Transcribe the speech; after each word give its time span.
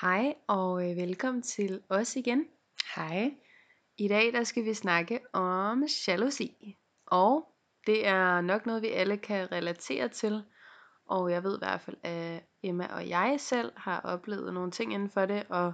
Hej 0.00 0.34
og 0.46 0.90
øh, 0.90 0.96
velkommen 0.96 1.42
til 1.42 1.82
os 1.88 2.16
igen. 2.16 2.46
Hej. 2.96 3.34
I 3.98 4.08
dag 4.08 4.32
der 4.32 4.44
skal 4.44 4.64
vi 4.64 4.74
snakke 4.74 5.20
om 5.32 5.84
jalousi. 6.08 6.76
Og 7.06 7.54
det 7.86 8.06
er 8.06 8.40
nok 8.40 8.66
noget 8.66 8.82
vi 8.82 8.88
alle 8.88 9.16
kan 9.16 9.52
relatere 9.52 10.08
til. 10.08 10.44
Og 11.06 11.30
jeg 11.30 11.42
ved 11.42 11.56
i 11.56 11.58
hvert 11.58 11.80
fald 11.80 11.96
at 12.02 12.44
Emma 12.62 12.86
og 12.86 13.08
jeg 13.08 13.36
selv 13.40 13.72
har 13.76 14.00
oplevet 14.00 14.54
nogle 14.54 14.70
ting 14.70 14.92
inden 14.92 15.10
for 15.10 15.26
det 15.26 15.46
og 15.48 15.72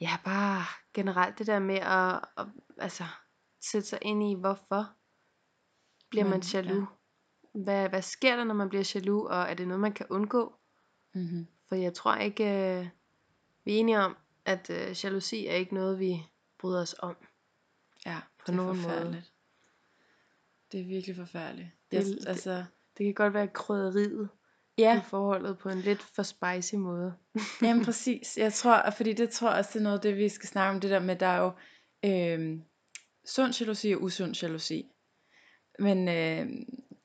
ja, 0.00 0.10
bare 0.24 0.62
generelt 0.94 1.38
det 1.38 1.46
der 1.46 1.58
med 1.58 1.78
at, 1.78 2.14
at 2.36 2.46
altså 2.78 3.04
sætte 3.70 3.88
sig 3.88 3.98
ind 4.02 4.22
i 4.22 4.34
hvorfor 4.40 4.86
bliver 6.10 6.28
man 6.28 6.42
jaloux? 6.54 6.88
Hvad, 7.54 7.88
hvad 7.88 8.02
sker 8.02 8.36
der 8.36 8.44
når 8.44 8.54
man 8.54 8.68
bliver 8.68 8.92
jaloux 8.94 9.30
og 9.30 9.40
er 9.42 9.54
det 9.54 9.68
noget 9.68 9.80
man 9.80 9.92
kan 9.92 10.06
undgå? 10.10 10.54
Mm-hmm. 11.14 11.46
For 11.68 11.74
jeg 11.74 11.94
tror 11.94 12.16
ikke, 12.16 12.44
øh, 12.44 12.88
vi 13.64 13.74
er 13.74 13.78
enige 13.80 13.98
om, 14.00 14.16
at 14.44 14.70
øh, 14.70 15.04
jalousi 15.04 15.46
er 15.46 15.54
ikke 15.54 15.74
noget, 15.74 15.98
vi 15.98 16.22
bryder 16.58 16.82
os 16.82 16.94
om. 16.98 17.16
Ja, 18.06 18.20
På 18.38 18.44
det 18.46 18.52
er 18.52 18.56
nogen 18.56 18.76
måde. 18.76 18.82
forfærdeligt. 18.82 19.32
Det 20.72 20.80
er 20.80 20.84
virkelig 20.84 21.16
forfærdeligt. 21.16 21.68
Det 21.90 21.96
Jeg, 21.96 22.28
altså, 22.28 22.64
Det 22.98 23.06
kan 23.06 23.14
godt 23.14 23.34
være 23.34 23.48
krydderiet 23.48 24.28
i 24.76 24.82
ja, 24.82 25.02
forholdet 25.08 25.58
på 25.58 25.68
en 25.68 25.80
lidt 25.80 26.02
for 26.02 26.22
spicy 26.22 26.74
måde. 26.74 27.14
jamen 27.62 27.84
præcis. 27.84 28.36
Jeg 28.38 28.52
tror, 28.52 28.90
fordi 28.96 29.12
det 29.12 29.30
tror 29.30 29.48
jeg 29.50 29.58
også, 29.58 29.70
det 29.72 29.78
er 29.78 29.82
noget 29.82 29.96
af 29.96 30.02
det, 30.02 30.16
vi 30.16 30.28
skal 30.28 30.48
snakke 30.48 30.74
om, 30.74 30.80
det 30.80 30.90
der 30.90 30.98
med, 31.00 31.16
der 31.16 31.26
er 31.26 31.38
jo 31.38 31.52
øh, 32.04 32.58
sund 33.26 33.60
jalousi 33.60 33.92
og 33.92 34.02
usund 34.02 34.34
jalousi. 34.42 34.90
Men 35.78 36.08
øh, 36.08 36.46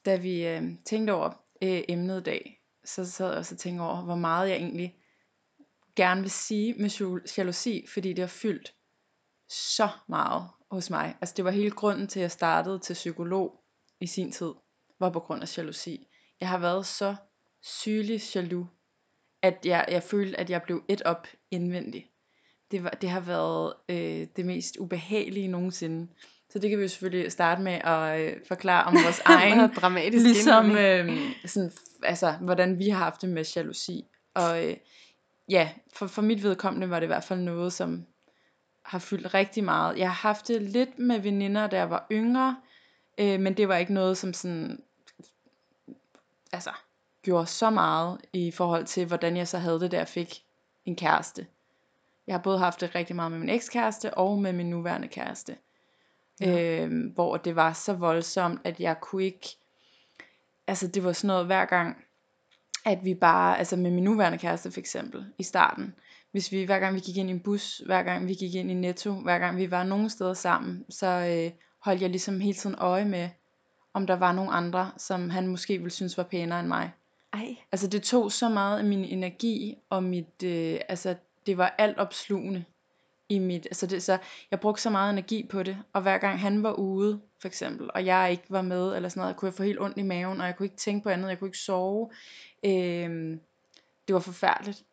da 0.05 0.15
vi 0.15 0.47
øh, 0.47 0.63
tænkte 0.85 1.11
over 1.11 1.29
øh, 1.61 1.81
emnet 1.89 2.19
i 2.19 2.23
dag, 2.23 2.61
så 2.85 3.05
sad 3.05 3.29
jeg 3.29 3.37
også 3.37 3.55
og 3.55 3.59
tænkte 3.59 3.81
over, 3.81 4.01
hvor 4.01 4.15
meget 4.15 4.49
jeg 4.49 4.57
egentlig 4.57 4.95
gerne 5.99 6.21
vil 6.21 6.31
sige 6.31 6.73
med 6.73 6.89
jal- 6.89 7.33
jalousi, 7.37 7.85
fordi 7.93 8.09
det 8.09 8.19
har 8.19 8.27
fyldt 8.27 8.73
så 9.49 9.89
meget 10.09 10.47
hos 10.71 10.89
mig. 10.89 11.15
Altså 11.21 11.33
det 11.37 11.45
var 11.45 11.51
hele 11.51 11.71
grunden 11.71 12.07
til, 12.07 12.19
at 12.19 12.21
jeg 12.21 12.31
startede 12.31 12.79
til 12.79 12.93
psykolog 12.93 13.63
i 14.01 14.07
sin 14.07 14.31
tid, 14.31 14.53
var 14.99 15.09
på 15.09 15.19
grund 15.19 15.41
af 15.41 15.57
jalousi. 15.57 16.07
Jeg 16.39 16.49
har 16.49 16.57
været 16.57 16.85
så 16.85 17.15
sygelig 17.61 18.21
jaloux, 18.35 18.67
at 19.41 19.65
jeg, 19.65 19.85
jeg 19.87 20.03
følte, 20.03 20.39
at 20.39 20.49
jeg 20.49 20.61
blev 20.61 20.83
et 20.87 21.01
op 21.01 21.27
indvendigt. 21.51 22.05
Det, 22.71 22.83
var, 22.83 22.89
det 22.89 23.09
har 23.09 23.19
været 23.19 23.73
øh, 23.89 24.27
det 24.35 24.45
mest 24.45 24.77
ubehagelige 24.77 25.47
nogensinde. 25.47 26.07
Så 26.49 26.59
det 26.59 26.69
kan 26.69 26.79
vi 26.79 26.83
jo 26.83 26.89
selvfølgelig 26.89 27.31
starte 27.31 27.61
med 27.61 27.73
at 27.73 28.21
øh, 28.21 28.37
forklare 28.47 28.83
om 28.83 28.93
vores 28.93 29.19
egen 29.25 29.57
Meget 29.57 29.75
dramatisk 29.75 30.25
ligesom 30.25 30.71
øh, 30.71 31.19
sådan, 31.45 31.71
altså, 32.03 32.31
hvordan 32.31 32.79
vi 32.79 32.89
har 32.89 32.99
haft 32.99 33.21
det 33.21 33.29
med 33.29 33.45
jalousi. 33.55 34.05
Og 34.35 34.67
øh, 34.67 34.77
ja, 35.49 35.69
for, 35.93 36.07
for 36.07 36.21
mit 36.21 36.43
vedkommende 36.43 36.89
var 36.89 36.99
det 36.99 37.05
i 37.05 37.13
hvert 37.13 37.23
fald 37.23 37.39
noget, 37.39 37.73
som 37.73 38.05
har 38.81 38.99
fyldt 38.99 39.33
rigtig 39.33 39.63
meget. 39.63 39.97
Jeg 39.97 40.07
har 40.07 40.29
haft 40.29 40.47
det 40.47 40.61
lidt 40.61 40.99
med 40.99 41.19
veninder, 41.19 41.67
da 41.67 41.77
jeg 41.77 41.89
var 41.89 42.07
yngre, 42.11 42.57
øh, 43.17 43.39
men 43.39 43.57
det 43.57 43.67
var 43.67 43.77
ikke 43.77 43.93
noget, 43.93 44.17
som 44.17 44.33
sådan, 44.33 44.83
altså, 46.51 46.71
gjorde 47.21 47.45
så 47.45 47.69
meget 47.69 48.21
i 48.33 48.51
forhold 48.51 48.85
til, 48.85 49.05
hvordan 49.05 49.37
jeg 49.37 49.47
så 49.47 49.57
havde 49.57 49.79
det, 49.79 49.91
da 49.91 49.97
jeg 49.97 50.07
fik 50.07 50.43
en 50.85 50.95
kæreste. 50.95 51.47
Jeg 52.27 52.33
har 52.33 52.41
både 52.41 52.59
haft 52.59 52.81
det 52.81 52.95
rigtig 52.95 53.15
meget 53.15 53.31
med 53.31 53.39
min 53.39 53.49
ekskæreste 53.49 54.13
og 54.13 54.39
med 54.39 54.53
min 54.53 54.69
nuværende 54.69 55.07
kæreste. 55.07 55.57
Ja. 56.41 56.83
Øh, 56.85 57.13
hvor 57.13 57.37
det 57.37 57.55
var 57.55 57.73
så 57.73 57.93
voldsomt, 57.93 58.61
at 58.63 58.79
jeg 58.79 59.01
kunne 59.01 59.23
ikke, 59.23 59.47
altså 60.67 60.87
det 60.87 61.03
var 61.03 61.13
sådan 61.13 61.27
noget 61.27 61.45
hver 61.45 61.65
gang, 61.65 62.05
at 62.85 63.05
vi 63.05 63.13
bare, 63.13 63.57
altså 63.57 63.75
med 63.75 63.91
min 63.91 64.03
nuværende 64.03 64.37
kæreste 64.37 64.71
for 64.71 64.79
eksempel, 64.79 65.25
i 65.37 65.43
starten, 65.43 65.95
hvis 66.31 66.51
vi, 66.51 66.63
hver 66.63 66.79
gang 66.79 66.95
vi 66.95 66.99
gik 66.99 67.17
ind 67.17 67.29
i 67.29 67.33
en 67.33 67.39
bus, 67.39 67.81
hver 67.85 68.03
gang 68.03 68.27
vi 68.27 68.33
gik 68.33 68.55
ind 68.55 68.71
i 68.71 68.73
Netto, 68.73 69.13
hver 69.13 69.39
gang 69.39 69.57
vi 69.57 69.71
var 69.71 69.83
nogen 69.83 70.09
steder 70.09 70.33
sammen, 70.33 70.85
så 70.89 71.07
øh, 71.07 71.51
holdt 71.79 72.01
jeg 72.01 72.09
ligesom 72.09 72.39
hele 72.39 72.53
tiden 72.53 72.75
øje 72.79 73.05
med, 73.05 73.29
om 73.93 74.07
der 74.07 74.15
var 74.15 74.31
nogen 74.31 74.49
andre, 74.53 74.91
som 74.97 75.29
han 75.29 75.47
måske 75.47 75.77
ville 75.77 75.91
synes 75.91 76.17
var 76.17 76.23
pænere 76.23 76.59
end 76.59 76.67
mig. 76.67 76.91
Ej, 77.33 77.55
Altså 77.71 77.87
det 77.87 78.03
tog 78.03 78.31
så 78.31 78.49
meget 78.49 78.79
af 78.79 78.85
min 78.85 79.05
energi, 79.05 79.77
og 79.89 80.03
mit, 80.03 80.43
øh, 80.43 80.79
altså 80.89 81.15
det 81.45 81.57
var 81.57 81.75
alt 81.77 81.97
opslugende 81.97 82.63
i 83.29 83.39
mit, 83.39 83.65
altså 83.65 83.87
det, 83.87 84.03
så 84.03 84.17
jeg 84.51 84.59
brugte 84.59 84.81
så 84.81 84.89
meget 84.89 85.13
energi 85.13 85.47
på 85.49 85.63
det, 85.63 85.77
og 85.93 86.01
hver 86.01 86.17
gang 86.17 86.39
han 86.39 86.63
var 86.63 86.73
ude, 86.73 87.21
for 87.41 87.47
eksempel, 87.47 87.89
og 87.93 88.05
jeg 88.05 88.31
ikke 88.31 88.43
var 88.49 88.61
med, 88.61 88.95
eller 88.95 89.09
sådan 89.09 89.21
noget, 89.21 89.35
kunne 89.35 89.47
jeg 89.47 89.53
få 89.53 89.63
helt 89.63 89.81
ondt 89.81 89.97
i 89.97 90.01
maven, 90.01 90.41
og 90.41 90.47
jeg 90.47 90.55
kunne 90.55 90.65
ikke 90.65 90.77
tænke 90.77 91.03
på 91.03 91.09
andet, 91.09 91.29
jeg 91.29 91.39
kunne 91.39 91.47
ikke 91.47 91.57
sove, 91.57 92.09
øhm, 92.65 93.39
det 94.07 94.13
var 94.13 94.19
forfærdeligt. 94.19 94.83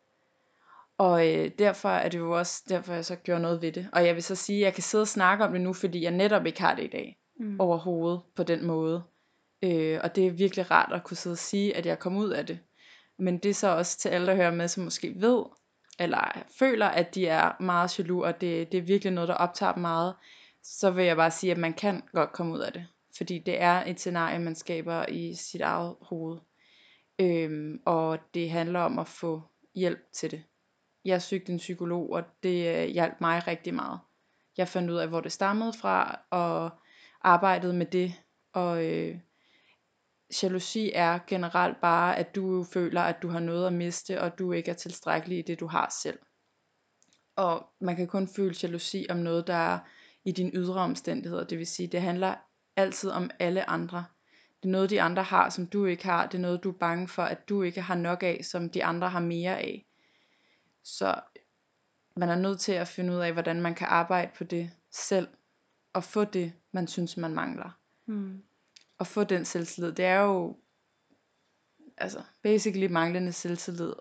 Og 0.97 1.27
øh, 1.27 1.51
derfor 1.59 1.89
er 1.89 2.09
det 2.09 2.17
jo 2.17 2.37
også, 2.37 2.63
derfor 2.69 2.93
jeg 2.93 3.05
så 3.05 3.15
gjorde 3.15 3.41
noget 3.41 3.61
ved 3.61 3.71
det. 3.71 3.89
Og 3.93 4.05
jeg 4.05 4.15
vil 4.15 4.23
så 4.23 4.35
sige, 4.35 4.59
at 4.59 4.65
jeg 4.65 4.73
kan 4.73 4.83
sidde 4.83 5.01
og 5.01 5.07
snakke 5.07 5.45
om 5.45 5.51
det 5.51 5.61
nu, 5.61 5.73
fordi 5.73 6.03
jeg 6.03 6.11
netop 6.11 6.45
ikke 6.45 6.61
har 6.61 6.75
det 6.75 6.83
i 6.83 6.87
dag 6.87 7.17
mm. 7.39 7.59
overhovedet 7.59 8.21
på 8.35 8.43
den 8.43 8.65
måde. 8.65 9.03
Øh, 9.63 9.99
og 10.03 10.15
det 10.15 10.27
er 10.27 10.31
virkelig 10.31 10.71
rart 10.71 10.93
at 10.93 11.03
kunne 11.03 11.17
sidde 11.17 11.33
og 11.33 11.37
sige, 11.37 11.77
at 11.77 11.85
jeg 11.85 11.99
kom 11.99 12.17
ud 12.17 12.29
af 12.29 12.45
det. 12.45 12.59
Men 13.17 13.37
det 13.37 13.49
er 13.49 13.53
så 13.53 13.67
også 13.67 13.97
til 13.97 14.09
alle, 14.09 14.27
der 14.27 14.35
hører 14.35 14.51
med, 14.51 14.67
som 14.67 14.83
måske 14.83 15.13
ved, 15.15 15.43
eller 15.99 16.43
føler, 16.59 16.85
at 16.85 17.15
de 17.15 17.27
er 17.27 17.61
meget 17.61 17.99
jaloux, 17.99 18.25
og 18.25 18.41
det, 18.41 18.71
det 18.71 18.77
er 18.77 18.81
virkelig 18.81 19.13
noget, 19.13 19.27
der 19.27 19.33
optager 19.33 19.73
dem 19.73 19.81
meget, 19.81 20.15
så 20.63 20.91
vil 20.91 21.05
jeg 21.05 21.15
bare 21.15 21.31
sige, 21.31 21.51
at 21.51 21.57
man 21.57 21.73
kan 21.73 22.03
godt 22.13 22.31
komme 22.31 22.53
ud 22.53 22.59
af 22.59 22.73
det. 22.73 22.87
Fordi 23.17 23.39
det 23.39 23.61
er 23.61 23.83
et 23.85 23.99
scenarie, 23.99 24.39
man 24.39 24.55
skaber 24.55 25.05
i 25.09 25.35
sit 25.35 25.61
eget 25.61 25.95
hoved. 26.01 26.37
Øhm, 27.19 27.81
og 27.85 28.19
det 28.33 28.51
handler 28.51 28.79
om 28.79 28.99
at 28.99 29.07
få 29.07 29.41
hjælp 29.75 29.99
til 30.11 30.31
det. 30.31 30.43
Jeg 31.05 31.21
søgte 31.21 31.51
en 31.51 31.57
psykolog, 31.57 32.09
og 32.09 32.23
det 32.43 32.75
øh, 32.75 32.87
hjalp 32.89 33.21
mig 33.21 33.47
rigtig 33.47 33.73
meget. 33.73 33.99
Jeg 34.57 34.67
fandt 34.67 34.89
ud 34.89 34.95
af, 34.95 35.07
hvor 35.07 35.21
det 35.21 35.31
stammede 35.31 35.73
fra, 35.73 36.19
og 36.29 36.69
arbejdede 37.21 37.73
med 37.73 37.85
det. 37.85 38.13
Og 38.53 38.85
øh, 38.85 39.15
jalousi 40.43 40.91
er 40.95 41.19
generelt 41.27 41.81
bare, 41.81 42.17
at 42.17 42.35
du 42.35 42.63
føler, 42.63 43.01
at 43.01 43.21
du 43.21 43.27
har 43.27 43.39
noget 43.39 43.67
at 43.67 43.73
miste, 43.73 44.21
og 44.21 44.39
du 44.39 44.51
ikke 44.51 44.71
er 44.71 44.75
tilstrækkelig 44.75 45.39
i 45.39 45.41
det, 45.41 45.59
du 45.59 45.67
har 45.67 45.95
selv. 46.01 46.19
Og 47.35 47.69
man 47.79 47.95
kan 47.95 48.07
kun 48.07 48.27
føle 48.27 48.55
jalousi 48.63 49.05
om 49.09 49.17
noget, 49.17 49.47
der 49.47 49.53
er 49.53 49.79
i 50.25 50.31
dine 50.31 50.51
ydre 50.53 50.81
omstændigheder. 50.81 51.43
Det 51.43 51.57
vil 51.57 51.67
sige, 51.67 51.87
det 51.87 52.01
handler 52.01 52.35
altid 52.75 53.09
om 53.09 53.29
alle 53.39 53.69
andre. 53.69 54.05
Det 54.63 54.69
er 54.69 54.71
noget, 54.71 54.89
de 54.89 55.01
andre 55.01 55.23
har, 55.23 55.49
som 55.49 55.67
du 55.67 55.85
ikke 55.85 56.05
har. 56.05 56.27
Det 56.27 56.37
er 56.37 56.41
noget, 56.41 56.63
du 56.63 56.69
er 56.69 56.77
bange 56.77 57.07
for, 57.07 57.23
at 57.23 57.49
du 57.49 57.61
ikke 57.61 57.81
har 57.81 57.95
nok 57.95 58.23
af, 58.23 58.39
som 58.43 58.69
de 58.69 58.83
andre 58.83 59.09
har 59.09 59.19
mere 59.19 59.59
af. 59.59 59.85
Så 60.83 61.21
man 62.15 62.29
er 62.29 62.35
nødt 62.35 62.59
til 62.59 62.71
at 62.71 62.87
finde 62.87 63.13
ud 63.13 63.19
af, 63.19 63.33
hvordan 63.33 63.61
man 63.61 63.75
kan 63.75 63.87
arbejde 63.87 64.31
på 64.37 64.43
det 64.43 64.71
selv, 64.91 65.27
og 65.93 66.03
få 66.03 66.23
det, 66.23 66.53
man 66.71 66.87
synes, 66.87 67.17
man 67.17 67.33
mangler. 67.33 67.79
Mm. 68.05 68.43
Og 68.97 69.07
få 69.07 69.23
den 69.23 69.45
selvtillid. 69.45 69.91
Det 69.91 70.05
er 70.05 70.19
jo, 70.19 70.55
altså, 71.97 72.23
basically 72.41 72.91
manglende 72.91 73.31
selvtillid, 73.31 73.93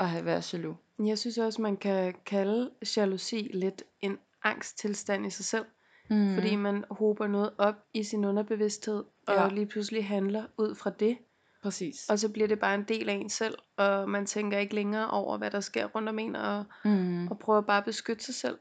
at 0.00 0.08
have 0.08 0.24
været 0.24 0.52
jaloux. 0.54 0.76
Jeg 0.98 1.18
synes 1.18 1.38
også, 1.38 1.62
man 1.62 1.76
kan 1.76 2.14
kalde 2.26 2.70
jalousi 2.96 3.50
lidt 3.54 3.82
en 4.00 4.18
angsttilstand 4.42 5.26
i 5.26 5.30
sig 5.30 5.44
selv. 5.44 5.64
Mm. 6.10 6.34
Fordi 6.34 6.56
man 6.56 6.84
hober 6.90 7.26
noget 7.26 7.52
op 7.58 7.74
i 7.94 8.02
sin 8.04 8.24
underbevidsthed, 8.24 9.04
og 9.26 9.34
Ja. 9.34 9.48
lige 9.48 9.66
pludselig 9.66 10.06
handler 10.08 10.46
ud 10.58 10.74
fra 10.74 10.90
det. 10.90 11.18
Præcis. 11.62 12.08
Og 12.08 12.18
så 12.18 12.28
bliver 12.28 12.48
det 12.48 12.58
bare 12.60 12.74
en 12.74 12.84
del 12.84 13.08
af 13.08 13.14
en 13.14 13.30
selv, 13.30 13.58
og 13.76 14.08
man 14.08 14.26
tænker 14.26 14.58
ikke 14.58 14.74
længere 14.74 15.10
over, 15.10 15.38
hvad 15.38 15.50
der 15.50 15.60
sker 15.60 15.86
rundt 15.86 16.08
om 16.08 16.18
en, 16.18 16.36
og, 16.36 16.64
Mm. 16.84 17.28
og 17.28 17.38
prøver 17.38 17.60
bare 17.60 17.78
at 17.78 17.84
beskytte 17.84 18.24
sig 18.24 18.34
selv. 18.34 18.58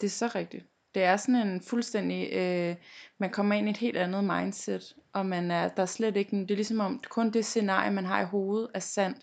Det 0.00 0.06
er 0.06 0.10
så 0.10 0.26
rigtigt. 0.34 0.66
Det 0.94 1.02
er 1.02 1.16
sådan 1.16 1.48
en 1.48 1.60
fuldstændig, 1.60 2.32
øh, 2.32 2.76
man 3.18 3.30
kommer 3.30 3.54
ind 3.54 3.66
i 3.66 3.70
et 3.70 3.76
helt 3.76 3.96
andet 3.96 4.24
mindset, 4.24 4.96
og 5.12 5.26
man 5.26 5.50
er, 5.50 5.68
der 5.68 5.82
er 5.82 5.86
slet 5.86 6.16
ikke, 6.16 6.36
det 6.36 6.50
er 6.50 6.56
ligesom 6.56 6.80
om, 6.80 7.02
kun 7.08 7.30
det 7.30 7.44
scenarie, 7.44 7.90
man 7.90 8.04
har 8.04 8.20
i 8.20 8.24
hovedet, 8.24 8.70
er 8.74 8.78
sandt. 8.78 9.18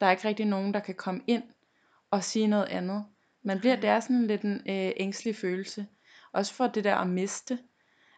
Der 0.00 0.06
er 0.06 0.10
ikke 0.10 0.28
rigtig 0.28 0.46
nogen, 0.46 0.74
der 0.74 0.80
kan 0.80 0.94
komme 0.94 1.20
ind 1.26 1.42
og 2.10 2.24
sige 2.24 2.46
noget 2.46 2.66
andet. 2.66 3.04
Man 3.42 3.58
bliver, 3.58 3.76
det 3.76 3.90
er 3.90 4.00
sådan 4.00 4.26
lidt 4.26 4.42
en 4.42 4.54
øh, 4.54 4.92
ængstelig 4.96 5.36
følelse. 5.36 5.86
Også 6.32 6.54
for 6.54 6.66
det 6.66 6.84
der 6.84 6.96
at 6.96 7.06
miste. 7.06 7.58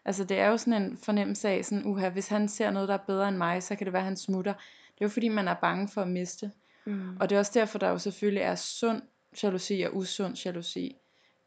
Altså 0.04 0.24
det 0.24 0.38
er 0.38 0.46
jo 0.46 0.56
sådan 0.56 0.82
en 0.82 0.96
fornemmelse 0.96 1.48
af, 1.48 1.64
sådan, 1.64 1.86
uha, 1.86 2.08
hvis 2.08 2.28
han 2.28 2.48
ser 2.48 2.70
noget, 2.70 2.88
der 2.88 2.94
er 2.94 3.04
bedre 3.06 3.28
end 3.28 3.36
mig, 3.36 3.62
så 3.62 3.76
kan 3.76 3.84
det 3.84 3.92
være, 3.92 4.02
at 4.02 4.06
han 4.06 4.16
smutter. 4.16 4.52
Det 4.94 5.00
er 5.00 5.04
jo 5.04 5.08
fordi, 5.08 5.28
man 5.28 5.48
er 5.48 5.54
bange 5.54 5.88
for 5.88 6.02
at 6.02 6.08
miste. 6.08 6.50
Mm. 6.84 7.16
Og 7.20 7.30
det 7.30 7.36
er 7.36 7.38
også 7.38 7.52
derfor, 7.54 7.78
der 7.78 7.88
jo 7.88 7.98
selvfølgelig 7.98 8.42
er 8.42 8.54
sund 8.54 9.02
jalousi 9.42 9.80
og 9.80 9.96
usund 9.96 10.36
jalousi. 10.44 10.96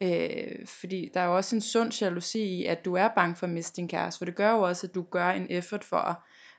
Øh, 0.02 0.68
fordi 0.68 1.12
der 1.14 1.20
er 1.20 1.26
jo 1.26 1.36
også 1.36 1.56
en 1.56 1.62
sund 1.62 1.92
jalousi 2.02 2.40
i, 2.40 2.66
at 2.66 2.86
du 2.86 2.94
er 2.94 3.08
bange 3.08 3.36
for 3.36 3.48
at 3.48 3.54
miste 3.54 3.76
din 3.76 3.88
kæreste. 3.88 4.18
For 4.18 4.26
det 4.26 4.36
gør 4.36 4.52
jo 4.52 4.62
også, 4.62 4.88
at 4.88 4.96
du 4.96 5.02
gør 5.02 5.30
en 5.30 5.48
effort 5.50 5.84
for 5.84 5.98
at 5.98 6.16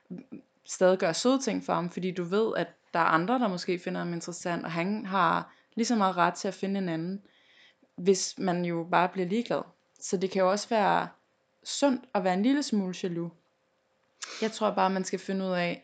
mm, 0.09 0.41
stadig 0.65 0.97
gøre 0.97 1.13
søde 1.13 1.39
ting 1.41 1.63
for 1.63 1.73
ham. 1.73 1.89
Fordi 1.89 2.11
du 2.11 2.23
ved, 2.23 2.53
at 2.57 2.67
der 2.93 2.99
er 2.99 3.03
andre, 3.03 3.39
der 3.39 3.47
måske 3.47 3.79
finder 3.79 3.99
ham 3.99 4.13
interessant. 4.13 4.65
Og 4.65 4.71
han 4.71 5.05
har 5.05 5.53
lige 5.75 5.85
så 5.85 5.95
meget 5.95 6.17
ret 6.17 6.33
til 6.33 6.47
at 6.47 6.53
finde 6.53 6.77
en 6.77 6.89
anden. 6.89 7.21
Hvis 7.95 8.35
man 8.37 8.65
jo 8.65 8.87
bare 8.91 9.09
bliver 9.09 9.27
ligeglad. 9.27 9.61
Så 9.99 10.17
det 10.17 10.31
kan 10.31 10.41
jo 10.41 10.51
også 10.51 10.69
være 10.69 11.07
sundt 11.63 12.05
at 12.13 12.23
være 12.23 12.33
en 12.33 12.43
lille 12.43 12.63
smule 12.63 12.95
jaloux. 13.03 13.31
Jeg 14.41 14.51
tror 14.51 14.71
bare, 14.71 14.89
man 14.89 15.03
skal 15.03 15.19
finde 15.19 15.45
ud 15.45 15.51
af, 15.51 15.83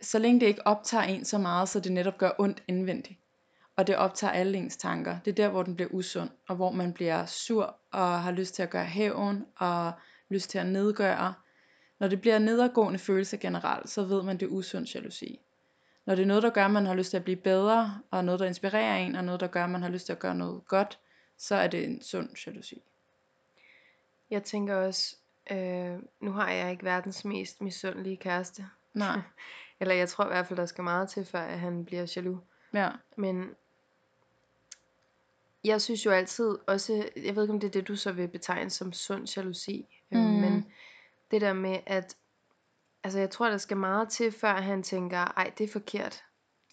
så 0.00 0.18
længe 0.18 0.40
det 0.40 0.46
ikke 0.46 0.66
optager 0.66 1.04
en 1.04 1.24
så 1.24 1.38
meget, 1.38 1.68
så 1.68 1.80
det 1.80 1.92
netop 1.92 2.18
gør 2.18 2.30
ondt 2.38 2.62
indvendigt 2.68 3.18
og 3.76 3.86
det 3.86 3.96
optager 3.96 4.32
alle 4.32 4.58
ens 4.58 4.76
tanker. 4.76 5.18
Det 5.24 5.30
er 5.30 5.34
der, 5.34 5.48
hvor 5.48 5.62
den 5.62 5.74
bliver 5.74 5.90
usund, 5.90 6.30
og 6.48 6.56
hvor 6.56 6.70
man 6.70 6.92
bliver 6.92 7.26
sur 7.26 7.76
og 7.92 8.22
har 8.22 8.32
lyst 8.32 8.54
til 8.54 8.62
at 8.62 8.70
gøre 8.70 8.84
hævn 8.84 9.46
og 9.56 9.92
lyst 10.28 10.50
til 10.50 10.58
at 10.58 10.66
nedgøre. 10.66 11.34
Når 11.98 12.08
det 12.08 12.20
bliver 12.20 12.38
nedadgående 12.38 12.98
følelse 12.98 13.36
generelt, 13.36 13.90
så 13.90 14.04
ved 14.04 14.22
man, 14.22 14.36
det 14.36 14.46
er 14.46 14.50
usund 14.50 14.86
jalousi. 14.86 15.40
Når 16.06 16.14
det 16.14 16.22
er 16.22 16.26
noget, 16.26 16.42
der 16.42 16.50
gør, 16.50 16.64
at 16.64 16.70
man 16.70 16.86
har 16.86 16.94
lyst 16.94 17.10
til 17.10 17.16
at 17.16 17.24
blive 17.24 17.36
bedre, 17.36 18.00
og 18.10 18.24
noget, 18.24 18.40
der 18.40 18.46
inspirerer 18.46 18.96
en, 18.96 19.14
og 19.14 19.24
noget, 19.24 19.40
der 19.40 19.46
gør, 19.46 19.64
at 19.64 19.70
man 19.70 19.82
har 19.82 19.88
lyst 19.88 20.06
til 20.06 20.12
at 20.12 20.18
gøre 20.18 20.34
noget 20.34 20.66
godt, 20.68 20.98
så 21.38 21.54
er 21.54 21.66
det 21.66 21.84
en 21.84 22.02
sund 22.02 22.28
jalousi. 22.46 22.82
Jeg 24.30 24.42
tænker 24.42 24.76
også, 24.76 25.16
øh, 25.50 25.98
nu 26.20 26.32
har 26.32 26.50
jeg 26.50 26.70
ikke 26.70 26.84
verdens 26.84 27.24
mest 27.24 27.60
misundelige 27.60 28.16
kæreste. 28.16 28.66
Nej. 28.94 29.20
Eller 29.80 29.94
jeg 29.94 30.08
tror 30.08 30.24
i 30.24 30.28
hvert 30.28 30.46
fald, 30.46 30.58
der 30.58 30.66
skal 30.66 30.84
meget 30.84 31.08
til, 31.08 31.24
før 31.24 31.40
at 31.40 31.58
han 31.58 31.84
bliver 31.84 32.12
jaloux. 32.16 32.38
Ja. 32.74 32.90
Men 33.16 33.54
jeg 35.64 35.80
synes 35.80 36.06
jo 36.06 36.10
altid 36.10 36.58
også, 36.66 37.08
jeg 37.16 37.36
ved 37.36 37.42
ikke 37.42 37.52
om 37.52 37.60
det 37.60 37.66
er 37.66 37.72
det, 37.72 37.88
du 37.88 37.96
så 37.96 38.12
vil 38.12 38.28
betegne 38.28 38.70
som 38.70 38.92
sund 38.92 39.36
jalousi, 39.36 39.86
mm. 40.10 40.18
Mm. 40.18 40.24
men 40.24 40.66
det 41.30 41.40
der 41.40 41.52
med, 41.52 41.78
at 41.86 42.16
altså 43.04 43.18
jeg 43.18 43.30
tror, 43.30 43.48
der 43.48 43.58
skal 43.58 43.76
meget 43.76 44.08
til, 44.08 44.32
før 44.32 44.54
han 44.54 44.82
tænker, 44.82 45.18
ej, 45.18 45.52
det 45.58 45.64
er 45.64 45.72
forkert. 45.72 46.24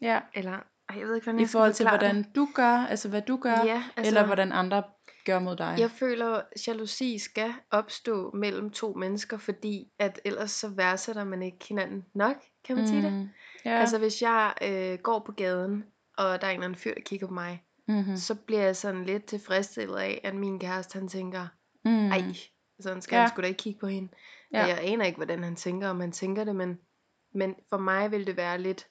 Ja. 0.01 0.19
Eller, 0.33 0.59
ej, 0.89 1.00
jeg 1.00 1.07
ved 1.07 1.15
ikke, 1.15 1.25
hvordan 1.25 1.39
I 1.39 1.45
forhold 1.45 1.74
til, 1.74 1.88
hvordan 1.89 2.31
du 2.36 2.47
gør, 2.56 2.74
altså 2.74 3.09
hvad 3.09 3.21
du 3.21 3.38
gør, 3.38 3.56
det. 3.56 3.68
Ja, 3.68 3.83
altså, 3.97 4.09
eller 4.09 4.25
hvordan 4.25 4.51
andre 4.51 4.83
gør 5.25 5.39
mod 5.39 5.56
dig. 5.56 5.75
jeg 5.80 5.91
føler, 5.91 6.36
at 6.36 6.68
jalousi 6.68 7.19
skal 7.19 7.53
opstå 7.71 8.31
mellem 8.31 8.69
to 8.69 8.94
mennesker, 8.94 9.38
fordi 9.38 9.91
at 10.00 10.21
ellers 10.25 10.51
så 10.51 10.69
værdsætter 10.69 11.24
man 11.24 11.44
ikke 11.44 11.65
hinanden 11.69 12.06
nok, 12.13 12.36
kan 12.63 12.75
man 12.75 12.86
mm. 12.86 12.88
sige 12.88 13.01
det? 13.01 13.13
Mm. 13.13 13.30
Ja. 13.65 13.80
Altså 13.80 13.97
hvis 13.97 14.21
jeg 14.21 14.53
øh, 14.62 15.00
går 15.00 15.19
på 15.19 15.31
gaden, 15.31 15.86
og 16.18 16.41
der 16.41 16.47
er 16.47 16.51
en 16.51 16.56
eller 16.56 16.65
anden 16.65 16.80
fyr, 16.80 16.94
der 16.94 17.01
kigger 17.01 17.27
på 17.27 17.33
mig, 17.33 17.63
mm-hmm. 17.89 18.15
så 18.18 18.36
bliver 18.36 18.62
jeg 18.62 18.75
sådan 18.75 19.06
lidt 19.06 19.25
tilfredsstillet 19.25 19.95
af, 19.97 20.21
at 20.24 20.36
min 20.36 20.59
kæreste 20.59 21.00
han 21.00 21.07
tænker, 21.07 21.47
mm. 21.86 22.12
ej, 22.12 22.21
sådan 22.80 23.01
skal 23.01 23.15
Ja. 23.15 23.21
han 23.21 23.30
sgu 23.30 23.41
da 23.41 23.47
ikke 23.47 23.57
kigge 23.57 23.80
på 23.80 23.88
hende. 23.88 24.09
Ja. 24.53 24.65
Jeg 24.65 24.80
aner 24.81 25.06
ikke, 25.06 25.15
hvordan 25.18 25.44
han 25.44 25.56
tænker, 25.56 25.88
om 25.89 26.00
han 26.00 26.12
tænker 26.12 26.44
det, 26.44 26.56
men, 26.56 26.80
men 27.33 27.56
for 27.69 27.77
mig 27.77 28.12
vil 28.12 28.27
det 28.27 28.38
være 28.38 28.62
lidt 28.62 28.88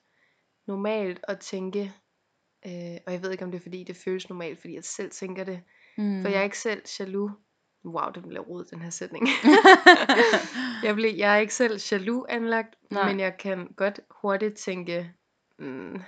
normalt 0.67 1.19
at 1.27 1.39
tænke, 1.39 1.93
øh, 2.65 2.97
og 3.07 3.13
jeg 3.13 3.21
ved 3.21 3.31
ikke, 3.31 3.43
om 3.45 3.51
det 3.51 3.57
er 3.57 3.61
fordi, 3.63 3.83
det 3.83 3.95
føles 3.95 4.29
normalt, 4.29 4.61
fordi 4.61 4.75
jeg 4.75 4.83
selv 4.83 5.11
tænker 5.11 5.43
det, 5.43 5.61
Mm. 5.97 6.21
for 6.21 6.29
jeg 6.29 6.39
er 6.39 6.43
ikke 6.43 6.57
selv 6.59 6.81
jaloux. 6.99 7.31
Wow, 7.85 8.11
det 8.15 8.23
bliver 8.27 8.43
rodet, 8.43 8.71
den 8.71 8.81
her 8.81 8.89
sætning. 8.89 9.27
jeg, 10.83 10.95
bliver, 10.95 11.13
jeg 11.17 11.35
er 11.35 11.37
ikke 11.37 11.53
selv 11.53 11.79
jaloux 11.91 12.25
anlagt. 12.29 12.75
Nej. 12.91 13.07
men 13.11 13.19
jeg 13.19 13.37
kan 13.37 13.67
godt 13.77 13.99
hurtigt 14.21 14.55
tænke, 14.55 15.11
mm, 15.59 16.01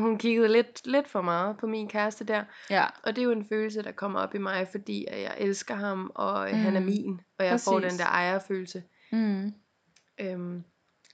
hun 0.00 0.18
kiggede 0.18 0.48
lidt, 0.48 0.86
lidt 0.86 1.08
for 1.08 1.22
meget 1.22 1.56
på 1.56 1.66
min 1.66 1.88
kæreste 1.88 2.24
der. 2.24 2.44
ja. 2.70 2.84
Og 3.02 3.16
det 3.16 3.22
er 3.22 3.24
jo 3.24 3.30
en 3.32 3.48
følelse, 3.48 3.82
der 3.82 3.92
kommer 3.92 4.20
op 4.20 4.34
i 4.34 4.38
mig, 4.38 4.68
fordi 4.70 5.04
at 5.08 5.20
jeg 5.22 5.34
elsker 5.38 5.74
ham, 5.74 6.10
og 6.14 6.48
mm. 6.52 6.58
han 6.58 6.76
er 6.76 6.80
min, 6.80 7.20
og 7.38 7.44
jeg 7.46 7.60
får 7.60 7.72
den 7.72 7.82
præcis. 7.82 7.98
der 7.98 8.06
ejerfølelse. 8.06 8.82
Mm. 9.12 9.52
Øhm, 10.20 10.64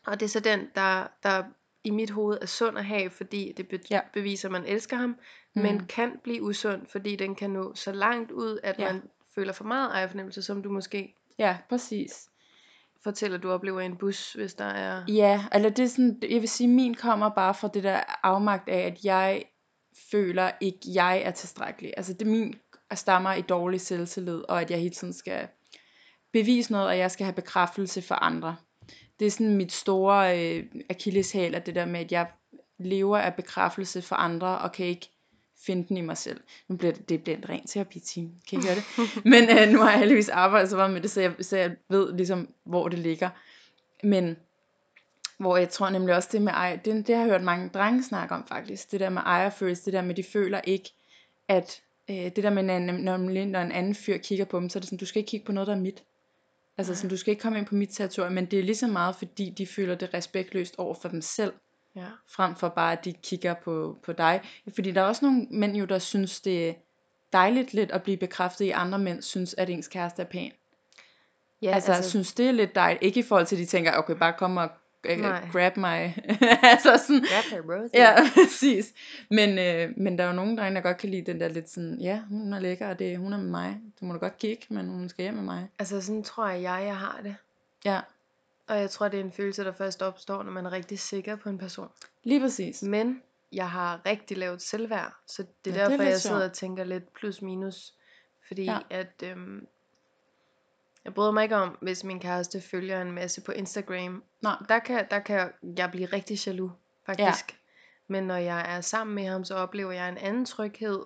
og 0.07 0.21
det 0.21 0.27
er 0.27 0.31
så 0.31 0.41
den, 0.41 0.61
der, 0.75 1.07
der 1.23 1.43
i 1.85 1.91
mit 1.91 2.11
hoved 2.11 2.39
er 2.43 2.47
sund 2.47 2.79
at 2.79 2.85
have, 2.85 3.11
fordi 3.11 3.53
det 3.57 3.69
be- 3.69 3.81
Ja. 3.91 4.01
beviser, 4.13 4.49
at 4.49 4.53
man 4.53 4.65
elsker 4.67 4.97
ham, 4.97 5.17
mm. 5.55 5.63
men 5.63 5.87
kan 5.87 6.13
blive 6.23 6.43
usund, 6.43 6.87
fordi 6.87 7.17
den 7.17 7.35
kan 7.35 7.51
nå 7.51 7.75
så 7.75 7.93
langt 7.93 8.31
ud, 8.31 8.59
at 8.63 8.79
ja. 8.79 8.93
man 8.93 9.03
føler 9.35 9.53
for 9.53 9.65
meget 9.65 9.91
ejerfornemmelse, 9.95 10.43
som 10.43 10.63
du 10.63 10.71
måske 10.71 11.15
Ja, 11.39 11.57
præcis 11.69 12.30
fortæller, 13.05 13.39
du 13.39 13.51
oplever 13.51 13.81
i 13.81 13.87
en 13.87 13.97
bus, 13.97 14.33
hvis 14.33 14.55
der 14.55 14.65
er... 14.65 15.05
Ja, 15.09 15.45
eller 15.55 15.69
det 15.69 15.83
er 15.83 15.89
sådan, 15.89 16.19
jeg 16.31 16.41
vil 16.41 16.49
sige, 16.49 16.69
min 16.69 16.95
kommer 16.95 17.29
bare 17.29 17.55
fra 17.55 17.69
det 17.75 17.85
der 17.85 18.01
afmagt 18.23 18.69
af, 18.69 18.79
at 18.79 19.05
jeg 19.05 19.45
føler 20.11 20.51
ikke, 20.61 20.79
jeg 20.95 21.23
er 21.25 21.31
tilstrækkelig. 21.31 21.95
Altså 21.97 22.13
det 22.13 22.27
min 22.27 22.55
stammer 22.95 23.33
i 23.33 23.43
dårlig 23.43 23.81
selvtillid, 23.81 24.43
og 24.49 24.61
at 24.61 24.71
jeg 24.71 24.79
hele 24.79 24.95
tiden 24.95 25.13
skal 25.13 25.49
bevise 26.33 26.73
noget, 26.73 26.89
og 26.89 26.99
jeg 26.99 27.11
skal 27.11 27.25
have 27.25 27.35
bekræftelse 27.35 28.03
for 28.03 28.15
andre. 28.15 28.57
Det 29.19 29.27
er 29.27 29.31
sådan 29.31 29.57
mit 29.57 29.73
store 29.73 30.39
øh, 30.39 30.65
akilleshæl, 30.91 31.55
at 31.55 31.67
det 31.67 31.75
der 31.75 31.87
med, 31.87 32.01
at 32.01 32.13
jeg 32.13 32.27
lever 32.79 33.19
af 33.19 33.35
bekræftelse 33.35 34.03
for 34.03 34.17
andre, 34.17 34.59
og 34.59 34.73
kan 34.73 34.87
ikke 34.87 35.11
finde 35.67 35.89
den 35.89 35.97
i 35.97 36.01
mig 36.01 36.17
selv. 36.17 36.41
Nu 36.69 36.77
bliver 36.77 36.93
det, 36.93 37.09
det 37.09 37.23
bliver 37.23 37.37
en 37.37 37.49
ren 37.49 37.67
terapi-team, 37.67 38.31
kan 38.51 38.59
I 38.59 38.63
høre 38.63 38.75
det? 38.75 38.85
Men 39.33 39.59
øh, 39.59 39.73
nu 39.73 39.79
har 39.79 39.91
jeg 39.91 39.99
heldigvis 39.99 40.29
arbejdet 40.29 40.71
så 40.71 40.77
meget 40.77 40.91
med 40.91 41.01
det, 41.01 41.11
så 41.11 41.21
jeg, 41.21 41.35
så 41.41 41.57
jeg 41.57 41.77
ved 41.89 42.13
ligesom, 42.13 42.49
hvor 42.65 42.89
det 42.89 42.99
ligger. 42.99 43.31
Men 44.03 44.37
hvor 45.39 45.57
jeg 45.57 45.69
tror 45.69 45.91
nemlig 45.91 46.15
også 46.15 46.29
det 46.33 46.43
med 46.43 46.53
ejer, 46.53 46.77
det, 46.77 47.07
det 47.07 47.15
har 47.15 47.23
jeg 47.23 47.31
hørt 47.31 47.43
mange 47.43 47.69
drenge 47.69 48.03
snakke 48.03 48.35
om 48.35 48.47
faktisk, 48.47 48.93
det 48.93 49.01
der 49.01 49.11
med 49.11 49.23
ejerfølelse, 49.25 49.85
det 49.85 49.93
der 49.93 50.03
med, 50.03 50.15
de 50.15 50.23
føler 50.23 50.61
ikke, 50.65 50.91
at 51.49 51.83
øh, 52.11 52.17
det 52.17 52.37
der 52.37 52.51
med, 52.51 52.63
når, 52.63 53.17
når, 53.17 53.61
en 53.61 53.73
anden 53.73 53.95
fyr 53.95 54.17
kigger 54.17 54.45
på 54.45 54.61
dem, 54.61 54.69
så 54.69 54.79
er 54.79 54.81
det 54.81 54.89
sådan, 54.89 54.99
du 54.99 55.07
skal 55.07 55.21
ikke 55.21 55.31
kigge 55.31 55.47
på 55.47 55.53
noget, 55.53 55.67
der 55.67 55.75
er 55.75 55.81
mit. 55.81 56.03
Altså 56.79 56.95
sådan, 56.95 57.11
du 57.11 57.17
skal 57.17 57.31
ikke 57.31 57.43
komme 57.43 57.59
ind 57.59 57.67
på 57.67 57.75
mit 57.75 57.89
territorium, 57.89 58.33
men 58.33 58.47
det 58.47 58.59
er 58.59 58.63
lige 58.63 58.77
så 58.77 58.87
meget, 58.87 59.17
fordi 59.17 59.51
de 59.59 59.67
føler 59.67 59.95
det 59.95 60.15
respektløst 60.15 60.75
over 60.79 60.95
for 60.95 61.09
dem 61.09 61.21
selv, 61.21 61.53
Ja. 61.97 62.07
frem 62.29 62.55
for 62.55 62.69
bare, 62.69 62.93
at 62.93 63.05
de 63.05 63.13
kigger 63.13 63.55
på, 63.55 63.99
på 64.03 64.13
dig. 64.13 64.41
Fordi 64.75 64.91
der 64.91 65.01
er 65.01 65.05
også 65.05 65.25
nogle 65.25 65.47
mænd 65.51 65.77
jo, 65.77 65.85
der 65.85 65.99
synes, 65.99 66.41
det 66.41 66.69
er 66.69 66.75
dejligt 67.33 67.75
lidt 67.75 67.91
at 67.91 68.03
blive 68.03 68.17
bekræftet 68.17 68.65
i, 68.65 68.71
andre 68.71 68.99
mænd 68.99 69.23
synes, 69.23 69.55
at 69.59 69.71
ens 69.71 69.89
kæreste 69.89 70.23
er 70.23 70.27
pæn. 70.27 70.53
Ja, 71.63 71.71
altså, 71.75 71.93
altså, 71.93 72.11
synes 72.11 72.35
det 72.35 72.49
er 72.49 72.53
lidt 72.53 72.75
dejligt. 72.75 73.03
Ikke 73.03 73.21
i 73.21 73.23
forhold 73.23 73.47
til, 73.47 73.57
at 73.57 73.61
de 73.61 73.67
tænker, 73.67 73.93
okay, 73.93 74.15
bare 74.15 74.33
kom 74.33 74.57
og 74.57 74.71
øh, 75.05 75.19
Nej. 75.19 75.49
grab 75.53 75.77
mig. 75.77 76.23
altså 76.73 77.01
sådan, 77.07 77.21
Grab 77.21 77.45
her, 77.51 77.75
Rosie. 77.75 77.91
ja, 77.95 78.17
præcis. 78.35 78.93
Men, 79.31 79.59
øh, 79.59 79.91
men 79.97 80.19
der 80.19 80.25
er 80.25 80.29
jo 80.29 80.35
nogen 80.35 80.59
drenge, 80.59 80.75
der 80.75 80.81
godt 80.81 80.97
kan 80.97 81.09
lide 81.09 81.33
den 81.33 81.41
der 81.41 81.49
lidt 81.49 81.71
sådan, 81.71 81.99
ja, 82.01 82.21
hun 82.29 82.53
er 82.53 82.61
lækker, 82.61 82.89
og 82.89 82.99
det, 82.99 83.19
hun 83.19 83.33
er 83.33 83.37
med 83.39 83.51
mig. 83.51 83.81
Du 84.01 84.05
må 84.05 84.13
da 84.13 84.19
godt 84.19 84.39
kigge, 84.39 84.67
men 84.69 84.89
hun 84.89 85.09
skal 85.09 85.23
hjem 85.23 85.35
med 85.35 85.43
mig. 85.43 85.69
Altså 85.79 86.01
sådan 86.01 86.23
tror 86.23 86.49
jeg, 86.49 86.63
jeg, 86.63 86.83
jeg 86.87 86.97
har 86.97 87.21
det. 87.23 87.37
Ja, 87.85 88.01
Og 88.71 88.79
jeg 88.79 88.91
tror, 88.91 89.09
det 89.09 89.21
er 89.21 89.25
en 89.25 89.33
følelse, 89.33 89.65
der 89.65 89.73
først 89.73 90.03
opstår, 90.03 90.43
når 90.43 90.53
man 90.53 90.67
er 90.67 90.73
rigtig 90.73 90.99
sikker 90.99 91.37
på 91.37 91.49
en 91.49 91.59
person. 91.59 91.89
lige 92.23 92.41
præcis. 92.41 92.83
Men 92.83 93.23
jeg 93.53 93.71
har 93.71 94.01
rigtig 94.07 94.37
lavt 94.37 94.63
selvværd, 94.63 95.13
så 95.27 95.45
det 95.65 95.71
er 95.71 95.77
Ja, 95.77 95.85
det 95.85 95.85
er 95.85 95.89
derfor, 95.89 96.05
jeg 96.05 96.21
sidder 96.21 96.37
sjovt. 96.37 96.51
og 96.51 96.53
tænker 96.53 96.85
lidt 96.85 97.13
plus 97.15 97.43
minus. 97.43 97.95
Fordi 98.47 98.65
ja. 98.65 98.79
at 98.91 99.23
øhm, 99.25 99.67
jeg 101.05 101.15
bryder 101.15 101.31
mig 101.31 101.43
ikke 101.43 101.57
om, 101.57 101.79
hvis 101.83 102.05
min 102.05 102.21
kæreste 102.21 102.61
følger 102.61 103.03
en 103.03 103.13
masse 103.13 103.41
på 103.41 103.53
Instagram. 103.53 104.23
Nej. 104.43 104.57
Der 104.69 104.79
kan, 104.79 105.07
der 105.11 105.19
kan 105.19 105.51
jeg 105.77 105.91
blive 105.91 106.07
rigtig 106.07 106.47
jaloux, 106.47 106.73
faktisk. 107.07 107.51
Ja. 107.51 107.57
Men 108.07 108.25
når 108.25 108.37
jeg 108.37 108.77
er 108.77 108.81
sammen 108.81 109.15
med 109.15 109.27
ham, 109.27 109.45
så 109.45 109.55
oplever 109.55 109.93
jeg 109.93 110.09
en 110.09 110.19
anden 110.19 110.45
tryghed, 110.45 111.01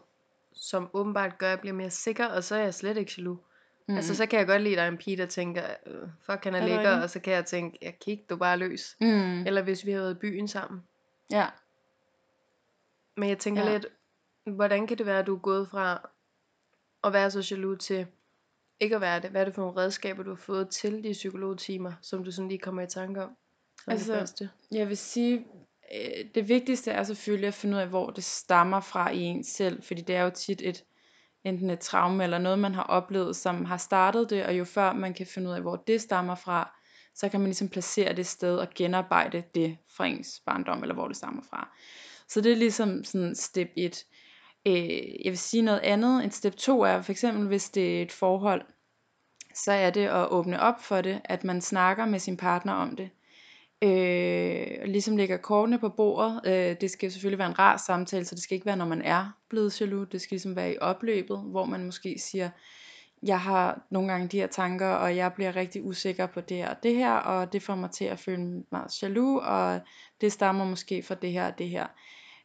som 0.53 0.91
åbenbart 0.93 1.39
gør, 1.39 1.47
at 1.47 1.51
jeg 1.51 1.61
bliver 1.61 1.75
mere 1.75 1.91
sikker, 1.91 2.27
og 2.27 2.45
så 2.45 2.55
er 2.55 2.63
jeg 2.63 2.75
slet 2.75 2.97
ikke 2.97 3.15
jaloux. 3.19 3.39
Mm. 3.89 3.97
Altså, 3.97 4.15
så 4.15 4.27
kan 4.27 4.39
jeg 4.39 4.47
godt 4.47 4.63
lide, 4.63 4.75
at 4.75 4.79
der 4.79 4.83
er 4.85 4.89
en 4.89 4.99
pige, 4.99 5.17
der 5.17 5.27
tænker, 5.27 5.63
øh, 5.87 6.09
fuck, 6.27 6.45
han 6.45 6.55
er, 6.55 6.59
Er 6.61 6.67
lækker, 6.67 7.03
og 7.03 7.11
så 7.11 7.21
kan 7.21 7.33
jeg 7.33 7.47
tænke, 7.47 7.79
ja, 7.83 7.91
kig 7.91 8.25
du 8.31 8.37
bare 8.37 8.57
løs. 8.57 8.97
Mm. 9.01 9.47
Eller 9.47 9.63
hvis 9.63 9.87
vi 9.87 9.91
har 9.91 9.99
været 10.01 10.15
i 10.15 10.19
byen 10.19 10.49
sammen. 10.49 10.83
Ja. 11.31 11.47
Men 13.17 13.29
jeg 13.29 13.39
tænker 13.39 13.63
Ja. 13.63 13.69
ja. 13.71 13.75
lidt, 13.79 13.87
hvordan 14.47 14.87
kan 14.87 14.99
det 14.99 15.07
være, 15.07 15.19
at 15.19 15.27
du 15.27 15.35
er 15.35 15.41
gået 15.41 15.69
fra 15.69 16.11
at 17.05 17.13
være 17.13 17.31
så 17.31 17.49
jaloux 17.51 17.79
til 17.79 18.07
ikke 18.81 18.95
at 18.95 19.01
være 19.01 19.21
det? 19.21 19.31
Hvad 19.31 19.41
er 19.41 19.45
det 19.45 19.55
for 19.55 19.63
nogle 19.63 19.81
redskaber, 19.81 20.23
du 20.23 20.31
har 20.31 20.37
fået 20.37 20.69
til 20.69 21.05
de 21.05 21.13
psykologtimer, 21.13 21.93
som 22.03 22.25
du 22.25 22.31
sådan 22.31 22.49
lige 22.49 22.59
kommer 22.59 22.83
i 22.83 22.87
tanke 22.87 23.23
om? 23.23 23.31
Som 23.85 23.91
Altså, 23.91 24.13
det 24.13 24.19
første. 24.19 24.51
Jeg 24.71 24.89
vil 24.89 24.97
sige, 24.97 25.47
øh, 25.95 26.25
det 26.35 26.49
vigtigste 26.49 26.91
er 26.91 27.03
selvfølgelig 27.03 27.49
at 27.49 27.55
finde 27.55 27.77
ud 27.77 27.81
af, 27.81 27.89
hvor 27.89 28.11
det 28.11 28.25
stammer 28.25 28.81
fra 28.81 29.11
i 29.11 29.21
en 29.21 29.45
selv, 29.45 29.83
fordi 29.83 30.01
det 30.01 30.17
er 30.17 30.23
jo 30.23 30.31
tit 30.31 30.63
et, 30.65 30.85
enten 31.45 31.71
et 31.71 31.81
traume 31.81 32.25
eller 32.25 32.39
noget, 32.39 32.59
man 32.59 32.75
har 32.75 32.83
oplevet, 32.83 33.37
som 33.37 33.65
har 33.65 33.77
startet 33.77 34.31
det, 34.31 34.47
og 34.47 34.59
jo 34.59 34.65
før 34.65 34.93
man 34.93 35.15
kan 35.15 35.27
finde 35.27 35.49
ud 35.49 35.55
af, 35.55 35.61
hvor 35.61 35.77
det 35.77 36.01
stammer 36.01 36.35
fra, 36.35 36.71
så 37.15 37.29
kan 37.29 37.41
man 37.41 37.47
ligesom 37.47 37.69
placere 37.69 38.13
det 38.13 38.27
sted 38.27 38.57
og 38.57 38.69
genarbejde 38.75 39.43
det 39.55 39.79
fra 39.97 40.07
ens 40.07 40.43
barndom, 40.47 40.83
eller 40.83 40.95
hvor 40.95 41.09
det 41.09 41.17
stammer 41.17 41.43
fra. 41.51 41.69
Så 42.29 42.41
det 42.41 42.53
er 42.53 42.57
ligesom 42.57 43.05
sådan 43.05 43.35
step 43.35 43.69
1. 43.77 44.05
Øh, 44.67 45.25
jeg 45.25 45.31
vil 45.31 45.39
sige 45.39 45.63
noget 45.63 45.81
andet. 45.81 46.25
En 46.25 46.31
step 46.31 46.57
2 46.57 46.81
er 46.81 47.03
for 47.03 47.13
eksempel, 47.13 47.47
hvis 47.47 47.71
det 47.71 47.99
er 47.99 48.03
et 48.03 48.13
forhold, 48.13 48.63
så 49.55 49.73
er 49.73 49.91
det 49.91 50.07
at 50.07 50.29
åbne 50.29 50.61
op 50.61 50.83
for 50.83 51.01
det, 51.01 51.21
at 51.25 51.45
man 51.45 51.61
snakker 51.61 52.07
med 52.07 52.19
sin 52.19 52.37
partner 52.37 52.73
om 52.73 52.97
det. 52.97 53.11
Øh, 53.83 54.67
ligesom 54.85 55.17
lægger 55.17 55.37
kortene 55.37 55.79
på 55.79 55.89
bordet. 55.89 56.41
Øh, 56.47 56.77
det 56.81 56.91
skal 56.91 57.13
selvfølgelig 57.13 57.39
være 57.39 57.49
en 57.49 57.59
rar 57.59 57.77
samtale, 57.77 58.25
så 58.25 58.35
det 58.35 58.43
skal 58.43 58.55
ikke 58.55 58.67
være, 58.67 58.77
når 58.77 58.87
man 58.89 59.03
er 59.03 59.37
blevet 59.51 59.81
jaloux. 59.81 60.09
Det 60.09 60.21
skal 60.21 60.35
ligesom 60.35 60.57
være 60.57 60.73
i 60.73 60.79
opløbet, 60.79 61.39
hvor 61.51 61.65
man 61.65 61.85
måske 61.85 62.17
siger, 62.19 62.51
jeg 63.23 63.41
har 63.41 63.81
nogle 63.91 64.13
gange 64.13 64.29
de 64.29 64.41
her 64.41 64.47
tanker, 64.47 64.89
og 64.89 65.17
jeg 65.17 65.33
bliver 65.33 65.57
rigtig 65.57 65.85
usikker 65.85 66.27
på 66.27 66.41
det 66.41 66.57
her 66.57 66.69
og 66.71 66.77
det 66.83 66.95
her, 66.95 67.13
og 67.13 67.53
det 67.53 67.63
får 67.63 67.75
mig 67.75 67.91
til 67.91 68.05
at 68.05 68.19
føle 68.19 68.63
mig 68.73 68.87
jaloux, 69.03 69.43
og 69.45 69.81
det 70.21 70.33
stammer 70.33 70.65
måske 70.65 71.03
fra 71.03 71.15
det 71.15 71.33
her 71.33 71.47
og 71.47 71.59
det 71.59 71.69
her. 71.69 71.87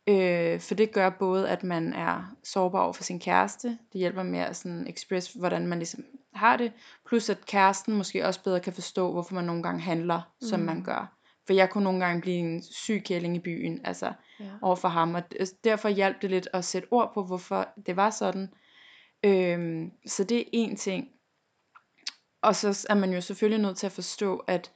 Øh, 0.08 0.60
for 0.60 0.76
det 0.76 0.92
gør 0.92 1.10
både, 1.10 1.50
at 1.50 1.64
man 1.64 1.94
er 1.94 2.36
sårbar 2.44 2.82
over 2.84 2.94
for 2.94 3.04
sin 3.04 3.20
kæreste. 3.20 3.68
Det 3.68 4.00
hjælper 4.00 4.24
med 4.24 4.40
at 4.40 4.56
sådan 4.56 4.88
express, 4.88 5.34
hvordan 5.34 5.68
man 5.68 5.78
ligesom 5.78 6.04
har 6.34 6.58
det. 6.58 6.72
Plus 7.08 7.30
at 7.30 7.46
kæresten 7.46 7.96
måske 7.98 8.26
også 8.26 8.44
bedre 8.44 8.60
kan 8.60 8.74
forstå, 8.74 9.12
hvorfor 9.12 9.36
man 9.36 9.44
nogle 9.44 9.64
gange 9.64 9.82
handler, 9.82 10.22
som 10.42 10.60
Mm. 10.60 10.66
man 10.66 10.84
gør. 10.84 11.19
For 11.50 11.54
jeg 11.54 11.70
kunne 11.70 11.84
nogle 11.84 12.06
gange 12.06 12.22
blive 12.22 12.38
en 12.38 12.64
syg 12.64 13.02
kælling 13.06 13.36
i 13.36 13.40
byen, 13.40 13.82
altså 13.86 14.14
Ja. 14.40 14.46
over 14.62 14.76
for 14.76 14.88
ham. 14.88 15.16
Og 15.16 15.24
derfor 15.64 15.90
hjalp 15.90 16.22
det 16.22 16.30
lidt 16.30 16.48
at 16.54 16.66
sætte 16.66 16.88
ord 16.92 17.12
på, 17.14 17.24
hvorfor 17.24 17.68
det 17.86 17.96
var 17.96 18.10
sådan. 18.10 18.54
Øhm, 19.24 19.92
så 20.06 20.24
det 20.24 20.40
er 20.40 20.44
en 20.54 20.76
ting. 20.76 21.10
Og 22.42 22.56
så 22.56 22.88
er 22.90 22.94
man 22.94 23.14
jo 23.14 23.22
selvfølgelig 23.22 23.62
nødt 23.62 23.78
til 23.78 23.86
at 23.86 23.92
forstå, 23.92 24.38
at 24.38 24.72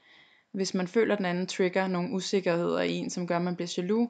hvis 0.51 0.73
man 0.73 0.87
føler, 0.87 1.13
at 1.13 1.17
den 1.17 1.25
anden 1.25 1.47
trigger 1.47 1.87
nogle 1.87 2.11
usikkerheder 2.11 2.81
i 2.81 2.91
en, 2.93 3.09
som 3.09 3.27
gør, 3.27 3.35
at 3.35 3.41
man 3.41 3.55
bliver 3.55 3.73
jaloux, 3.77 4.09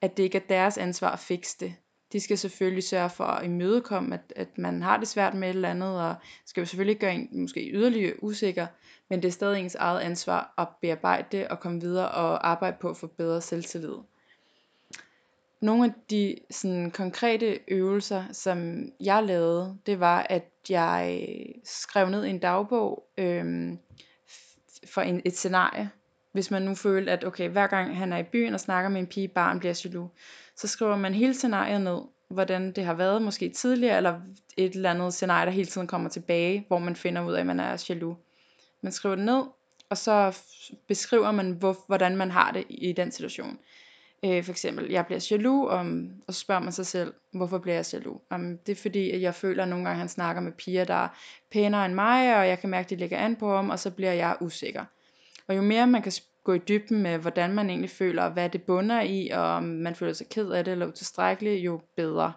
at 0.00 0.16
det 0.16 0.22
ikke 0.22 0.38
er 0.38 0.46
deres 0.48 0.78
ansvar 0.78 1.10
at 1.10 1.18
fikse 1.18 1.56
det. 1.60 1.74
De 2.12 2.20
skal 2.20 2.38
selvfølgelig 2.38 2.84
sørge 2.84 3.10
for 3.10 3.24
at 3.24 3.44
imødekomme, 3.44 4.14
at, 4.14 4.32
at 4.36 4.58
man 4.58 4.82
har 4.82 4.96
det 4.96 5.08
svært 5.08 5.34
med 5.34 5.48
et 5.48 5.54
eller 5.54 5.70
andet, 5.70 6.00
og 6.00 6.14
skal 6.46 6.60
jo 6.60 6.66
selvfølgelig 6.66 6.98
gøre 6.98 7.14
en 7.14 7.28
måske 7.32 7.70
yderligere 7.72 8.22
usikker, 8.22 8.66
men 9.10 9.22
det 9.22 9.28
er 9.28 9.32
stadig 9.32 9.60
ens 9.60 9.74
eget 9.74 10.00
ansvar 10.00 10.54
at 10.58 10.68
bearbejde 10.80 11.26
det 11.32 11.48
og 11.48 11.60
komme 11.60 11.80
videre 11.80 12.08
og 12.08 12.48
arbejde 12.48 12.76
på 12.80 12.90
at 12.90 12.96
få 12.96 13.06
bedre 13.06 13.40
selvtillid. 13.40 13.96
Nogle 15.60 15.84
af 15.84 15.92
de 16.10 16.36
sådan, 16.50 16.90
konkrete 16.90 17.58
øvelser, 17.68 18.24
som 18.32 18.88
jeg 19.00 19.22
lavede, 19.22 19.78
det 19.86 20.00
var, 20.00 20.26
at 20.30 20.50
jeg 20.68 21.28
skrev 21.64 22.08
ned 22.08 22.24
i 22.24 22.30
en 22.30 22.38
dagbog 22.38 23.04
øhm, 23.18 23.78
for 24.86 25.00
en, 25.00 25.22
et 25.24 25.36
scenarie. 25.36 25.90
Hvis 26.32 26.50
man 26.50 26.62
nu 26.62 26.74
følte, 26.74 27.12
at 27.12 27.24
okay, 27.24 27.48
hver 27.48 27.66
gang 27.66 27.96
han 27.96 28.12
er 28.12 28.18
i 28.18 28.22
byen 28.22 28.54
og 28.54 28.60
snakker 28.60 28.90
med 28.90 29.00
en 29.00 29.06
pige, 29.06 29.28
barn 29.28 29.58
bliver 29.58 29.80
jaloux, 29.84 30.10
så 30.56 30.68
skriver 30.68 30.96
man 30.96 31.14
hele 31.14 31.34
scenariet 31.34 31.80
ned, 31.80 31.98
hvordan 32.28 32.72
det 32.72 32.84
har 32.84 32.94
været 32.94 33.22
måske 33.22 33.48
tidligere, 33.48 33.96
eller 33.96 34.20
et 34.56 34.74
eller 34.74 34.90
andet 34.90 35.14
scenarie, 35.14 35.46
der 35.46 35.52
hele 35.52 35.68
tiden 35.68 35.86
kommer 35.86 36.10
tilbage, 36.10 36.64
hvor 36.68 36.78
man 36.78 36.96
finder 36.96 37.26
ud 37.26 37.32
af, 37.32 37.40
at 37.40 37.46
man 37.46 37.60
er 37.60 37.84
jaloux. 37.88 38.16
Man 38.80 38.92
skriver 38.92 39.14
det 39.14 39.24
ned, 39.24 39.42
og 39.88 39.98
så 39.98 40.38
beskriver 40.88 41.30
man, 41.30 41.50
hvor, 41.50 41.76
hvordan 41.86 42.16
man 42.16 42.30
har 42.30 42.52
det 42.52 42.64
i 42.68 42.92
den 42.92 43.12
situation. 43.12 43.58
Øh, 44.24 44.44
for 44.44 44.50
eksempel, 44.50 44.90
jeg 44.90 45.06
bliver 45.06 45.28
jaloux, 45.30 45.70
og, 45.70 45.86
og 46.26 46.34
så 46.34 46.40
spørger 46.40 46.62
man 46.62 46.72
sig 46.72 46.86
selv, 46.86 47.14
hvorfor 47.32 47.58
bliver 47.58 47.74
jeg 47.74 47.86
jaloux? 47.92 48.20
Jamen, 48.32 48.58
det 48.66 48.72
er 48.72 48.82
fordi, 48.82 49.10
at 49.10 49.22
jeg 49.22 49.34
føler, 49.34 49.62
at 49.62 49.68
nogle 49.68 49.84
gange 49.84 49.98
han 49.98 50.08
snakker 50.08 50.42
med 50.42 50.52
piger, 50.52 50.84
der 50.84 50.94
er 50.94 51.08
pænere 51.52 51.86
end 51.86 51.94
mig, 51.94 52.36
og 52.36 52.48
jeg 52.48 52.58
kan 52.58 52.70
mærke, 52.70 52.86
at 52.86 52.90
de 52.90 52.96
ligger 52.96 53.18
an 53.18 53.36
på 53.36 53.56
ham, 53.56 53.70
og 53.70 53.78
så 53.78 53.90
bliver 53.90 54.12
jeg 54.12 54.36
usikker. 54.40 54.84
Og 55.46 55.56
jo 55.56 55.62
mere 55.62 55.86
man 55.86 56.02
kan 56.02 56.12
gå 56.44 56.52
i 56.52 56.58
dybden 56.58 57.02
med, 57.02 57.18
hvordan 57.18 57.54
man 57.54 57.70
egentlig 57.70 57.90
føler, 57.90 58.22
og 58.22 58.32
hvad 58.32 58.48
det 58.48 58.62
bunder 58.62 59.00
i, 59.00 59.28
og 59.28 59.42
om 59.42 59.62
man 59.62 59.94
føler 59.94 60.12
sig 60.12 60.28
ked 60.28 60.50
af 60.50 60.64
det, 60.64 60.72
eller 60.72 60.86
utilstrækkelig, 60.86 61.64
jo 61.64 61.80
bedre. 61.96 62.32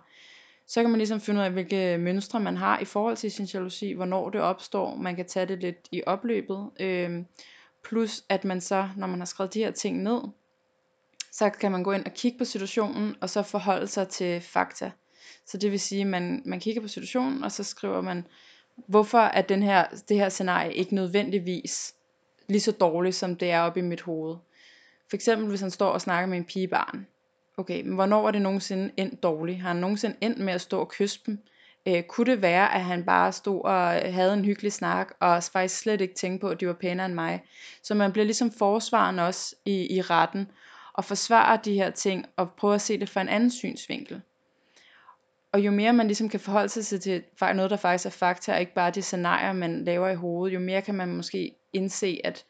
Så 0.68 0.82
kan 0.82 0.90
man 0.90 0.98
ligesom 0.98 1.22
finde 1.22 1.40
ud 1.40 1.46
af, 1.46 1.52
hvilke 1.52 1.98
mønstre 1.98 2.40
man 2.40 2.58
har 2.58 2.80
i 2.80 2.86
forhold 2.86 3.18
til 3.18 3.32
sin 3.32 3.46
jalousi, 3.46 3.92
hvornår 3.92 4.30
det 4.30 4.42
opstår. 4.42 4.96
Man 4.96 5.16
kan 5.16 5.26
tage 5.26 5.46
det 5.46 5.60
lidt 5.60 5.88
i 5.92 6.02
opløbet. 6.06 6.70
Øhm, 6.80 7.26
plus 7.84 8.24
at 8.30 8.46
man 8.46 8.62
så, 8.62 8.90
når 8.98 9.08
man 9.08 9.20
har 9.20 9.26
skrevet 9.26 9.54
de 9.54 9.60
her 9.60 9.72
ting 9.72 10.04
ned, 10.04 10.22
så 11.32 11.50
kan 11.50 11.72
man 11.72 11.84
gå 11.84 11.92
ind 11.92 12.06
og 12.06 12.14
kigge 12.14 12.38
på 12.38 12.46
situationen, 12.46 13.16
og 13.22 13.30
så 13.30 13.44
forholde 13.44 13.88
sig 13.88 14.08
til 14.08 14.42
fakta. 14.42 14.92
Så 15.46 15.58
det 15.58 15.72
vil 15.72 15.80
sige, 15.80 16.02
at 16.02 16.08
man, 16.08 16.42
man 16.46 16.60
kigger 16.60 16.82
på 16.82 16.88
situationen, 16.88 17.44
og 17.44 17.52
så 17.52 17.64
skriver 17.64 18.02
man, 18.02 18.26
hvorfor 18.88 19.20
er 19.20 19.42
den 19.42 19.64
her, 19.64 19.86
det 20.10 20.18
her 20.18 20.30
scenarie 20.30 20.74
ikke 20.74 20.96
nødvendigvis 20.96 21.96
lige 22.48 22.62
så 22.62 22.72
dårligt, 22.72 23.16
som 23.16 23.36
det 23.36 23.52
er 23.52 23.62
oppe 23.62 23.80
i 23.80 23.84
mit 23.84 24.02
hoved. 24.02 24.36
For 25.10 25.16
eksempel, 25.16 25.50
hvis 25.50 25.62
han 25.62 25.72
står 25.72 25.90
og 25.90 26.02
snakker 26.02 26.28
med 26.28 26.38
en 26.38 26.46
pigebarn. 26.46 27.08
Okay, 27.58 27.82
men 27.82 27.96
hvornår 27.96 28.28
er 28.28 28.32
det 28.32 28.42
nogensinde 28.42 28.92
endt 28.98 29.24
dårligt? 29.24 29.60
Har 29.60 29.68
han 29.68 29.78
nogensinde 29.78 30.16
endt 30.22 30.40
med 30.40 30.54
at 30.54 30.62
stå 30.62 30.80
og 30.80 30.90
kysse 30.90 31.20
dem? 31.26 31.40
Øh, 31.88 32.04
kunne 32.04 32.32
det 32.32 32.42
være, 32.42 32.76
at 32.76 32.82
han 32.82 33.06
bare 33.06 33.32
stod 33.32 33.62
og 33.62 33.92
havde 34.14 34.34
en 34.34 34.46
hyggelig 34.46 34.74
snak, 34.74 35.14
og 35.20 35.44
faktisk 35.44 35.80
slet 35.80 36.02
ikke 36.02 36.14
tænkte 36.14 36.42
på, 36.42 36.50
at 36.50 36.60
de 36.60 36.68
var 36.68 36.74
pænere 36.74 37.06
end 37.06 37.14
mig? 37.14 37.44
Så 37.82 37.94
man 37.96 38.12
bliver 38.12 38.26
ligesom 38.26 38.52
forsvaren 38.52 39.20
også 39.20 39.56
i, 39.66 39.96
i 39.96 40.02
retten, 40.02 40.48
og 40.94 41.06
forsvarer 41.06 41.58
de 41.58 41.74
her 41.74 41.90
ting, 41.90 42.26
og 42.36 42.52
prøver 42.52 42.76
at 42.76 42.82
se 42.82 43.00
det 43.00 43.10
fra 43.10 43.22
en 43.22 43.30
anden 43.30 43.52
synsvinkel. 43.52 44.22
Og 45.52 45.60
jo 45.60 45.72
mere 45.72 45.94
man 45.94 46.08
ligesom 46.08 46.30
kan 46.30 46.40
forholde 46.40 46.70
sig 46.70 47.02
til 47.02 47.24
noget, 47.40 47.72
der 47.72 47.78
faktisk 47.78 48.06
er 48.06 48.10
fakta, 48.10 48.54
og 48.54 48.60
ikke 48.60 48.74
bare 48.74 48.92
de 48.92 49.02
scenarier, 49.02 49.54
man 49.54 49.84
laver 49.84 50.10
i 50.10 50.16
hovedet, 50.16 50.54
jo 50.54 50.60
mere 50.60 50.82
kan 50.82 50.96
man 50.96 51.16
måske 51.16 51.56
indse, 51.76 52.22
at 52.24 52.46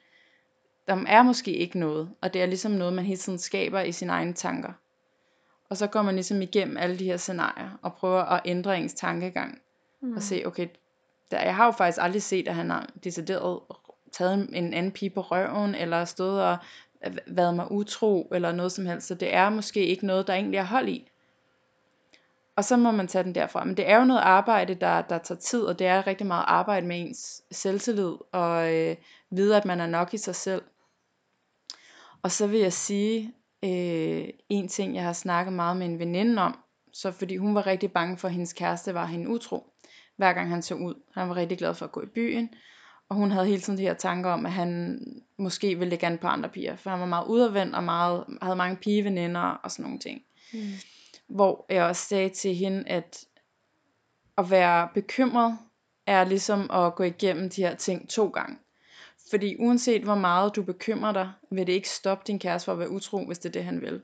der 0.88 1.04
er 1.08 1.24
måske 1.24 1.52
ikke 1.52 1.80
noget, 1.80 2.10
og 2.22 2.34
det 2.34 2.42
er 2.42 2.46
ligesom 2.46 2.72
noget, 2.72 2.94
man 2.94 3.06
hele 3.06 3.18
tiden 3.18 3.40
skaber 3.40 3.82
i 3.82 3.92
sine 3.92 4.12
egne 4.12 4.34
tanker. 4.34 4.72
Og 5.70 5.78
så 5.78 5.88
går 5.88 6.02
man 6.02 6.16
ligesom 6.16 6.42
igennem 6.42 6.78
alle 6.78 7.00
de 7.00 7.06
her 7.06 7.18
scenarier, 7.18 7.80
og 7.82 7.94
prøver 7.94 8.22
at 8.22 8.42
ændre 8.46 8.78
ens 8.78 8.94
tankegang, 8.94 9.62
mm. 10.02 10.16
og 10.16 10.22
se, 10.22 10.44
okay, 10.46 10.68
der, 11.32 11.42
jeg 11.42 11.56
har 11.56 11.66
jo 11.66 11.72
faktisk 11.72 11.98
aldrig 12.02 12.24
set, 12.24 12.48
at 12.48 12.56
han 12.56 12.70
har 12.70 12.90
decideret 13.04 13.60
taget 14.12 14.50
en 14.54 14.74
anden 14.74 14.92
pige 14.92 15.10
på 15.10 15.22
røven, 15.22 15.76
eller 15.76 16.06
stået 16.06 16.44
og 16.44 16.58
været 17.28 17.56
mig 17.56 17.72
utro, 17.72 18.30
eller 18.32 18.52
noget 18.52 18.72
som 18.72 18.86
helst, 18.86 19.08
så 19.08 19.16
det 19.16 19.34
er 19.34 19.50
måske 19.50 19.86
ikke 19.86 20.06
noget, 20.06 20.28
der 20.28 20.34
egentlig 20.34 20.58
er 20.58 20.64
hold 20.64 20.90
i. 20.90 21.10
Og 22.56 22.64
så 22.64 22.78
må 22.78 22.92
man 22.92 23.08
tage 23.08 23.24
den 23.24 23.36
derfra. 23.36 23.64
Men 23.64 23.78
det 23.78 23.90
er 23.90 23.98
jo 23.98 24.06
noget 24.06 24.22
arbejde, 24.22 24.76
der, 24.76 25.02
der 25.02 25.18
tager 25.18 25.40
tid, 25.40 25.62
og 25.62 25.80
det 25.80 25.88
er 25.88 26.08
rigtig 26.08 26.28
meget 26.28 26.46
arbejde 26.48 26.88
med 26.88 27.00
ens 27.00 27.42
selvtillid, 27.52 28.14
og 28.32 28.74
øh, 28.74 28.96
vide, 29.32 29.58
at 29.58 29.66
man 29.66 29.80
er 29.80 29.88
nok 29.88 30.14
i 30.14 30.18
sig 30.18 30.36
selv. 30.36 30.62
Og 32.24 32.32
så 32.32 32.48
vil 32.48 32.60
jeg 32.60 32.74
sige, 32.74 33.34
øh, 33.64 34.28
en 34.50 34.68
ting, 34.68 34.96
jeg 34.96 35.04
har 35.04 35.14
snakket 35.14 35.54
meget 35.54 35.78
med 35.78 35.86
en 35.86 36.00
veninde 36.00 36.42
om, 36.42 36.60
så 36.94 37.12
fordi 37.12 37.38
hun 37.38 37.56
var 37.56 37.68
rigtig 37.68 37.92
bange 37.92 38.18
for, 38.18 38.28
at 38.28 38.34
hendes 38.34 38.54
kæreste 38.54 38.94
var 38.94 39.06
hende 39.06 39.30
utro, 39.30 39.74
hver 40.18 40.34
gang 40.34 40.50
han 40.50 40.62
så 40.62 40.76
ud. 40.76 40.94
Han 41.14 41.30
var 41.30 41.36
rigtig 41.36 41.58
glad 41.58 41.74
for 41.74 41.86
at 41.86 41.92
gå 41.92 42.02
i 42.02 42.10
byen, 42.16 42.50
og 43.10 43.16
hun 43.16 43.32
havde 43.32 43.46
hele 43.46 43.62
tiden 43.62 43.80
de 43.80 43.84
her 43.84 43.94
tanker 43.94 44.30
om, 44.30 44.46
at 44.46 44.52
han 44.52 45.00
måske 45.38 45.76
ville 45.76 45.90
lægge 45.90 46.06
an 46.06 46.18
på 46.18 46.28
andre 46.28 46.50
piger, 46.50 46.76
for 46.76 46.90
han 46.90 47.00
var 47.00 47.06
meget 47.06 47.28
udadvendt 47.28 47.76
og 47.76 47.84
meget, 47.84 48.26
havde 48.42 48.56
mange 48.56 48.76
pigeveninder 48.76 49.42
og 49.42 49.72
sådan 49.72 49.84
nogle 49.84 50.00
ting. 50.00 50.22
Mm. 50.54 50.60
Hvor 51.28 51.66
jeg 51.70 51.84
også 51.84 52.08
sagde 52.08 52.30
til 52.30 52.56
hende, 52.56 52.84
at 52.88 53.26
at 54.38 54.52
være 54.52 54.90
bekymret 54.94 55.58
er 56.06 56.24
ligesom 56.24 56.72
at 56.72 56.96
gå 56.96 57.04
igennem 57.04 57.50
de 57.50 57.62
her 57.62 57.76
ting 57.76 58.10
to 58.10 58.28
gange. 58.28 58.58
Fordi 59.30 59.56
uanset 59.60 60.04
hvor 60.04 60.16
meget 60.16 60.56
du 60.56 60.64
bekymrer 60.64 61.12
dig, 61.12 61.32
vil 61.52 61.68
det 61.68 61.74
ikke 61.74 61.90
stoppe 61.90 62.24
din 62.28 62.40
kæreste 62.40 62.66
for 62.66 62.72
at 62.72 62.80
være 62.80 62.90
utro, 62.90 63.26
hvis 63.26 63.40
det 63.40 63.50
er 63.50 63.54
det, 63.54 63.64
han 63.64 63.82
vil. 63.82 64.02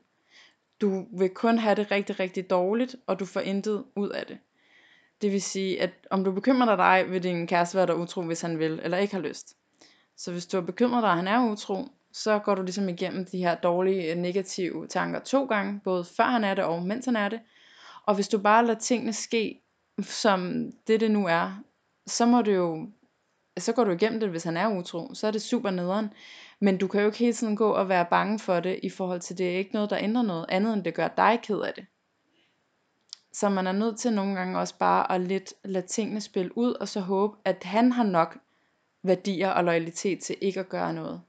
Du 0.82 1.06
vil 1.18 1.30
kun 1.30 1.58
have 1.58 1.76
det 1.76 1.92
rigtig, 1.92 2.20
rigtig 2.20 2.50
dårligt, 2.50 2.96
og 3.08 3.20
du 3.20 3.26
får 3.26 3.40
intet 3.40 3.86
ud 3.96 4.10
af 4.10 4.26
det. 4.26 4.38
Det 5.22 5.32
vil 5.32 5.42
sige, 5.42 5.82
at 5.82 5.90
om 6.10 6.24
du 6.24 6.32
bekymrer 6.32 6.76
dig, 6.76 7.12
vil 7.12 7.24
din 7.24 7.48
kæreste 7.48 7.78
være 7.78 7.88
der 7.88 7.94
utro, 7.94 8.22
hvis 8.22 8.42
han 8.42 8.60
vil, 8.60 8.80
eller 8.84 8.98
ikke 8.98 9.14
har 9.14 9.22
lyst. 9.22 9.58
Så 10.16 10.32
hvis 10.32 10.48
du 10.48 10.58
er 10.58 10.62
bekymret 10.62 11.04
dig, 11.04 11.10
at 11.10 11.18
han 11.18 11.28
er 11.28 11.52
utro, 11.52 11.88
så 12.14 12.40
går 12.40 12.56
du 12.56 12.62
ligesom 12.62 12.90
igennem 12.90 13.26
de 13.26 13.38
her 13.38 13.56
dårlige, 13.56 14.12
øh, 14.12 14.18
negative 14.18 14.88
tanker 14.88 15.20
to 15.20 15.46
gange, 15.46 15.82
både 15.84 16.04
før 16.04 16.24
han 16.24 16.44
er 16.44 16.54
det 16.54 16.64
og 16.64 16.84
mens 16.84 17.06
han 17.06 17.16
er 17.16 17.30
det. 17.30 17.40
Og 18.06 18.16
hvis 18.16 18.28
du 18.28 18.38
bare 18.38 18.66
lader 18.66 18.80
tingene 18.80 19.14
ske, 19.14 19.62
som 20.02 20.72
det 20.88 21.00
det 21.00 21.12
nu 21.12 21.28
er, 21.28 21.64
så 22.08 22.26
må 22.26 22.42
du 22.42 22.52
jo, 22.52 22.90
så 23.58 23.74
går 23.74 23.84
du 23.84 23.92
igennem 23.92 24.20
det, 24.20 24.30
hvis 24.30 24.44
han 24.44 24.58
er 24.58 24.78
utro, 24.78 25.14
så 25.14 25.28
er 25.28 25.32
det 25.32 25.42
super 25.42 25.72
nederen. 25.72 26.14
Men 26.60 26.78
du 26.78 26.88
kan 26.88 27.02
jo 27.02 27.06
ikke 27.06 27.18
hele 27.18 27.34
tiden 27.34 27.56
gå 27.56 27.72
og 27.72 27.90
være 27.90 28.06
bange 28.10 28.40
for 28.40 28.60
det, 28.60 28.80
i 28.84 28.90
forhold 28.90 29.20
til 29.20 29.38
det 29.38 29.54
er 29.54 29.58
ikke 29.58 29.74
noget, 29.74 29.90
der 29.90 29.98
ændrer 29.98 30.22
noget 30.22 30.46
andet, 30.50 30.74
end 30.74 30.84
det 30.84 30.94
gør 30.94 31.08
dig 31.08 31.40
ked 31.44 31.60
af 31.60 31.74
det. 31.74 31.86
Så 33.34 33.50
man 33.50 33.68
er 33.68 33.72
nødt 33.72 34.00
til 34.00 34.14
nogle 34.14 34.36
gange 34.36 34.60
også 34.60 34.78
bare 34.78 35.12
at 35.12 35.22
lidt 35.22 35.54
lade 35.64 35.88
tingene 35.88 36.22
spille 36.22 36.58
ud, 36.58 36.74
og 36.74 36.88
så 36.88 37.00
håbe, 37.00 37.38
at 37.46 37.64
han 37.64 37.92
har 37.92 38.04
nok 38.04 38.38
værdier 39.04 39.50
og 39.50 39.64
loyalitet 39.64 40.20
til 40.20 40.36
ikke 40.42 40.60
at 40.60 40.70
gøre 40.70 40.94
noget. 40.94 41.22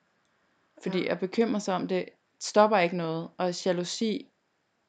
Fordi 0.82 1.06
at 1.06 1.20
bekymre 1.20 1.60
sig 1.60 1.74
om 1.74 1.88
det, 1.88 2.08
stopper 2.40 2.78
ikke 2.78 2.96
noget, 2.96 3.28
og 3.38 3.64
jalousi 3.64 4.28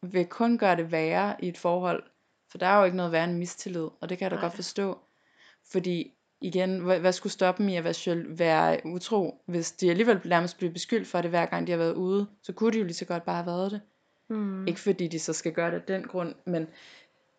vil 0.01 0.25
kun 0.25 0.57
gøre 0.57 0.75
det 0.75 0.91
værre 0.91 1.35
i 1.39 1.47
et 1.47 1.57
forhold, 1.57 2.03
for 2.51 2.57
der 2.57 2.67
er 2.67 2.77
jo 2.77 2.85
ikke 2.85 2.97
noget 2.97 3.11
værre 3.11 3.23
end 3.23 3.37
mistillid, 3.37 3.87
og 4.01 4.09
det 4.09 4.17
kan 4.17 4.25
jeg 4.25 4.31
da 4.31 4.35
Nej. 4.35 4.43
godt 4.43 4.53
forstå. 4.53 4.99
Fordi 5.71 6.13
igen, 6.41 6.79
hvad, 6.79 6.99
hvad 6.99 7.11
skulle 7.11 7.33
stoppe 7.33 7.63
dem 7.63 7.69
i 7.69 7.75
at 7.75 7.83
være, 7.83 8.37
være 8.37 8.79
utro, 8.85 9.41
hvis 9.45 9.71
de 9.71 9.89
alligevel 9.89 10.21
nærmest 10.25 10.57
bliver 10.57 10.73
beskyldt 10.73 11.07
for 11.07 11.21
det, 11.21 11.29
hver 11.29 11.45
gang 11.45 11.67
de 11.67 11.71
har 11.71 11.79
været 11.79 11.93
ude, 11.93 12.27
så 12.41 12.53
kunne 12.53 12.71
de 12.71 12.77
jo 12.77 12.83
lige 12.83 12.93
så 12.93 13.05
godt 13.05 13.23
bare 13.23 13.35
have 13.35 13.45
været 13.45 13.71
det. 13.71 13.81
Mm. 14.27 14.67
Ikke 14.67 14.79
fordi 14.79 15.07
de 15.07 15.19
så 15.19 15.33
skal 15.33 15.51
gøre 15.51 15.71
det 15.71 15.75
af 15.75 15.81
den 15.81 16.03
grund, 16.03 16.35
men 16.45 16.67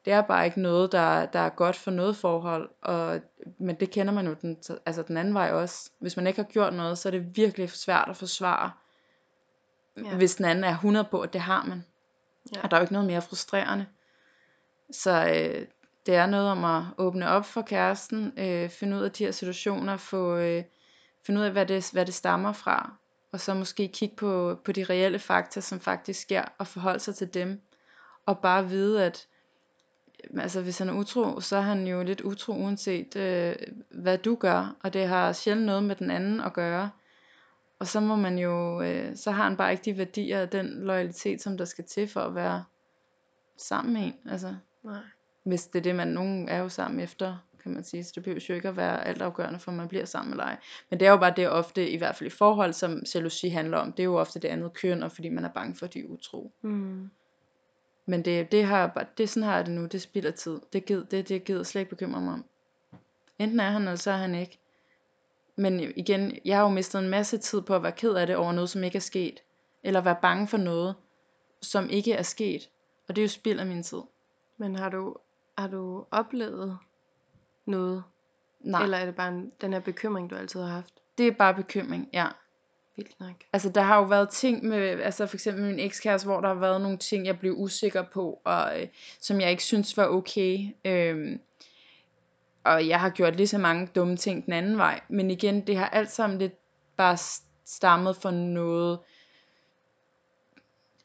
det 0.04 0.12
er 0.12 0.22
bare 0.22 0.44
ikke 0.44 0.60
noget, 0.60 0.92
der, 0.92 1.26
der 1.26 1.38
er 1.38 1.48
godt 1.48 1.76
for 1.76 1.90
noget 1.90 2.16
forhold, 2.16 2.70
og, 2.82 3.20
men 3.58 3.76
det 3.80 3.90
kender 3.90 4.12
man 4.12 4.26
jo 4.26 4.34
den, 4.42 4.56
altså 4.86 5.02
den 5.02 5.16
anden 5.16 5.34
vej 5.34 5.50
også. 5.52 5.90
Hvis 5.98 6.16
man 6.16 6.26
ikke 6.26 6.38
har 6.38 6.48
gjort 6.48 6.74
noget, 6.74 6.98
så 6.98 7.08
er 7.08 7.10
det 7.10 7.36
virkelig 7.36 7.70
svært 7.70 8.08
at 8.08 8.16
forsvare, 8.16 8.70
Ja. 9.96 10.16
hvis 10.16 10.34
den 10.34 10.44
anden 10.44 10.64
er 10.64 10.70
100 10.70 11.08
på, 11.10 11.20
at 11.20 11.32
det 11.32 11.40
har 11.40 11.64
man. 11.64 11.84
Ja. 12.54 12.62
Og 12.62 12.70
der 12.70 12.76
er 12.76 12.80
jo 12.80 12.84
ikke 12.84 12.92
noget 12.92 13.06
mere 13.06 13.22
frustrerende. 13.22 13.86
Så 14.90 15.10
øh, 15.10 15.66
det 16.06 16.14
er 16.14 16.26
noget 16.26 16.50
om 16.50 16.64
at 16.64 16.82
åbne 16.98 17.28
op 17.28 17.44
for 17.44 17.62
kæresten, 17.62 18.32
øh, 18.36 18.70
finde 18.70 18.96
ud 18.96 19.02
af 19.02 19.12
de 19.12 19.24
her 19.24 19.30
situationer, 19.30 19.96
få, 19.96 20.36
øh, 20.36 20.64
finde 21.26 21.40
ud 21.40 21.44
af, 21.46 21.52
hvad 21.52 21.66
det, 21.66 21.90
hvad 21.92 22.06
det 22.06 22.14
stammer 22.14 22.52
fra, 22.52 22.92
og 23.32 23.40
så 23.40 23.54
måske 23.54 23.88
kigge 23.88 24.16
på, 24.16 24.58
på 24.64 24.72
de 24.72 24.84
reelle 24.84 25.18
fakta, 25.18 25.60
som 25.60 25.80
faktisk 25.80 26.20
sker, 26.20 26.44
og 26.58 26.66
forholde 26.66 27.00
sig 27.00 27.14
til 27.14 27.34
dem, 27.34 27.60
og 28.26 28.38
bare 28.38 28.68
vide, 28.68 29.04
at 29.04 29.26
altså, 30.38 30.62
hvis 30.62 30.78
han 30.78 30.88
er 30.88 30.92
utro, 30.92 31.40
så 31.40 31.56
er 31.56 31.60
han 31.60 31.86
jo 31.86 32.02
lidt 32.02 32.20
utro, 32.20 32.52
uanset 32.52 33.16
øh, 33.16 33.56
hvad 33.90 34.18
du 34.18 34.34
gør, 34.34 34.76
og 34.82 34.92
det 34.92 35.06
har 35.06 35.32
sjældent 35.32 35.66
noget 35.66 35.82
med 35.82 35.96
den 35.96 36.10
anden 36.10 36.40
at 36.40 36.52
gøre. 36.52 36.90
Og 37.78 37.86
så 37.86 38.00
må 38.00 38.16
man 38.16 38.38
jo, 38.38 38.82
øh, 38.82 39.16
så 39.16 39.30
har 39.30 39.44
han 39.44 39.56
bare 39.56 39.72
ikke 39.72 39.84
de 39.84 39.98
værdier 39.98 40.42
og 40.42 40.52
den 40.52 40.66
loyalitet, 40.66 41.42
som 41.42 41.56
der 41.56 41.64
skal 41.64 41.84
til 41.84 42.08
for 42.08 42.20
at 42.20 42.34
være 42.34 42.64
sammen 43.56 43.94
med 43.94 44.02
en. 44.02 44.14
Altså, 44.30 44.54
Nej. 44.82 45.00
hvis 45.42 45.66
det 45.66 45.78
er 45.78 45.82
det, 45.82 45.94
man 45.94 46.08
nogen 46.08 46.48
er 46.48 46.58
jo 46.58 46.68
sammen 46.68 47.00
efter, 47.00 47.36
kan 47.62 47.72
man 47.72 47.84
sige. 47.84 48.04
Så 48.04 48.12
det 48.14 48.22
behøver 48.22 48.44
jo 48.48 48.54
ikke 48.54 48.68
at 48.68 48.76
være 48.76 49.06
altafgørende, 49.06 49.58
for 49.58 49.72
man 49.72 49.88
bliver 49.88 50.04
sammen 50.04 50.32
eller 50.32 50.44
ej. 50.44 50.56
Men 50.90 51.00
det 51.00 51.06
er 51.06 51.10
jo 51.10 51.16
bare 51.16 51.34
det 51.36 51.50
ofte, 51.50 51.90
i 51.90 51.96
hvert 51.96 52.16
fald 52.16 52.26
i 52.26 52.30
forhold, 52.30 52.72
som 52.72 53.02
jalousi 53.14 53.48
handler 53.48 53.78
om. 53.78 53.92
Det 53.92 54.00
er 54.00 54.04
jo 54.04 54.16
ofte 54.16 54.40
det 54.40 54.48
andet 54.48 54.72
køn, 54.72 55.02
og 55.02 55.12
fordi 55.12 55.28
man 55.28 55.44
er 55.44 55.48
bange 55.48 55.74
for, 55.74 55.86
at 55.86 55.94
de 55.94 56.00
er 56.00 56.04
utro. 56.04 56.52
Mm. 56.62 57.10
Men 58.06 58.24
det, 58.24 58.52
det 58.52 58.64
har 58.64 59.08
det 59.18 59.28
sådan 59.28 59.48
har 59.48 59.56
jeg 59.56 59.66
det 59.66 59.74
nu, 59.74 59.86
det 59.86 60.02
spilder 60.02 60.30
tid. 60.30 60.60
Det 60.72 60.84
gider, 60.84 61.04
det, 61.04 61.28
det 61.28 61.44
gider 61.44 61.62
slet 61.62 61.80
ikke 61.80 61.90
bekymre 61.90 62.20
mig 62.20 62.32
om. 62.32 62.44
Enten 63.38 63.60
er 63.60 63.70
han, 63.70 63.82
eller 63.82 63.96
så 63.96 64.10
er 64.10 64.16
han 64.16 64.34
ikke. 64.34 64.58
Men 65.56 65.80
igen, 65.80 66.38
jeg 66.44 66.56
har 66.56 66.62
jo 66.62 66.68
mistet 66.68 66.98
en 66.98 67.08
masse 67.08 67.38
tid 67.38 67.62
på 67.62 67.74
at 67.74 67.82
være 67.82 67.92
ked 67.92 68.14
af 68.14 68.26
det 68.26 68.36
over 68.36 68.52
noget, 68.52 68.70
som 68.70 68.84
ikke 68.84 68.96
er 68.96 69.00
sket. 69.00 69.42
Eller 69.82 70.00
være 70.00 70.16
bange 70.22 70.48
for 70.48 70.56
noget, 70.56 70.94
som 71.62 71.90
ikke 71.90 72.12
er 72.12 72.22
sket. 72.22 72.70
Og 73.08 73.16
det 73.16 73.22
er 73.22 73.24
jo 73.24 73.28
spild 73.28 73.60
af 73.60 73.66
min 73.66 73.82
tid. 73.82 74.00
Men 74.56 74.76
har 74.76 74.88
du, 74.88 75.16
har 75.58 75.68
du 75.68 76.06
oplevet 76.10 76.78
noget? 77.66 78.04
Nej, 78.60 78.82
Eller 78.82 78.98
er 78.98 79.04
det 79.04 79.14
bare 79.14 79.28
en, 79.28 79.52
den 79.60 79.72
her 79.72 79.80
bekymring, 79.80 80.30
du 80.30 80.34
altid 80.34 80.60
har 80.60 80.68
haft? 80.68 80.94
det 81.18 81.26
er 81.26 81.32
bare 81.32 81.54
bekymring, 81.54 82.08
ja. 82.12 82.26
Vildt 82.96 83.20
nok. 83.20 83.34
Altså 83.52 83.68
der 83.68 83.82
har 83.82 83.96
jo 83.96 84.04
været 84.04 84.28
ting 84.28 84.64
med, 84.64 84.78
altså 84.78 85.26
for 85.26 85.36
eksempel 85.36 85.64
min 85.64 85.78
ekskæreste, 85.78 86.26
hvor 86.26 86.40
der 86.40 86.48
har 86.48 86.54
været 86.54 86.80
nogle 86.80 86.98
ting, 86.98 87.26
jeg 87.26 87.38
blev 87.38 87.54
usikker 87.56 88.02
på, 88.12 88.40
og 88.44 88.80
øh, 88.80 88.88
som 89.20 89.40
jeg 89.40 89.50
ikke 89.50 89.62
synes 89.62 89.96
var 89.96 90.06
okay. 90.06 90.68
Øh, 90.84 91.38
og 92.64 92.88
jeg 92.88 93.00
har 93.00 93.10
gjort 93.10 93.36
lige 93.36 93.46
så 93.46 93.58
mange 93.58 93.86
dumme 93.86 94.16
ting 94.16 94.44
den 94.44 94.52
anden 94.52 94.78
vej. 94.78 95.00
Men 95.08 95.30
igen, 95.30 95.66
det 95.66 95.76
har 95.76 95.88
alt 95.88 96.10
sammen 96.10 96.38
lidt 96.38 96.54
bare 96.96 97.16
stammet 97.64 98.16
for 98.16 98.30
noget, 98.30 98.98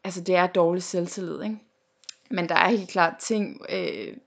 altså 0.03 0.21
det 0.21 0.35
er 0.35 0.47
dårlig 0.47 0.83
selvtillid, 0.83 1.43
ikke? 1.43 1.59
Men 2.31 2.49
der 2.49 2.55
er 2.55 2.69
helt 2.69 2.89
klart 2.89 3.17
ting, 3.19 3.65
øh, 3.69 4.17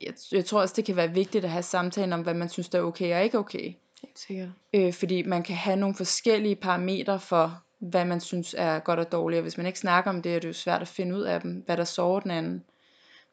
jeg, 0.00 0.14
jeg 0.32 0.44
tror 0.44 0.60
også, 0.60 0.74
det 0.76 0.84
kan 0.84 0.96
være 0.96 1.14
vigtigt 1.14 1.44
at 1.44 1.50
have 1.50 1.62
samtalen 1.62 2.12
om, 2.12 2.22
hvad 2.22 2.34
man 2.34 2.48
synes, 2.48 2.68
der 2.68 2.78
er 2.78 2.82
okay 2.82 3.14
og 3.14 3.24
ikke 3.24 3.38
okay. 3.38 3.74
Helt 4.02 4.18
sikkert. 4.18 4.48
Øh, 4.72 4.92
fordi 4.92 5.22
man 5.22 5.42
kan 5.42 5.56
have 5.56 5.76
nogle 5.76 5.94
forskellige 5.94 6.56
parametre 6.56 7.20
for, 7.20 7.62
hvad 7.78 8.04
man 8.04 8.20
synes 8.20 8.54
er 8.58 8.78
godt 8.78 9.00
og 9.00 9.12
dårligt. 9.12 9.38
Og 9.38 9.42
hvis 9.42 9.56
man 9.56 9.66
ikke 9.66 9.78
snakker 9.78 10.10
om 10.10 10.22
det, 10.22 10.34
er 10.34 10.38
det 10.38 10.48
jo 10.48 10.52
svært 10.52 10.82
at 10.82 10.88
finde 10.88 11.16
ud 11.16 11.22
af 11.22 11.40
dem, 11.40 11.62
hvad 11.66 11.76
der 11.76 11.84
sårer 11.84 12.20
den 12.20 12.30
anden. 12.30 12.64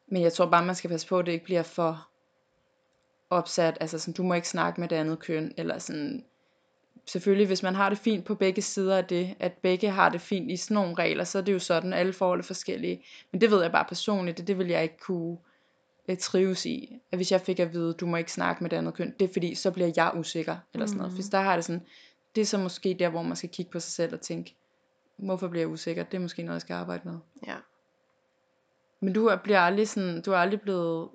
Men 0.08 0.22
jeg 0.22 0.34
tror 0.34 0.46
bare, 0.46 0.66
man 0.66 0.76
skal 0.76 0.90
passe 0.90 1.08
på, 1.08 1.20
at 1.20 1.26
det 1.26 1.32
ikke 1.32 1.46
bliver 1.46 1.64
for 1.64 2.08
opsat. 3.30 3.78
Altså 3.82 4.00
sådan, 4.00 4.14
du 4.14 4.24
må 4.24 4.34
ikke 4.34 4.50
snakke 4.50 4.82
med 4.82 4.90
det 4.90 4.96
andet 4.96 5.20
køn. 5.20 5.54
Eller 5.58 5.80
sådan, 5.80 6.26
selvfølgelig, 7.06 7.48
hvis 7.48 7.64
man 7.64 7.76
har 7.76 7.90
det 7.90 7.98
fint 7.98 8.26
på 8.26 8.36
begge 8.36 8.62
sider 8.62 8.98
af 8.98 9.06
det, 9.06 9.36
at 9.40 9.54
begge 9.54 9.90
har 9.90 10.10
det 10.10 10.22
fint 10.22 10.52
i 10.52 10.58
sådan 10.58 10.76
nogle 10.76 10.96
regler, 10.96 11.24
så 11.24 11.38
er 11.38 11.42
det 11.42 11.54
jo 11.54 11.60
sådan, 11.60 11.94
at 11.94 12.00
alle 12.00 12.14
forhold 12.14 12.40
er 12.40 12.44
forskellige. 12.44 13.06
Men 13.32 13.42
det 13.42 13.52
ved 13.52 13.62
jeg 13.62 13.72
bare 13.72 13.86
personligt, 13.90 14.38
det, 14.38 14.48
det 14.48 14.58
vil 14.58 14.68
jeg 14.68 14.84
ikke 14.84 14.98
kunne 14.98 15.38
øh, 16.08 16.18
trives 16.18 16.66
i. 16.66 17.00
At 17.12 17.18
hvis 17.18 17.32
jeg 17.32 17.42
fik 17.42 17.60
at 17.60 17.74
vide, 17.74 17.94
du 17.94 18.06
må 18.06 18.18
ikke 18.18 18.32
snakke 18.32 18.64
med 18.64 18.70
det 18.70 18.78
andet 18.78 18.94
køn, 18.94 19.14
det 19.20 19.30
er 19.30 19.34
fordi, 19.34 19.56
så 19.56 19.72
bliver 19.72 19.92
jeg 19.96 20.12
usikker, 20.16 20.58
eller 20.74 20.86
sådan 20.86 20.98
noget. 20.98 21.12
Mhm. 21.12 21.18
Hvis 21.18 21.30
der 21.30 21.40
har 21.40 21.56
det 21.56 21.66
sådan, 21.66 21.86
det 22.36 22.42
er 22.42 22.46
så 22.46 22.58
måske 22.58 22.96
der, 23.00 23.10
hvor 23.10 23.22
man 23.22 23.36
skal 23.36 23.50
kigge 23.50 23.72
på 23.72 23.80
sig 23.80 23.92
selv 23.92 24.14
og 24.14 24.22
tænke, 24.22 24.56
hvorfor 25.18 25.48
bliver 25.48 25.62
jeg 25.62 25.70
usikker? 25.70 26.04
Det 26.04 26.14
er 26.18 26.22
måske 26.22 26.44
noget, 26.44 26.54
jeg 26.56 26.62
skal 26.62 26.74
arbejde 26.74 27.02
med. 27.10 27.18
Ja. 27.48 27.56
Men 29.00 29.14
du 29.14 29.26
er- 29.26 29.36
bliver 29.44 29.60
aldrig 29.60 29.88
sådan, 29.90 30.22
du 30.22 30.32
er 30.32 30.38
aldrig 30.38 30.62
blevet 30.62 31.10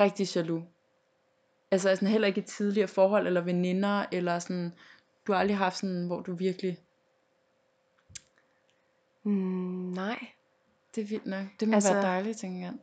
rigtig 0.00 0.36
jaloux. 0.36 0.62
Altså 1.70 1.94
sådan 1.96 2.08
heller 2.08 2.28
ikke 2.28 2.40
i 2.40 2.44
tidligere 2.44 2.88
forhold, 2.88 3.26
eller 3.26 3.40
veninder, 3.40 4.04
eller 4.12 4.38
sådan, 4.38 4.72
du 5.26 5.32
har 5.32 5.40
aldrig 5.40 5.56
haft 5.56 5.76
sådan, 5.76 6.06
hvor 6.06 6.20
du 6.20 6.34
virkelig, 6.34 6.78
Mm, 9.22 9.32
nej. 9.94 10.26
det 10.94 11.02
er 11.02 11.06
vildt 11.06 11.26
nok. 11.26 11.46
Det 11.60 11.68
må 11.68 11.74
Altså- 11.74 11.92
være 11.92 12.02
dejligt, 12.02 12.38
tænker 12.38 12.60
jeg. 12.60 12.74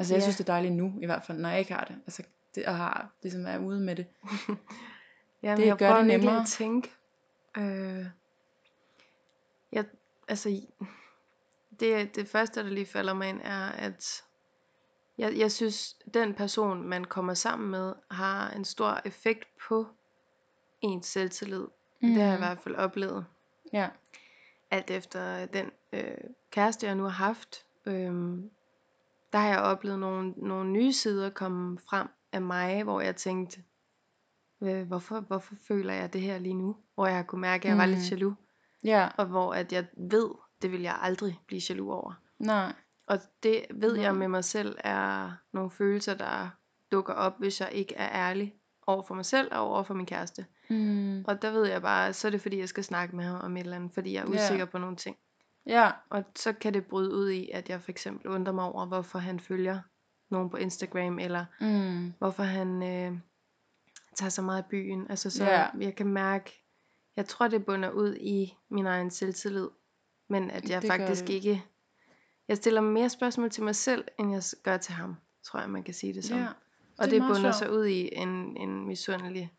Altså 0.00 0.14
jeg 0.14 0.18
Ja. 0.20 0.22
synes, 0.24 0.36
det 0.36 0.48
er 0.48 0.52
dejligt 0.52 0.74
nu, 0.74 0.94
i 1.02 1.06
hvert 1.06 1.24
fald, 1.24 1.38
når 1.38 1.48
jeg 1.48 1.58
ikke 1.58 1.72
har 1.74 1.84
det. 1.84 1.96
Altså 2.06 2.22
det, 2.54 2.62
at 2.62 2.76
har, 2.76 3.10
ligesom 3.22 3.46
er 3.46 3.58
ude 3.58 3.80
med 3.80 3.96
det. 3.96 4.06
Jamen, 5.42 5.56
Det 5.60 5.66
jeg 5.66 5.76
gør 5.76 5.96
det 5.96 6.06
nemmere. 6.06 6.40
at 6.40 6.46
tænke. 6.46 6.90
Øh, 7.58 8.06
jeg, 9.72 9.84
altså, 10.28 10.60
det, 11.80 12.14
det 12.16 12.28
første, 12.28 12.62
der 12.64 12.70
lige 12.70 12.86
falder 12.86 13.14
mig 13.14 13.28
ind, 13.28 13.40
er, 13.44 13.66
at 13.68 14.22
jeg, 15.18 15.38
jeg 15.38 15.52
synes, 15.52 15.96
den 16.14 16.34
person, 16.34 16.88
man 16.88 17.04
kommer 17.04 17.34
sammen 17.34 17.70
med, 17.70 17.92
har 18.10 18.50
en 18.50 18.64
stor 18.64 19.00
effekt 19.04 19.48
på 19.68 19.86
ens 20.80 21.06
selvtillid. 21.06 21.66
Mm. 22.02 22.08
Det 22.08 22.22
har 22.22 22.22
jeg 22.24 22.32
i 22.32 22.36
Mhm. 22.36 22.46
hvert 22.46 22.58
fald 22.58 22.74
oplevet. 22.74 23.26
Ja. 23.72 23.88
Alt 24.70 24.90
efter 24.90 25.46
den 25.46 25.70
øh, 25.92 26.14
kæreste, 26.50 26.86
jeg 26.86 26.94
nu 26.94 27.02
har 27.02 27.10
haft, 27.10 27.64
øh, 27.86 28.38
der 29.32 29.38
har 29.38 29.48
jeg 29.48 29.58
oplevet 29.60 29.98
nogle, 29.98 30.30
nogle 30.36 30.70
nye 30.70 30.92
sider 30.92 31.30
komme 31.30 31.78
frem 31.88 32.08
af 32.32 32.42
mig, 32.42 32.82
hvor 32.82 33.00
jeg 33.00 33.16
tænkte, 33.16 33.62
øh, 34.62 34.86
hvorfor, 34.86 35.20
hvorfor 35.20 35.54
føler 35.68 35.94
jeg 35.94 36.12
det 36.12 36.20
her 36.20 36.38
lige 36.38 36.54
nu? 36.54 36.76
Hvor 36.94 37.06
jeg 37.06 37.26
kunne 37.26 37.40
mærke, 37.40 37.64
at 37.64 37.68
jeg 37.70 37.78
var 37.78 37.86
lidt 37.86 37.98
Mhm. 37.98 38.08
jaloux, 38.10 38.36
Ja, 38.84 39.08
og 39.18 39.26
hvor 39.26 39.54
at 39.54 39.72
jeg 39.72 39.86
ved, 39.96 40.30
det 40.62 40.72
vil 40.72 40.80
jeg 40.82 40.98
aldrig 41.02 41.40
blive 41.46 41.60
jaloux 41.68 41.92
over. 41.92 42.12
nej. 42.38 42.72
Og 43.06 43.18
det 43.42 43.66
ved 43.74 43.94
jeg 43.96 44.10
Nej. 44.12 44.18
med 44.18 44.28
mig 44.28 44.44
selv 44.44 44.76
er 44.84 45.30
nogle 45.52 45.70
følelser, 45.70 46.14
der 46.14 46.48
dukker 46.92 47.12
op, 47.14 47.38
hvis 47.38 47.60
jeg 47.60 47.68
ikke 47.72 47.94
er 47.94 48.08
ærlig 48.28 48.54
over 48.86 49.02
for 49.02 49.14
mig 49.14 49.24
selv 49.24 49.48
og 49.52 49.60
over 49.60 49.82
for 49.82 49.94
min 49.94 50.06
kæreste. 50.06 50.46
Mm. 50.70 51.24
Og 51.28 51.42
der 51.42 51.50
ved 51.50 51.66
jeg 51.66 51.82
bare, 51.82 52.12
så 52.12 52.26
er 52.28 52.30
det 52.30 52.40
fordi, 52.40 52.58
jeg 52.58 52.68
skal 52.68 52.84
snakke 52.84 53.16
med 53.16 53.24
ham 53.24 53.40
om 53.44 53.56
et 53.56 53.60
eller 53.60 53.76
andet, 53.76 53.92
fordi 53.94 54.12
jeg 54.12 54.20
er 54.26 54.30
Ja. 54.32 54.44
usikker 54.44 54.64
på 54.64 54.78
nogle 54.78 54.96
ting. 54.96 55.16
Ja, 55.66 55.90
Og 56.10 56.24
så 56.36 56.52
kan 56.52 56.74
det 56.74 56.86
bryde 56.86 57.14
ud 57.14 57.30
i, 57.30 57.50
at 57.50 57.68
jeg 57.68 57.82
for 57.82 57.90
eksempel 57.90 58.26
undrer 58.30 58.52
mig 58.52 58.64
over, 58.64 58.86
hvorfor 58.86 59.18
han 59.18 59.40
følger 59.40 59.80
nogen 60.30 60.50
på 60.50 60.56
Instagram, 60.56 61.18
eller 61.18 61.44
mm. 61.60 62.12
hvorfor 62.18 62.42
han 62.42 62.82
øh, 62.82 63.18
tager 64.14 64.30
så 64.30 64.42
meget 64.42 64.62
i 64.62 64.66
byen. 64.70 65.10
Altså 65.10 65.30
så 65.30 65.44
Ja. 65.44 65.66
jeg 65.78 65.94
kan 65.96 66.06
mærke, 66.06 66.64
jeg 67.16 67.26
tror 67.26 67.48
det 67.48 67.66
bunder 67.66 67.90
ud 67.90 68.14
i 68.16 68.54
min 68.70 68.86
egen 68.86 69.10
selvtillid, 69.10 69.68
men 70.28 70.50
at 70.50 70.70
jeg 70.70 70.82
Det 70.82 70.90
faktisk 70.90 71.26
det. 71.26 71.32
ikke, 71.32 71.64
jeg 72.48 72.56
stiller 72.56 72.80
mere 72.80 73.08
spørgsmål 73.10 73.50
til 73.50 73.62
mig 73.62 73.74
selv, 73.76 74.04
end 74.18 74.32
jeg 74.32 74.42
gør 74.62 74.76
til 74.76 74.94
ham, 74.94 75.16
tror 75.42 75.60
jeg 75.60 75.70
man 75.70 75.82
kan 75.82 75.94
sige 75.94 76.14
det 76.14 76.24
som. 76.24 76.38
ja. 76.38 76.46
og 76.98 77.04
det 77.04 77.10
det, 77.10 77.22
bunder 77.22 77.52
sig 77.52 77.72
ud 77.72 77.86
i 77.86 78.14
en, 78.14 78.56
en 78.56 78.86
misundelig, 78.86 79.52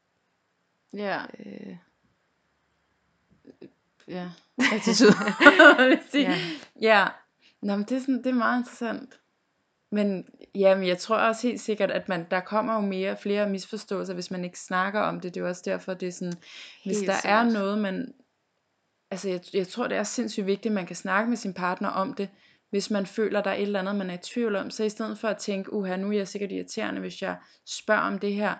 Ja, 0.93 1.21
øh, 1.39 1.77
ja. 4.07 4.29
Attitude. 4.73 5.13
Ja. 6.13 6.37
ja. 6.81 7.07
Nå, 7.61 7.75
men 7.75 7.85
det 7.85 7.97
er, 7.97 7.99
sådan, 7.99 8.17
det 8.17 8.27
er 8.27 8.33
meget 8.33 8.59
interessant. 8.59 9.19
Men 9.91 10.25
jamen, 10.55 10.87
jeg 10.87 10.97
tror 10.97 11.15
også 11.15 11.47
helt 11.47 11.61
sikkert, 11.61 11.91
at 11.91 12.09
man, 12.09 12.25
der 12.31 12.39
kommer 12.39 12.73
jo 12.73 12.79
mere 12.81 13.17
flere 13.17 13.49
misforståelser, 13.49 14.13
hvis 14.13 14.31
man 14.31 14.45
ikke 14.45 14.59
snakker 14.59 14.99
om 14.99 15.19
det. 15.19 15.33
Det 15.33 15.39
er 15.39 15.43
jo 15.43 15.49
også 15.49 15.61
derfor, 15.65 15.93
det 15.93 16.07
er 16.07 16.11
sådan, 16.11 16.33
hvis 16.83 16.97
Helt 16.97 17.07
der 17.07 17.13
er 17.13 17.19
sikkert. 17.19 17.53
noget, 17.53 17.77
man... 17.77 18.13
Altså, 19.11 19.29
jeg, 19.29 19.41
jeg 19.53 19.67
tror, 19.67 19.87
det 19.87 19.97
er 19.97 20.03
sindssygt 20.03 20.45
vigtigt, 20.45 20.71
at 20.71 20.75
man 20.75 20.85
kan 20.85 20.95
snakke 20.95 21.29
med 21.29 21.37
sin 21.37 21.53
partner 21.53 21.89
om 21.89 22.13
det, 22.13 22.29
hvis 22.69 22.91
man 22.91 23.05
føler, 23.05 23.41
der 23.43 23.49
er 23.49 23.55
et 23.55 23.61
eller 23.61 23.79
andet, 23.79 23.95
man 23.95 24.09
er 24.09 24.13
i 24.13 24.17
tvivl 24.23 24.55
om. 24.55 24.69
Så 24.69 24.83
i 24.83 24.89
stedet 24.89 25.17
for 25.17 25.27
at 25.27 25.37
tænke, 25.37 25.73
uha, 25.73 25.97
nu 25.97 26.07
er 26.07 26.17
jeg 26.17 26.27
sikkert 26.27 26.51
irriterende, 26.51 27.01
hvis 27.01 27.21
jeg 27.21 27.37
spørger 27.67 28.01
om 28.01 28.19
det 28.19 28.33
her. 28.33 28.55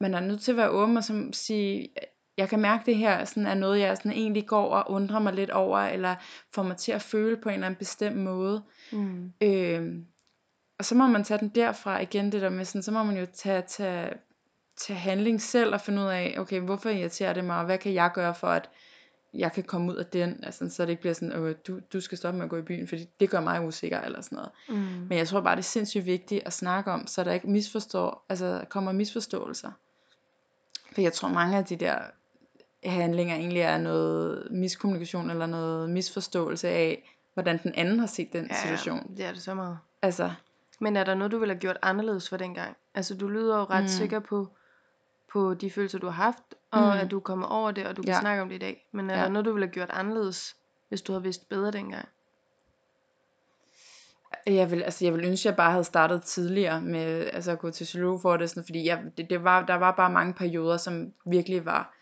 Man 0.00 0.14
er 0.14 0.20
nødt 0.20 0.40
til 0.42 0.52
at 0.52 0.56
være 0.56 0.70
åben 0.70 0.96
og 0.96 1.04
som 1.04 1.32
sige, 1.32 1.88
jeg 2.36 2.48
kan 2.48 2.60
mærke 2.60 2.86
det 2.86 2.96
her 2.96 3.24
sådan 3.24 3.46
er 3.46 3.54
noget, 3.54 3.80
jeg 3.80 3.96
sådan 3.96 4.12
egentlig 4.12 4.46
går 4.46 4.68
og 4.74 4.90
undrer 4.90 5.18
mig 5.18 5.32
lidt 5.32 5.50
over, 5.50 5.78
eller 5.78 6.16
får 6.54 6.62
mig 6.62 6.76
til 6.76 6.92
at 6.92 7.02
føle 7.02 7.36
på 7.36 7.48
en 7.48 7.54
eller 7.54 7.66
anden 7.66 7.78
bestemt 7.78 8.16
måde. 8.16 8.62
mm, 8.92 9.32
Øhm, 9.40 10.06
og 10.78 10.84
så 10.84 10.94
må 10.94 11.06
man 11.06 11.24
tage 11.24 11.38
den 11.40 11.48
derfra 11.48 12.00
igen, 12.00 12.32
det 12.32 12.42
der 12.42 12.48
med 12.48 12.64
sådan, 12.64 12.82
så 12.82 12.90
må 12.92 13.02
man 13.02 13.16
jo 13.18 13.26
tage, 13.32 13.62
tage, 13.62 14.12
tage 14.76 14.98
handling 14.98 15.40
selv 15.40 15.74
og 15.74 15.80
finde 15.80 16.02
ud 16.02 16.06
af, 16.08 16.34
okay, 16.38 16.60
hvorfor 16.60 16.88
irriterer 16.88 17.32
det 17.32 17.44
mig, 17.44 17.56
og 17.58 17.64
hvad 17.64 17.78
kan 17.78 17.94
jeg 17.94 18.10
gøre 18.14 18.34
for, 18.34 18.48
at 18.48 18.70
jeg 19.34 19.52
kan 19.52 19.62
komme 19.64 19.92
ud 19.92 19.96
af 19.96 20.06
den, 20.06 20.44
altså, 20.44 20.68
så 20.70 20.82
det 20.82 20.90
ikke 20.90 21.00
bliver 21.00 21.14
sådan, 21.14 21.32
øh, 21.32 21.56
du, 21.66 21.80
du 21.92 22.00
skal 22.00 22.18
stoppe 22.18 22.38
med 22.38 22.44
at 22.44 22.50
gå 22.50 22.56
i 22.56 22.62
byen, 22.62 22.88
fordi 22.88 23.04
det 23.20 23.30
gør 23.30 23.40
mig 23.40 23.66
usikker, 23.66 24.00
eller 24.00 24.20
sådan 24.20 24.36
noget. 24.36 24.50
mm, 24.68 25.06
Men 25.08 25.18
jeg 25.18 25.28
tror 25.28 25.40
bare, 25.40 25.56
det 25.56 25.62
er 25.62 25.64
sindssygt 25.64 26.06
vigtigt 26.06 26.42
at 26.46 26.52
snakke 26.52 26.90
om, 26.92 27.06
så 27.06 27.24
der 27.24 27.32
ikke 27.32 27.50
misforstår, 27.50 28.26
altså 28.28 28.64
kommer 28.68 28.92
misforståelser. 28.92 29.70
For 30.92 31.00
jeg 31.00 31.12
tror, 31.12 31.28
mange 31.28 31.56
af 31.58 31.64
de 31.64 31.76
der 31.76 31.98
handlinger 32.90 33.36
egentlig 33.36 33.60
er 33.60 33.78
noget 33.78 34.48
miskommunikation, 34.50 35.30
eller 35.30 35.46
noget 35.46 35.90
misforståelse 35.90 36.68
af, 36.68 37.16
hvordan 37.34 37.62
den 37.62 37.74
anden 37.74 37.98
har 37.98 38.06
set 38.06 38.32
den 38.32 38.46
ja, 38.50 38.56
situation. 38.62 39.16
det 39.16 39.24
er 39.24 39.32
det 39.32 39.42
så 39.42 39.54
meget. 39.54 39.78
Altså, 40.02 40.32
Men 40.80 40.96
er 40.96 41.04
der 41.04 41.14
noget, 41.14 41.32
du 41.32 41.38
ville 41.38 41.54
have 41.54 41.60
gjort 41.60 41.78
anderledes 41.82 42.28
for 42.28 42.36
dengang? 42.36 42.76
Altså, 42.94 43.14
du 43.16 43.28
lyder 43.28 43.56
jo 43.58 43.64
ret 43.64 43.82
Mm. 43.82 43.88
sikker 43.88 44.18
på, 44.18 44.48
på 45.32 45.54
de 45.54 45.70
følelser, 45.70 45.98
du 45.98 46.06
har 46.06 46.22
haft, 46.24 46.54
og 46.70 46.80
mm. 46.94 47.00
at 47.00 47.10
du 47.10 47.20
kommer 47.20 47.46
over 47.46 47.70
det, 47.70 47.86
og 47.86 47.96
du 47.96 48.02
kan 48.02 48.12
Ja. 48.12 48.20
snakke 48.20 48.42
om 48.42 48.48
det 48.48 48.54
i 48.56 48.58
dag. 48.58 48.86
Men 48.92 49.10
er 49.10 49.16
Ja. 49.18 49.22
der 49.22 49.28
noget, 49.28 49.44
du 49.44 49.52
ville 49.52 49.66
have 49.66 49.72
gjort 49.72 49.90
anderledes, 49.90 50.56
hvis 50.88 51.02
du 51.02 51.12
havde 51.12 51.22
vidst 51.22 51.48
bedre 51.48 51.70
dengang? 51.70 52.08
Jeg 54.46 54.70
vil, 54.70 54.82
altså, 54.82 55.04
jeg 55.04 55.14
vil 55.14 55.24
ønske, 55.24 55.48
at 55.48 55.50
jeg 55.50 55.56
bare 55.56 55.70
havde 55.70 55.84
startet 55.84 56.22
tidligere 56.22 56.80
med 56.80 57.30
altså, 57.32 57.52
at 57.52 57.58
gå 57.58 57.70
til 57.70 57.84
psykolog 57.84 58.20
for 58.20 58.36
det, 58.36 58.50
sådan, 58.50 58.64
fordi 58.64 58.86
jeg, 58.86 59.02
det, 59.16 59.30
det 59.30 59.44
var, 59.44 59.66
der 59.66 59.74
var 59.74 59.92
bare 59.92 60.10
mange 60.10 60.34
perioder, 60.34 60.76
som 60.76 61.12
virkelig 61.26 61.64
var 61.64 61.94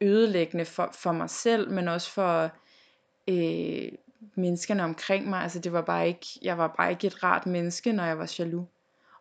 ødelæggende 0.00 0.64
for, 0.64 0.90
for 0.92 1.12
mig 1.12 1.30
selv, 1.30 1.70
men 1.70 1.88
også 1.88 2.10
for 2.10 2.50
øh, 3.28 3.92
menneskerne 4.34 4.84
omkring 4.84 5.28
mig. 5.28 5.40
Altså 5.42 5.58
det 5.58 5.72
var 5.72 5.82
bare 5.82 6.08
ikke, 6.08 6.26
jeg 6.42 6.58
var 6.58 6.74
bare 6.76 6.90
ikke 6.90 7.06
et 7.06 7.22
rart 7.22 7.46
menneske, 7.46 7.92
når 7.92 8.04
jeg 8.04 8.18
var 8.18 8.34
jaloux. 8.38 8.66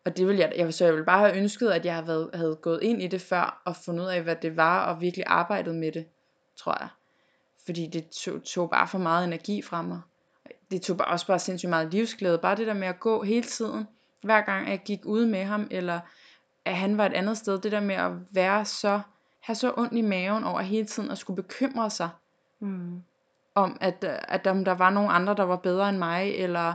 Og 0.05 0.17
det 0.17 0.27
ville 0.27 0.41
jeg, 0.41 0.53
jeg, 0.55 0.73
så 0.73 0.85
jeg 0.85 0.93
ville 0.93 1.05
bare 1.05 1.19
have 1.19 1.37
ønsket, 1.37 1.69
at 1.69 1.85
jeg 1.85 1.93
havde, 1.93 2.07
været, 2.07 2.29
havde 2.33 2.55
gået 2.61 2.83
ind 2.83 3.01
i 3.01 3.07
det 3.07 3.21
før, 3.21 3.61
og 3.65 3.75
fundet 3.75 4.03
ud 4.03 4.09
af, 4.09 4.23
hvad 4.23 4.35
det 4.35 4.57
var, 4.57 4.85
og 4.85 5.01
virkelig 5.01 5.25
arbejdet 5.27 5.75
med 5.75 5.91
det, 5.91 6.05
tror 6.57 6.77
jeg. 6.79 6.89
Fordi 7.65 7.87
det 7.87 8.09
tog, 8.09 8.43
tog 8.43 8.69
bare 8.69 8.87
for 8.87 8.97
meget 8.97 9.27
energi 9.27 9.61
fra 9.61 9.81
mig. 9.81 10.01
Det 10.71 10.81
tog 10.81 10.97
bare, 10.97 11.07
også 11.07 11.27
bare 11.27 11.39
sindssygt 11.39 11.69
meget 11.69 11.91
livsglæde. 11.91 12.37
Bare 12.37 12.55
det 12.55 12.67
der 12.67 12.73
med 12.73 12.87
at 12.87 12.99
gå 12.99 13.23
hele 13.23 13.47
tiden, 13.47 13.87
hver 14.23 14.41
gang 14.41 14.69
jeg 14.69 14.81
gik 14.85 15.05
ud 15.05 15.25
med 15.25 15.43
ham, 15.43 15.67
eller 15.71 15.99
at 16.65 16.77
han 16.77 16.97
var 16.97 17.05
et 17.05 17.13
andet 17.13 17.37
sted, 17.37 17.59
det 17.59 17.71
der 17.71 17.79
med 17.79 17.95
at 17.95 18.11
være 18.31 18.65
så, 18.65 19.01
have 19.39 19.55
så 19.55 19.73
ondt 19.77 19.93
i 19.93 20.01
maven 20.01 20.43
over 20.43 20.61
hele 20.61 20.87
tiden 20.87 21.11
at 21.11 21.17
skulle 21.17 21.43
bekymre 21.43 21.89
sig 21.89 22.09
Mm. 22.61 23.01
om, 23.55 23.77
at, 23.81 24.03
at 24.03 24.45
der, 24.45 24.63
der 24.63 24.71
var 24.71 24.89
nogle 24.89 25.09
andre, 25.09 25.35
der 25.35 25.43
var 25.43 25.55
bedre 25.55 25.89
end 25.89 25.97
mig, 25.97 26.31
eller 26.31 26.73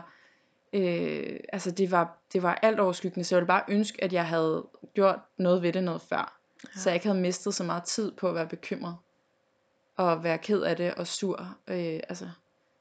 øh, 0.73 1.41
altså 1.53 1.71
det 1.71 1.91
var, 1.91 2.19
det 2.33 2.43
var 2.43 2.55
alt 2.63 2.81
overskyggende, 2.81 3.25
så 3.25 3.35
jeg 3.35 3.41
ville 3.41 3.47
bare 3.47 3.63
ønske, 3.69 4.05
at 4.05 4.13
jeg 4.13 4.27
havde 4.27 4.67
gjort 4.95 5.19
noget 5.37 5.63
ved 5.63 5.73
det 5.73 5.85
noget 5.85 6.03
før, 6.03 6.39
ja. 6.65 6.81
så 6.81 6.91
jeg 6.91 6.95
ikke 6.95 7.07
havde 7.07 7.21
mistet 7.21 7.55
så 7.55 7.65
meget 7.65 7.83
tid 7.85 8.13
på 8.13 8.29
at 8.29 8.35
være 8.35 8.47
bekymret, 8.47 8.97
og 9.97 10.25
være 10.25 10.39
ked 10.39 10.63
af 10.63 10.77
det, 10.77 10.95
og 10.95 11.07
sur, 11.07 11.57
øh, 11.69 12.01
altså, 12.09 12.29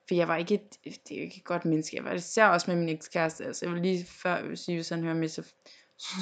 for 0.08 0.16
jeg 0.16 0.28
var 0.28 0.36
ikke 0.36 0.54
et, 0.56 0.78
det 0.84 1.12
er 1.12 1.16
jo 1.16 1.24
ikke 1.24 1.38
et 1.38 1.44
godt 1.44 1.66
menneske, 1.66 1.98
jeg 1.98 2.04
var 2.06 2.12
især 2.12 2.48
også 2.48 2.72
med 2.72 2.80
min 2.80 2.90
ekskæreste, 2.90 3.46
altså 3.46 3.66
jeg 3.66 3.74
vil 3.74 3.82
lige 3.82 4.06
før 4.06 4.36
jeg 4.36 4.50
vil 4.50 4.58
sige, 4.58 4.76
hvis 4.78 4.90
han 4.90 5.04
hører 5.04 5.16
med, 5.16 5.28
så 5.28 5.54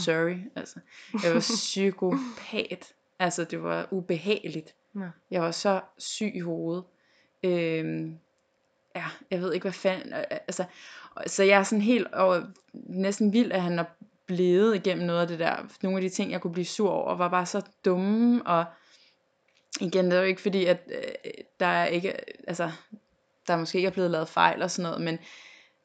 sorry, 0.06 0.38
altså, 0.56 0.80
jeg 1.24 1.34
var 1.34 1.40
psykopat, 1.40 2.94
altså 3.22 3.44
det 3.44 3.64
var 3.64 3.88
ubehageligt, 3.92 4.76
Nå. 4.94 5.06
jeg 5.32 5.42
var 5.42 5.52
så 5.52 5.82
syg 5.98 6.32
i 6.36 6.40
hovedet, 6.40 6.84
øhm, 7.44 8.18
ja, 8.96 9.06
jeg 9.32 9.42
ved 9.42 9.54
ikke 9.54 9.64
hvad 9.64 9.72
fanden, 9.74 10.14
øh, 10.14 10.24
altså, 10.30 10.66
og- 11.16 11.24
så 11.28 11.44
jeg 11.44 11.60
er 11.60 11.64
sådan 11.64 11.82
helt 11.82 12.14
over, 12.14 12.42
næsten 12.74 13.34
vild, 13.34 13.52
at 13.52 13.62
han 13.62 13.80
er 13.80 13.86
blevet 14.26 14.76
igennem 14.76 15.06
noget 15.06 15.22
af 15.22 15.28
det 15.28 15.40
der, 15.40 15.56
nogle 15.84 15.98
af 15.98 16.02
de 16.02 16.10
ting, 16.10 16.32
jeg 16.32 16.42
kunne 16.42 16.54
blive 16.54 16.66
sur 16.66 16.90
over, 16.90 17.16
var 17.16 17.28
bare 17.30 17.46
så 17.46 17.62
dumme, 17.86 18.48
og 18.48 18.66
igen, 19.82 20.06
det 20.06 20.14
er 20.14 20.18
jo 20.22 20.28
ikke 20.28 20.42
fordi, 20.42 20.66
at 20.66 20.92
øh, 20.96 21.32
der 21.60 21.66
er 21.66 21.86
ikke, 21.86 22.14
altså, 22.48 22.72
der 23.48 23.58
måske 23.58 23.78
ikke 23.78 23.88
er 23.88 23.92
blevet 23.92 24.12
lavet 24.12 24.30
fejl 24.30 24.62
og 24.62 24.72
sådan 24.72 24.90
noget, 24.90 25.02
men 25.06 25.20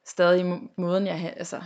stadig 0.05 0.47
må- 0.47 0.61
måden, 0.77 1.07
jeg 1.07 1.35
altså, 1.37 1.63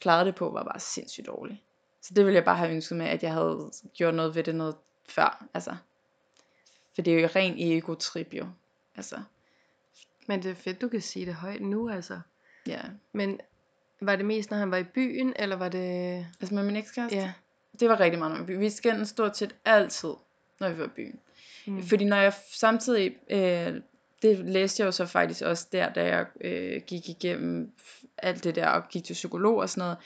klarede 0.00 0.24
det 0.26 0.34
på, 0.34 0.50
var 0.50 0.64
bare 0.64 0.80
sindssygt 0.80 1.26
dårlig. 1.26 1.62
Så 2.02 2.14
det 2.14 2.24
ville 2.24 2.36
jeg 2.36 2.44
bare 2.44 2.56
have 2.56 2.70
ønsket 2.70 2.98
med, 2.98 3.06
at 3.06 3.22
jeg 3.22 3.32
havde 3.32 3.70
gjort 3.94 4.14
noget 4.14 4.34
ved 4.34 4.42
det 4.42 4.54
noget 4.54 4.76
før, 5.08 5.46
altså. 5.54 5.76
For 6.94 7.02
det 7.02 7.14
er 7.14 7.20
jo 7.20 7.28
ren 7.36 7.54
ego-trip 7.58 8.34
jo, 8.34 8.46
altså. 8.96 9.16
Men 10.26 10.42
det 10.42 10.50
er 10.50 10.54
fedt, 10.54 10.80
du 10.80 10.88
kan 10.88 11.00
sige 11.00 11.26
det 11.26 11.34
højt 11.34 11.60
nu, 11.60 11.90
altså. 11.90 12.20
Ja. 12.66 12.80
Men 13.12 13.40
var 14.00 14.16
det 14.16 14.24
mest, 14.24 14.50
når 14.50 14.58
han 14.58 14.70
var 14.70 14.76
i 14.76 14.84
byen, 14.84 15.32
eller 15.36 15.56
var 15.56 15.68
det... 15.68 16.26
Altså 16.40 16.54
med 16.54 16.64
min 16.64 16.76
ekskæreste? 16.76 17.16
Ja. 17.16 17.32
Det 17.80 17.88
var 17.88 18.00
rigtig 18.00 18.18
meget, 18.18 18.32
når 18.32 18.38
vi 18.38 18.40
var 18.40 18.44
i 18.44 18.46
byen. 18.46 18.60
Vi 18.60 18.70
skændtes 18.70 19.08
stort 19.08 19.36
set 19.36 19.54
altid, 19.64 20.12
når 20.60 20.68
vi 20.68 20.78
var 20.78 20.84
i 20.84 20.88
byen. 20.88 21.20
Mm. 21.66 21.82
Fordi 21.82 22.04
når 22.04 22.16
jeg 22.16 22.32
samtidig, 22.52 23.16
øh, 23.30 23.80
det 24.22 24.38
læste 24.38 24.80
jeg 24.80 24.86
jo 24.86 24.92
så 24.92 25.06
faktisk 25.06 25.42
også 25.42 25.66
der, 25.72 25.92
da 25.92 26.04
jeg 26.06 26.26
øh, 26.40 26.82
gik 26.86 27.08
igennem 27.08 27.72
alt 28.18 28.44
det 28.44 28.54
der, 28.54 28.68
og 28.68 28.88
gik 28.88 29.04
til 29.04 29.14
psykolog 29.14 29.56
og 29.56 29.70
sådan 29.70 29.96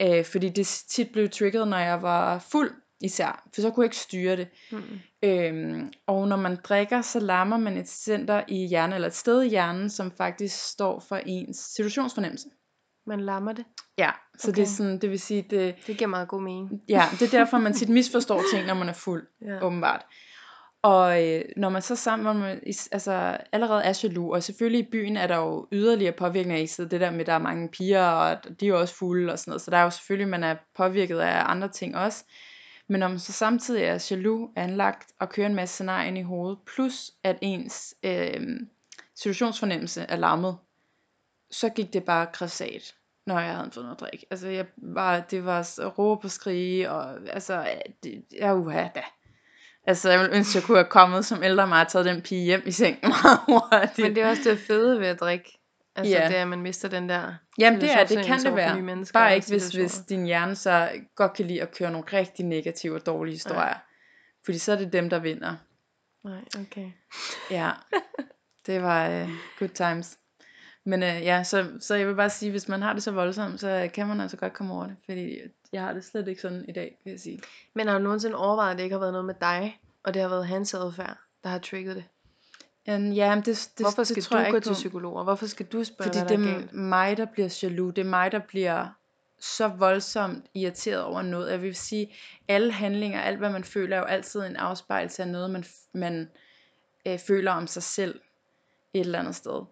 noget. 0.00 0.18
Øh, 0.18 0.24
fordi 0.24 0.48
det 0.48 0.66
tit 0.66 1.12
blev 1.12 1.28
triggeret, 1.28 1.68
når 1.68 1.78
jeg 1.78 2.02
var 2.02 2.38
fuld 2.38 2.72
især, 3.00 3.48
for 3.54 3.60
så 3.62 3.70
kunne 3.70 3.84
jeg 3.84 3.86
ikke 3.86 3.96
styre 3.96 4.36
det. 4.36 4.48
Mm. 4.72 4.82
Øhm, 5.22 5.92
og 6.06 6.28
når 6.28 6.36
man 6.36 6.56
drikker, 6.64 7.00
så 7.02 7.20
lammer 7.20 7.56
man 7.58 7.76
et 7.76 7.88
center 7.88 8.42
i 8.48 8.66
hjernen, 8.66 8.94
eller 8.94 9.08
et 9.08 9.14
sted 9.14 9.42
i 9.42 9.48
hjernen, 9.48 9.90
som 9.90 10.10
faktisk 10.16 10.56
står 10.68 11.00
for 11.08 11.16
ens 11.26 11.56
situationsfornemmelse. 11.56 12.48
Man 13.06 13.20
lammer 13.20 13.52
det. 13.52 13.64
Ja, 13.98 14.10
så 14.38 14.48
okay. 14.50 14.56
det 14.56 14.62
er 14.62 14.66
sådan, 14.66 14.98
det 14.98 15.10
vil 15.10 15.20
sige, 15.20 15.42
det, 15.50 15.74
Det 15.86 15.96
giver 15.96 16.08
meget 16.08 16.28
god 16.28 16.42
mening. 16.42 16.82
ja, 16.88 17.02
det 17.12 17.22
er 17.22 17.38
derfor, 17.38 17.58
man 17.58 17.72
tit 17.72 17.88
misforstår 17.88 18.42
ting, 18.54 18.66
når 18.66 18.74
man 18.74 18.88
er 18.88 18.92
fuld 18.92 19.26
Ja. 19.46 19.64
åbenbart. 19.66 20.02
Og 20.82 21.26
øh, 21.28 21.42
når 21.56 21.68
man 21.68 21.82
så 21.82 21.96
sammen, 21.96 22.24
når 22.24 22.32
man 22.32 22.60
altså, 22.92 23.36
allerede 23.52 23.82
er 23.82 24.00
jaloux, 24.02 24.34
og 24.34 24.42
selvfølgelig 24.42 24.86
i 24.86 24.90
byen 24.92 25.16
er 25.16 25.26
der 25.26 25.36
jo 25.36 25.68
yderligere 25.72 26.12
påvirkninger 26.12 26.62
i 26.62 26.66
så 26.66 26.84
det 26.84 27.00
der 27.00 27.10
med, 27.10 27.20
at 27.20 27.26
der 27.26 27.32
er 27.32 27.38
mange 27.38 27.68
piger, 27.68 28.04
og 28.06 28.36
de 28.60 28.64
er 28.66 28.68
jo 28.68 28.80
også 28.80 28.94
fulde 28.94 29.32
og 29.32 29.38
sådan 29.38 29.50
noget, 29.50 29.62
så 29.62 29.70
der 29.70 29.76
er 29.76 29.82
jo 29.82 29.90
selvfølgelig, 29.90 30.28
man 30.28 30.44
er 30.44 30.56
påvirket 30.76 31.18
af 31.18 31.42
andre 31.50 31.68
ting 31.68 31.96
også. 31.96 32.24
Men 32.90 33.00
når 33.00 33.08
man 33.08 33.18
så 33.18 33.32
samtidig 33.32 33.82
er 33.82 34.08
jaloux, 34.10 34.50
anlagt 34.56 35.12
og 35.18 35.28
kører 35.28 35.46
en 35.46 35.54
masse 35.54 35.74
scenarier 35.74 36.08
ind 36.08 36.18
i 36.18 36.22
hovedet, 36.22 36.58
plus 36.74 37.10
at 37.24 37.38
ens 37.40 37.94
øh, 38.02 38.60
situationsfornemmelse 39.14 40.02
er 40.02 40.16
lammet, 40.16 40.56
så 41.50 41.68
gik 41.68 41.92
det 41.92 42.04
bare 42.04 42.26
krasat, 42.32 42.94
når 43.26 43.40
jeg 43.40 43.56
havde 43.56 43.70
fået 43.72 43.84
noget 43.84 44.00
drik. 44.00 44.24
Altså, 44.30 44.48
jeg 44.48 44.66
var, 44.76 45.20
det 45.20 45.44
var 45.44 45.62
så 45.62 45.88
råbe 45.88 46.24
og 46.24 46.30
skrige, 46.30 46.90
og 46.90 47.28
altså, 47.28 47.66
det, 48.02 48.24
jeg 48.38 48.56
uha 48.56 48.88
da. 48.94 49.02
Altså, 49.86 50.10
jeg 50.10 50.20
ville 50.20 50.36
ønske, 50.36 50.58
jeg 50.58 50.64
kunne 50.64 50.78
have 50.78 50.90
kommet 50.90 51.24
som 51.24 51.42
ældre 51.42 51.66
mig 51.66 51.80
og 51.80 51.88
taget 51.88 52.06
den 52.06 52.22
pige 52.22 52.44
hjem 52.44 52.62
i 52.66 52.70
sengen 52.70 53.08
meget 53.22 53.40
hurtigt. 53.48 53.98
Men 53.98 54.14
det 54.14 54.22
er 54.22 54.30
også 54.30 54.50
det 54.50 54.58
fede 54.58 55.00
ved 55.00 55.06
at 55.06 55.20
drikke. 55.20 55.59
Altså 55.96 56.16
Ja. 56.16 56.28
det 56.28 56.36
er, 56.36 56.42
at 56.42 56.48
man 56.48 56.62
mister 56.62 56.88
den 56.88 57.08
der 57.08 57.34
Jamen 57.58 57.80
det 57.80 57.92
er, 57.92 58.06
det 58.06 58.26
kan 58.26 58.38
det 58.38 58.56
være. 58.56 59.04
Bare 59.12 59.34
ikke, 59.34 59.48
hvis, 59.48 59.68
hvis 59.68 59.98
din 60.08 60.24
hjerne 60.24 60.54
så 60.56 60.90
godt 61.14 61.32
kan 61.32 61.46
lide 61.46 61.62
at 61.62 61.74
køre 61.74 61.90
nogle 61.90 62.06
rigtig 62.12 62.46
negative 62.46 62.94
og 62.94 63.06
dårlige 63.06 63.34
historier. 63.34 63.74
Fordi 64.44 64.58
så 64.58 64.72
er 64.72 64.76
det 64.76 64.92
dem, 64.92 65.10
der 65.10 65.18
vinder. 65.18 65.56
Nej, 66.24 66.44
okay. 66.60 66.90
Ja, 67.50 67.70
det 68.66 68.82
var 68.82 69.22
uh, 69.22 69.30
good 69.58 69.68
times. 69.68 70.18
Men 70.84 71.02
uh, 71.02 71.08
ja, 71.08 71.42
så, 71.42 71.70
så 71.80 71.94
jeg 71.94 72.06
vil 72.08 72.14
bare 72.14 72.30
sige, 72.30 72.50
hvis 72.50 72.68
man 72.68 72.82
har 72.82 72.92
det 72.92 73.02
så 73.02 73.10
voldsomt, 73.10 73.60
så 73.60 73.90
kan 73.94 74.06
man 74.06 74.20
altså 74.20 74.36
godt 74.36 74.52
komme 74.52 74.74
over 74.74 74.86
det. 74.86 74.96
Fordi 75.04 75.38
jeg 75.72 75.82
har 75.82 75.92
det 75.92 76.04
slet 76.04 76.28
ikke 76.28 76.40
sådan 76.40 76.64
i 76.68 76.72
dag, 76.72 76.98
vil 77.04 77.10
jeg 77.10 77.20
sige. 77.20 77.40
Men 77.74 77.88
har 77.88 77.98
du 77.98 78.04
nogensinde 78.04 78.36
overvejet, 78.36 78.70
at 78.70 78.76
det 78.78 78.84
ikke 78.84 78.94
har 78.94 79.00
været 79.00 79.12
noget 79.12 79.24
med 79.26 79.34
dig, 79.40 79.80
og 80.04 80.14
det 80.14 80.22
har 80.22 80.28
været 80.28 80.46
hans 80.46 80.74
adfærd, 80.74 81.16
der 81.44 81.50
har 81.50 81.58
trigget 81.58 81.96
det? 81.96 82.04
Um, 82.96 83.12
ja, 83.12 83.34
men 83.34 83.44
det, 83.44 83.70
det, 83.78 83.84
Hvorfor 83.84 84.04
skal 84.04 84.16
det 84.16 84.24
tror 84.24 84.38
jeg 84.38 84.46
du 84.46 84.50
gå 84.50 84.56
ikke 84.56 84.64
til 84.64 84.70
på. 84.70 84.74
psykologer? 84.74 85.24
Hvorfor 85.24 85.46
skal 85.46 85.66
du 85.66 85.84
spørge, 85.84 86.08
Fordi 86.08 86.18
hvad 86.18 86.28
det 86.28 86.38
der 86.38 86.44
er 86.44 86.54
er 86.54 86.58
galt? 86.58 86.72
mig, 86.72 87.16
der 87.16 87.24
bliver 87.24 87.58
jaloux. 87.62 87.94
Det 87.94 88.02
er 88.04 88.08
mig, 88.10 88.32
der 88.32 88.38
bliver 88.38 88.86
så 89.38 89.68
voldsomt 89.68 90.46
irriteret 90.54 91.02
over 91.02 91.22
noget. 91.22 91.50
Jeg 91.50 91.62
vil 91.62 91.74
sige, 91.76 92.14
alle 92.48 92.72
handlinger, 92.72 93.20
alt 93.20 93.38
hvad 93.38 93.50
man 93.50 93.64
føler, 93.64 93.96
er 93.96 94.00
jo 94.00 94.06
altid 94.06 94.40
en 94.40 94.56
afspejlelse 94.56 95.22
af 95.22 95.28
noget, 95.28 95.50
man, 95.50 95.64
man 95.92 96.28
øh, 97.06 97.18
føler 97.18 97.52
om 97.52 97.66
sig 97.66 97.82
selv 97.82 98.20
et 98.94 99.00
eller 99.00 99.18
andet 99.18 99.34
sted. 99.34 99.62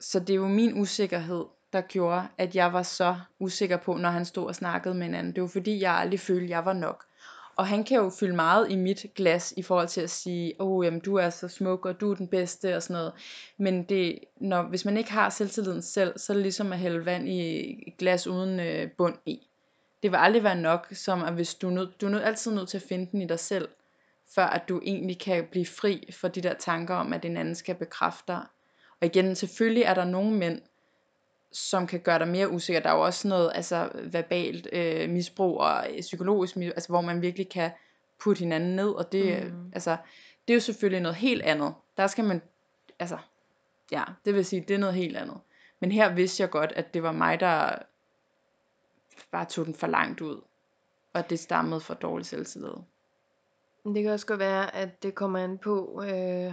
Så 0.00 0.20
det 0.20 0.30
er 0.30 0.34
jo 0.36 0.48
min 0.48 0.80
usikkerhed, 0.80 1.44
der 1.72 1.80
gjorde, 1.80 2.28
at 2.38 2.56
jeg 2.56 2.72
var 2.72 2.82
så 2.82 3.16
usikker 3.38 3.76
på, 3.76 3.94
når 3.96 4.10
han 4.10 4.24
stod 4.24 4.46
og 4.46 4.54
snakkede 4.54 4.94
med 4.94 5.06
en 5.06 5.14
anden. 5.14 5.34
Det 5.34 5.42
var 5.42 5.48
fordi, 5.48 5.80
jeg 5.80 5.92
aldrig 5.94 6.20
følte, 6.20 6.50
jeg 6.50 6.64
var 6.64 6.72
nok. 6.72 7.04
Og 7.58 7.66
han 7.66 7.84
kan 7.84 7.96
jo 7.96 8.10
fylde 8.10 8.36
meget 8.36 8.70
i 8.70 8.76
mit 8.76 9.06
glas 9.14 9.54
i 9.56 9.62
forhold 9.62 9.88
til 9.88 10.00
at 10.00 10.10
sige, 10.10 10.54
åh, 10.60 10.72
oh, 10.72 10.84
jamen, 10.84 11.00
du 11.00 11.14
er 11.14 11.30
så 11.30 11.48
smuk, 11.48 11.86
og 11.86 12.00
du 12.00 12.10
er 12.10 12.14
den 12.14 12.28
bedste, 12.28 12.76
og 12.76 12.82
sådan 12.82 12.94
noget. 12.94 13.12
Men 13.56 13.82
det, 13.82 14.18
når, 14.40 14.62
hvis 14.62 14.84
man 14.84 14.96
ikke 14.96 15.12
har 15.12 15.30
selvtilliden 15.30 15.82
selv, 15.82 16.18
så 16.18 16.32
er 16.32 16.34
det 16.34 16.42
ligesom 16.42 16.72
at 16.72 16.78
hælde 16.78 17.04
vand 17.04 17.28
i 17.28 17.70
et 17.86 17.96
glas 17.98 18.26
uden 18.26 18.60
øh, 18.60 18.90
bund 18.98 19.14
i. 19.26 19.48
Det 20.02 20.10
vil 20.10 20.16
aldrig 20.16 20.44
være 20.44 20.60
nok, 20.60 20.88
som 20.92 21.22
at 21.22 21.34
hvis 21.34 21.54
du 21.54 21.68
er, 21.68 21.72
nød, 21.72 21.88
du 22.00 22.06
er 22.06 22.10
nød, 22.10 22.22
altid 22.22 22.54
nødt 22.54 22.68
til 22.68 22.78
at 22.78 22.84
finde 22.88 23.08
den 23.12 23.22
i 23.22 23.26
dig 23.26 23.38
selv, 23.38 23.68
før 24.34 24.46
at 24.46 24.68
du 24.68 24.80
egentlig 24.84 25.18
kan 25.18 25.46
blive 25.50 25.66
fri 25.66 26.08
for 26.20 26.28
de 26.28 26.40
der 26.40 26.54
tanker 26.54 26.94
om, 26.94 27.12
at 27.12 27.24
en 27.24 27.36
anden 27.36 27.54
skal 27.54 27.74
bekræfte 27.74 28.24
dig. 28.28 28.42
Og 29.00 29.06
igen, 29.06 29.34
selvfølgelig 29.34 29.82
er 29.82 29.94
der 29.94 30.04
nogle 30.04 30.30
mænd, 30.30 30.60
som 31.52 31.86
kan 31.86 32.00
gøre 32.00 32.18
dig 32.18 32.28
mere 32.28 32.50
usikker. 32.50 32.82
Der 32.82 32.90
er 32.90 32.94
jo 32.94 33.00
også 33.04 33.28
noget 33.28 33.52
altså, 33.54 33.90
verbalt 34.04 34.68
øh, 34.72 35.10
misbrug 35.10 35.60
og 35.60 35.86
øh, 35.94 36.00
psykologisk 36.00 36.56
misbrug, 36.56 36.76
altså, 36.76 36.88
hvor 36.88 37.00
man 37.00 37.22
virkelig 37.22 37.48
kan 37.48 37.70
putte 38.20 38.40
hinanden 38.40 38.76
ned, 38.76 38.88
og 38.90 39.12
det, 39.12 39.44
Mm. 39.44 39.50
mm. 39.58 39.70
altså, 39.74 39.96
det 40.48 40.52
er 40.52 40.56
jo 40.56 40.60
selvfølgelig 40.60 41.00
noget 41.00 41.16
helt 41.16 41.42
andet. 41.42 41.74
Der 41.96 42.06
skal 42.06 42.24
man, 42.24 42.42
altså, 42.98 43.18
ja, 43.92 44.04
det 44.24 44.34
vil 44.34 44.44
sige, 44.44 44.64
det 44.68 44.74
er 44.74 44.78
noget 44.78 44.94
helt 44.94 45.16
andet. 45.16 45.36
Men 45.80 45.92
her 45.92 46.14
vidste 46.14 46.40
jeg 46.42 46.50
godt, 46.50 46.72
at 46.76 46.94
det 46.94 47.02
var 47.02 47.12
mig, 47.12 47.40
der 47.40 47.78
bare 49.30 49.44
tog 49.44 49.66
den 49.66 49.74
for 49.74 49.86
langt 49.86 50.20
ud, 50.20 50.40
og 51.12 51.30
det 51.30 51.38
stammede 51.38 51.80
for 51.80 51.94
dårlig 51.94 52.26
selvtillid. 52.26 52.72
Det 53.84 54.02
kan 54.02 54.12
også 54.12 54.26
godt 54.26 54.40
være, 54.40 54.74
at 54.76 55.02
det 55.02 55.14
kommer 55.14 55.38
an 55.38 55.58
på, 55.58 56.02
øh, 56.06 56.52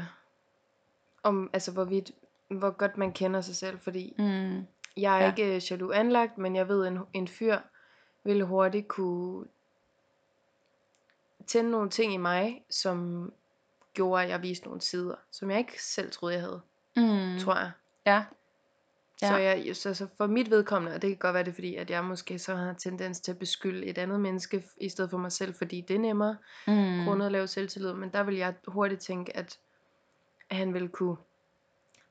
om, 1.23 1.49
altså 1.53 1.71
hvorvidt, 1.71 2.11
hvor 2.49 2.71
godt 2.71 2.97
man 2.97 3.13
kender 3.13 3.41
sig 3.41 3.55
selv, 3.55 3.79
fordi 3.79 4.15
Mm. 4.17 4.65
Jeg 4.97 5.17
er 5.19 5.23
Ja. 5.23 5.29
ikke 5.29 5.55
øh, 5.55 5.71
jaloux 5.71 5.95
anlagt, 5.95 6.37
men 6.37 6.55
jeg 6.55 6.67
ved, 6.67 6.87
en, 6.87 6.99
en 7.13 7.27
fyr 7.27 7.57
ville 8.23 8.43
hurtigt 8.43 8.87
kunne 8.87 9.45
tænde 11.47 11.71
nogle 11.71 11.89
ting 11.89 12.13
i 12.13 12.17
mig, 12.17 12.63
som 12.69 13.31
gjorde, 13.93 14.23
at 14.23 14.29
jeg 14.29 14.41
viste 14.41 14.65
nogle 14.65 14.81
sider, 14.81 15.15
som 15.31 15.51
jeg 15.51 15.59
ikke 15.59 15.83
selv 15.83 16.11
troede, 16.11 16.33
jeg 16.35 16.41
havde, 16.43 16.61
Mm. 16.97 17.39
tror 17.39 17.55
jeg. 17.55 17.71
Ja, 18.05 18.25
Ja. 19.21 19.27
Så, 19.27 19.37
jeg, 19.37 19.75
så, 19.75 19.93
så 19.93 20.07
for 20.17 20.27
mit 20.27 20.49
vedkommende, 20.49 20.95
og 20.95 21.01
det 21.01 21.09
kan 21.09 21.17
godt 21.17 21.33
være 21.33 21.43
det, 21.43 21.53
fordi 21.53 21.75
at 21.75 21.89
jeg 21.89 22.03
måske 22.03 22.39
så 22.39 22.55
har 22.55 22.73
tendens 22.73 23.19
til 23.19 23.31
at 23.31 23.39
beskylde 23.39 23.85
et 23.85 23.97
andet 23.97 24.19
menneske 24.19 24.63
i 24.77 24.89
stedet 24.89 25.11
for 25.11 25.17
mig 25.17 25.31
selv, 25.31 25.53
fordi 25.53 25.81
det 25.81 25.95
er 25.95 25.99
nemmere 25.99 26.37
Mm. 26.67 27.05
grundet 27.05 27.25
at 27.25 27.31
lave 27.31 27.47
selvtillid, 27.47 27.93
men 27.93 28.09
der 28.09 28.23
vil 28.23 28.35
jeg 28.35 28.53
hurtigt 28.67 29.01
tænke, 29.01 29.37
at 29.37 29.59
han 30.51 30.73
vil 30.73 30.89
kunne 30.89 31.17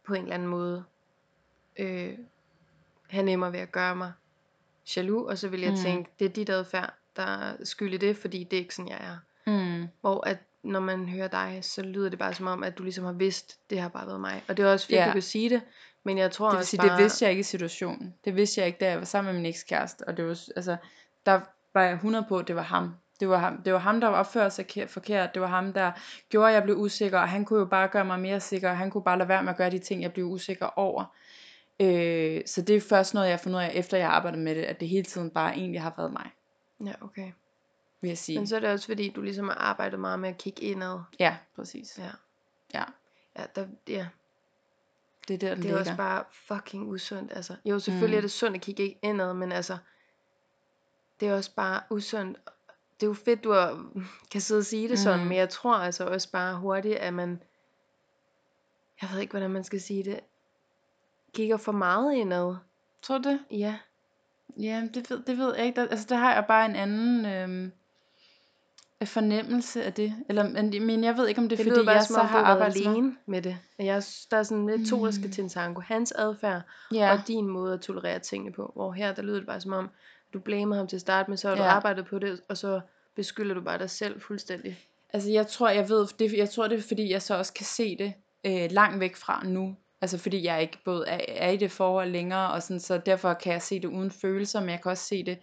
på 0.07 0.15
en 0.15 0.23
eller 0.23 0.35
anden 0.35 0.49
måde 0.49 0.85
øh, 1.79 2.19
have 3.15 3.25
nemmere 3.25 3.53
ved 3.53 3.61
at 3.61 3.73
gøre 3.73 3.97
mig 3.97 4.13
jaloux, 4.97 5.31
og 5.31 5.39
så 5.39 5.49
vil 5.49 5.61
jeg 5.61 5.71
Mm. 5.71 5.77
tænke, 5.77 6.11
det 6.19 6.25
er 6.25 6.29
dit 6.29 6.51
adfærd, 6.51 6.95
der 7.17 7.23
er 7.23 7.55
skyld 7.65 7.95
i 7.95 7.97
det, 7.97 8.17
fordi 8.17 8.45
det 8.45 8.57
er 8.57 8.61
ikke 8.61 8.75
sådan, 8.75 8.89
jeg 8.91 8.99
er. 9.01 9.17
Mm. 9.47 9.89
Hvor 10.01 10.27
at 10.27 10.39
når 10.63 10.81
man 10.81 11.09
hører 11.09 11.29
dig, 11.29 11.59
så 11.63 11.83
lyder 11.83 12.09
det 12.09 12.19
bare 12.19 12.35
som 12.35 12.47
om, 12.47 12.63
at 12.63 12.79
du 12.79 12.83
ligesom 12.83 13.05
har 13.05 13.13
vidst, 13.13 13.59
det 13.71 13.81
har 13.81 13.89
bare 13.89 14.07
været 14.07 14.21
mig. 14.21 14.43
Og 14.49 14.57
det 14.57 14.65
er 14.65 14.73
også 14.73 14.87
fedt, 14.87 14.99
Ja. 15.01 15.07
du 15.07 15.13
kan 15.13 15.23
sige 15.23 15.51
det, 15.51 15.63
men 16.05 16.19
jeg 16.19 16.31
tror 16.31 16.47
Det 16.47 16.53
vil 16.53 16.59
også 16.59 16.71
sige, 16.71 16.79
bare... 16.81 16.89
det 16.97 17.03
vidste 17.03 17.25
jeg 17.25 17.31
ikke 17.31 17.41
i 17.41 17.43
situationen. 17.43 18.15
Det 18.25 18.37
vidste 18.37 18.61
jeg 18.61 18.67
ikke, 18.67 18.79
da 18.79 18.89
jeg 18.91 18.99
var 18.99 19.05
sammen 19.05 19.35
med 19.35 19.41
min 19.43 19.51
ekskæreste. 19.51 20.03
Og 20.09 20.17
det 20.17 20.25
var, 20.25 20.39
altså, 20.57 20.77
der 21.27 21.41
var 21.75 21.83
jeg 21.83 21.93
100 21.95 22.25
på, 22.29 22.39
at 22.39 22.49
det 22.49 22.57
var 22.57 22.63
ham. 22.63 22.95
Det 23.21 23.29
var 23.29 23.39
ham, 23.39 23.63
det 23.63 23.73
var 23.73 23.79
ham 23.79 24.01
der 24.01 24.09
opførte 24.09 24.51
sig 24.55 24.67
ke- 24.77 24.87
forkert. 24.87 25.35
Det 25.35 25.43
var 25.43 25.49
ham, 25.49 25.73
der 25.73 25.93
gjorde, 26.29 26.49
at 26.49 26.55
jeg 26.55 26.63
blev 26.63 26.77
usikker. 26.77 27.19
Og 27.19 27.29
han 27.29 27.45
kunne 27.45 27.59
jo 27.59 27.65
bare 27.65 27.89
gøre 27.89 28.05
mig 28.05 28.21
mere 28.21 28.41
sikker. 28.41 28.73
Han 28.73 28.91
kunne 28.91 29.03
bare 29.05 29.19
lade 29.19 29.29
være 29.29 29.43
med 29.43 29.51
at 29.51 29.57
gøre 29.57 29.71
de 29.71 29.79
ting, 29.79 30.03
jeg 30.03 30.13
blev 30.13 30.27
usikker 30.27 30.67
over. 30.79 31.05
Øh, 31.81 32.43
så 32.47 32.63
det 32.63 32.77
er 32.77 32.81
først 32.81 33.15
noget, 33.15 33.27
jeg 33.27 33.33
har 33.37 33.43
fundet 33.43 33.59
ud 33.59 33.63
af, 33.65 33.71
efter 33.75 33.97
jeg 33.97 34.07
har 34.07 34.15
arbejdet 34.15 34.41
med 34.41 34.55
det, 34.55 34.63
at 34.65 34.81
det 34.81 34.89
hele 34.89 35.05
tiden 35.05 35.31
bare 35.31 35.55
egentlig 35.55 35.83
har 35.83 35.95
været 35.97 36.13
mig, 36.13 36.31
Ja, 36.85 36.93
okay. 37.01 37.33
vil 38.01 38.09
jeg 38.09 38.19
sige. 38.19 38.39
Men 38.39 38.47
så 38.47 38.57
er 38.57 38.61
det 38.61 38.71
også 38.71 38.87
fordi, 38.87 39.09
du 39.09 39.21
ligesom 39.23 39.49
har 39.49 39.55
arbejdet 39.55 40.01
meget 40.01 40.19
med 40.19 40.29
at 40.29 40.39
kigge 40.39 40.63
indad. 40.63 40.99
Ja, 41.21 41.37
præcis. 41.57 41.99
Ja. 41.99 42.11
Ja, 42.75 42.85
Ja, 43.39 43.45
der, 43.55 43.67
ja. 43.89 44.07
det 45.29 45.35
er 45.35 45.39
der, 45.39 45.49
den 45.49 45.49
det 45.49 45.51
er 45.51 45.55
ligger. 45.57 45.79
også 45.79 45.97
bare 45.97 46.25
fucking 46.33 46.89
usundt. 46.89 47.33
Altså, 47.33 47.57
jo, 47.65 47.79
selvfølgelig 47.79 48.17
mm. 48.17 48.19
er 48.19 48.21
det 48.21 48.31
sundt 48.31 48.57
at 48.57 48.63
kigge 48.63 48.99
indad, 49.03 49.35
men 49.35 49.53
altså, 49.53 49.79
det 51.21 51.29
er 51.29 51.35
også 51.35 51.55
bare 51.55 51.83
usundt. 51.91 52.39
Det 53.01 53.07
er 53.07 53.11
jo 53.11 53.15
fedt, 53.15 53.45
du 53.45 53.53
har, 53.53 53.87
kan 54.31 54.41
sidde 54.41 54.59
og 54.59 54.65
sige 54.65 54.89
det 54.89 54.99
sådan, 54.99 55.21
Mm. 55.21 55.27
men 55.27 55.37
jeg 55.39 55.49
tror 55.49 55.75
altså 55.77 56.07
også 56.07 56.31
bare 56.31 56.57
hurtigt, 56.57 56.97
at 56.97 57.15
man, 57.15 57.43
jeg 59.03 59.11
ved 59.13 59.21
ikke, 59.21 59.31
hvordan 59.31 59.51
man 59.51 59.65
skal 59.65 59.81
sige 59.81 60.05
det, 60.05 60.21
kigger 61.35 61.57
for 61.57 61.73
meget 61.73 62.15
indad. 62.15 62.57
Tror 63.03 63.19
du 63.19 63.29
det? 63.31 63.39
Ja, 63.51 63.75
Ja, 64.61 64.83
det 64.95 65.11
ved, 65.11 65.23
det 65.27 65.39
ved 65.39 65.55
jeg 65.57 65.67
ikke. 65.67 65.81
Der, 65.81 65.89
altså, 65.89 66.07
der 66.09 66.17
har 66.17 66.35
jeg 66.35 66.45
bare 66.49 66.65
en 66.67 66.77
anden 66.77 67.27
øhm, 67.27 67.73
fornemmelse 69.05 69.85
af 69.85 69.93
det. 69.93 70.15
Eller, 70.29 70.49
men, 70.49 70.87
men 70.87 71.05
jeg 71.05 71.17
ved 71.17 71.29
ikke, 71.29 71.41
om 71.41 71.49
det 71.49 71.61
er, 71.61 71.65
det 71.65 71.73
fordi 71.73 71.85
bare 71.85 71.95
jeg 71.95 72.05
så 72.05 72.23
har 72.23 72.39
du 72.41 72.45
arbejdet 72.45 72.87
alene 72.87 73.17
med 73.27 73.43
det. 73.43 73.57
Jeg, 73.79 74.03
der 74.31 74.37
er 74.37 74.43
sådan 74.43 74.67
lidt 74.67 74.89
to, 74.89 75.05
der 75.05 75.11
skal 75.11 75.27
Mm. 75.27 75.33
til 75.33 75.43
en 75.43 75.49
tango. 75.49 75.81
Hans 75.81 76.13
adfærd 76.13 76.63
Ja, 76.93 77.13
og 77.13 77.19
din 77.29 77.49
måde 77.49 77.75
at 77.75 77.81
tolerere 77.81 78.19
tingene 78.19 78.53
på. 78.53 78.73
Hvor 78.75 78.93
her, 78.93 79.15
der 79.15 79.23
lyder 79.23 79.37
det 79.39 79.47
bare 79.47 79.61
som 79.61 79.73
om, 79.73 79.91
du 80.33 80.39
blamede 80.39 80.77
ham 80.79 80.87
til 80.89 80.97
at 80.97 81.01
starte 81.01 81.31
med, 81.31 81.37
så 81.39 81.49
har 81.49 81.57
du 81.57 81.63
Ja. 81.63 81.69
arbejdet 81.69 82.07
på 82.07 82.19
det, 82.19 82.41
og 82.49 82.57
så 82.57 82.81
beskylder 83.15 83.55
du 83.55 83.61
bare 83.61 83.79
dig 83.79 83.91
selv 83.91 84.21
fuldstændig. 84.21 84.79
altså 85.13 85.31
jeg 85.31 85.47
tror, 85.47 85.69
jeg 85.69 85.89
ved, 85.89 86.07
det, 86.19 86.33
jeg 86.33 86.51
tror, 86.51 86.69
det 86.69 86.79
er, 86.79 86.83
fordi 86.83 87.11
jeg 87.13 87.23
så 87.23 87.35
også 87.39 87.53
kan 87.53 87.67
se 87.67 87.97
det 87.99 88.13
øh, 88.45 88.71
langt 88.71 89.01
væk 89.01 89.17
fra 89.17 89.43
nu. 89.45 89.77
Altså 90.05 90.19
fordi 90.19 90.45
jeg 90.45 90.63
ikke 90.63 90.79
både 90.85 91.09
er, 91.09 91.21
er 91.29 91.51
i 91.51 91.57
det 91.57 91.71
forhold 91.71 92.11
længere, 92.11 92.51
og 92.51 92.63
sådan, 92.63 92.81
så 92.81 92.99
derfor 92.99 93.35
kan 93.35 93.53
jeg 93.53 93.63
se 93.63 93.81
det 93.81 93.89
uden 93.89 94.11
følelser, 94.11 94.61
men 94.61 94.69
jeg 94.69 94.83
kan 94.83 94.91
også 94.91 95.05
se 95.05 95.25
det 95.25 95.39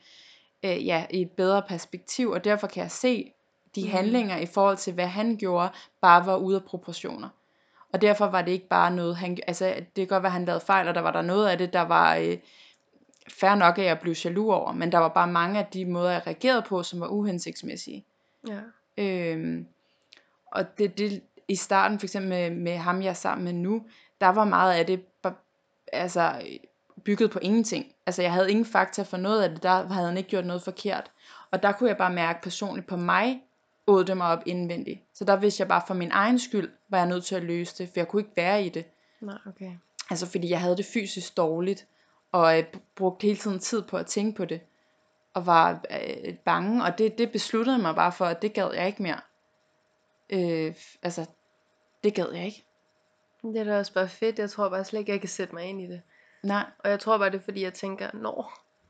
øh, 0.63 0.86
ja, 0.88 1.06
i 1.10 1.21
et 1.21 1.32
bedre 1.32 1.62
perspektiv, 1.62 2.30
og 2.30 2.43
derfor 2.43 2.67
kan 2.67 2.84
jeg 2.84 2.91
se 2.91 3.34
de 3.76 3.82
Mm. 3.84 3.89
handlinger 3.89 4.38
i 4.38 4.45
forhold 4.45 4.78
til, 4.78 4.93
hvad 4.93 5.08
han 5.08 5.38
gjorde, 5.38 5.69
bare 6.02 6.26
var 6.26 6.38
ude 6.38 6.56
af 6.56 6.63
proportioner. 6.63 7.30
Og 7.93 8.02
derfor 8.02 8.26
var 8.26 8.41
det 8.41 8.52
ikke 8.52 8.67
bare 8.67 8.91
noget, 8.95 9.15
han, 9.15 9.38
altså 9.47 9.65
det 9.76 9.95
kan 9.95 10.08
godt 10.08 10.24
være, 10.24 10.30
at 10.30 10.34
han 10.34 10.45
lavede 10.45 10.65
fejl, 10.65 10.88
og 10.88 10.95
der 10.95 11.02
var 11.02 11.12
der 11.12 11.21
noget 11.21 11.47
af 11.47 11.58
det, 11.58 11.74
der 11.74 11.82
var 11.82 12.15
øh, 12.15 12.38
fair 13.30 13.56
nok, 13.56 13.78
at 13.78 13.86
jeg 13.86 14.00
blev 14.00 14.15
jaloux 14.26 14.54
over, 14.54 14.71
men 14.74 14.91
der 14.91 14.97
var 14.97 15.10
bare 15.10 15.28
mange 15.28 15.60
af 15.60 15.65
de 15.65 15.86
måder, 15.86 16.12
jeg 16.12 16.28
reagerede 16.28 16.62
på, 16.62 16.84
som 16.84 17.00
var 17.00 17.08
uhensigtsmæssige. 17.08 18.06
Ja. 18.47 18.60
Øhm, 18.97 19.67
og 20.45 20.78
det, 20.78 20.97
det, 20.97 21.21
i 21.47 21.56
starten, 21.56 22.00
for 22.00 22.06
eksempel 22.06 22.30
med, 22.30 22.50
med 22.50 22.78
ham, 22.78 23.02
jeg 23.02 23.10
er 23.10 23.13
sammen 23.13 23.45
med 23.45 23.54
nu, 23.54 23.84
der 24.22 24.28
var 24.28 24.46
meget 24.46 24.74
af 24.74 24.86
det 24.86 25.06
altså, 25.94 26.42
bygget 27.04 27.32
på 27.32 27.40
ingenting. 27.42 27.86
Altså, 28.06 28.22
jeg 28.22 28.34
havde 28.34 28.52
ingen 28.52 28.66
fakta 28.66 29.04
for 29.04 29.18
noget 29.18 29.44
af 29.44 29.50
det, 29.50 29.64
der 29.64 29.88
havde 29.88 30.08
han 30.08 30.18
ikke 30.18 30.30
gjort 30.30 30.46
noget 30.46 30.62
forkert. 30.62 31.12
Og 31.52 31.64
der 31.64 31.72
kunne 31.72 31.90
jeg 31.90 31.98
bare 31.98 32.14
mærke 32.14 32.42
personligt 32.42 32.88
på 32.88 32.98
mig, 32.98 33.42
åd 33.88 34.04
det 34.04 34.18
mig 34.18 34.28
op 34.28 34.44
indvendigt. 34.46 35.02
Så 35.14 35.26
der 35.26 35.36
vidste 35.36 35.62
jeg 35.62 35.68
bare, 35.68 35.82
for 35.88 35.94
min 35.94 36.12
egen 36.12 36.40
skyld, 36.40 36.72
var 36.90 36.98
jeg 36.98 37.08
nødt 37.08 37.26
til 37.26 37.36
at 37.36 37.44
løse 37.44 37.78
det, 37.78 37.88
for 37.90 37.94
jeg 38.00 38.08
kunne 38.08 38.22
ikke 38.22 38.34
være 38.36 38.66
i 38.66 38.70
det. 38.70 38.86
Nej, 39.22 39.38
okay. 39.48 39.72
Altså, 40.10 40.26
fordi 40.26 40.50
jeg 40.50 40.62
havde 40.62 40.78
det 40.78 40.86
fysisk 40.86 41.38
dårligt, 41.38 41.88
og 42.32 42.56
jeg 42.56 42.68
brugte 42.96 43.28
hele 43.28 43.38
tiden 43.38 43.60
tid 43.60 43.82
på 43.82 43.98
at 43.98 44.06
tænke 44.06 44.38
på 44.38 44.46
det, 44.46 44.62
og 45.34 45.46
var 45.46 45.82
øh, 45.92 46.34
bange, 46.36 46.84
og 46.84 46.98
det, 46.98 47.18
det 47.18 47.32
besluttede 47.32 47.78
mig 47.78 47.96
bare 47.96 48.12
for, 48.12 48.26
at 48.26 48.42
det 48.42 48.54
gad 48.54 48.74
jeg 48.74 48.88
ikke 48.88 49.04
mere. 49.04 49.20
Øh, 50.30 50.76
altså, 51.04 51.26
det 52.04 52.14
gad 52.14 52.32
jeg 52.34 52.46
ikke. 52.46 52.66
Det 53.41 53.58
er 53.58 53.63
da 53.63 53.77
også 53.77 53.93
bare 53.93 54.08
fedt. 54.10 54.39
Jeg 54.39 54.49
tror 54.49 54.69
bare 54.69 54.84
slet 54.86 54.99
ikke, 54.99 55.12
jeg 55.12 55.19
kan 55.19 55.30
sætte 55.30 55.56
mig 55.56 55.63
ind 55.63 55.82
i 55.82 55.88
det. 55.88 56.01
Nej, 56.43 56.65
Og 56.80 56.89
jeg 56.89 56.99
tror 56.99 57.17
bare, 57.17 57.30
det 57.30 57.38
er 57.39 57.43
fordi, 57.43 57.63
jeg 57.63 57.73
tænker, 57.73 58.10
nå, 58.13 58.45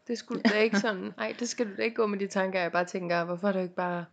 det 0.08 0.18
skulle 0.18 0.42
da 0.42 0.58
ikke 0.58 0.80
sådan. 0.88 1.14
Nej, 1.18 1.36
det 1.40 1.50
skal 1.50 1.72
du 1.72 1.76
da 1.78 1.82
ikke 1.82 1.96
gå 1.96 2.06
med 2.06 2.20
de 2.20 2.28
tanker. 2.28 2.60
Jeg 2.62 2.72
bare 2.72 2.86
tænker, 2.86 3.24
hvorfor 3.24 3.48
har 3.48 3.54
du 3.54 3.60
ikke 3.60 3.76
bare 3.76 4.06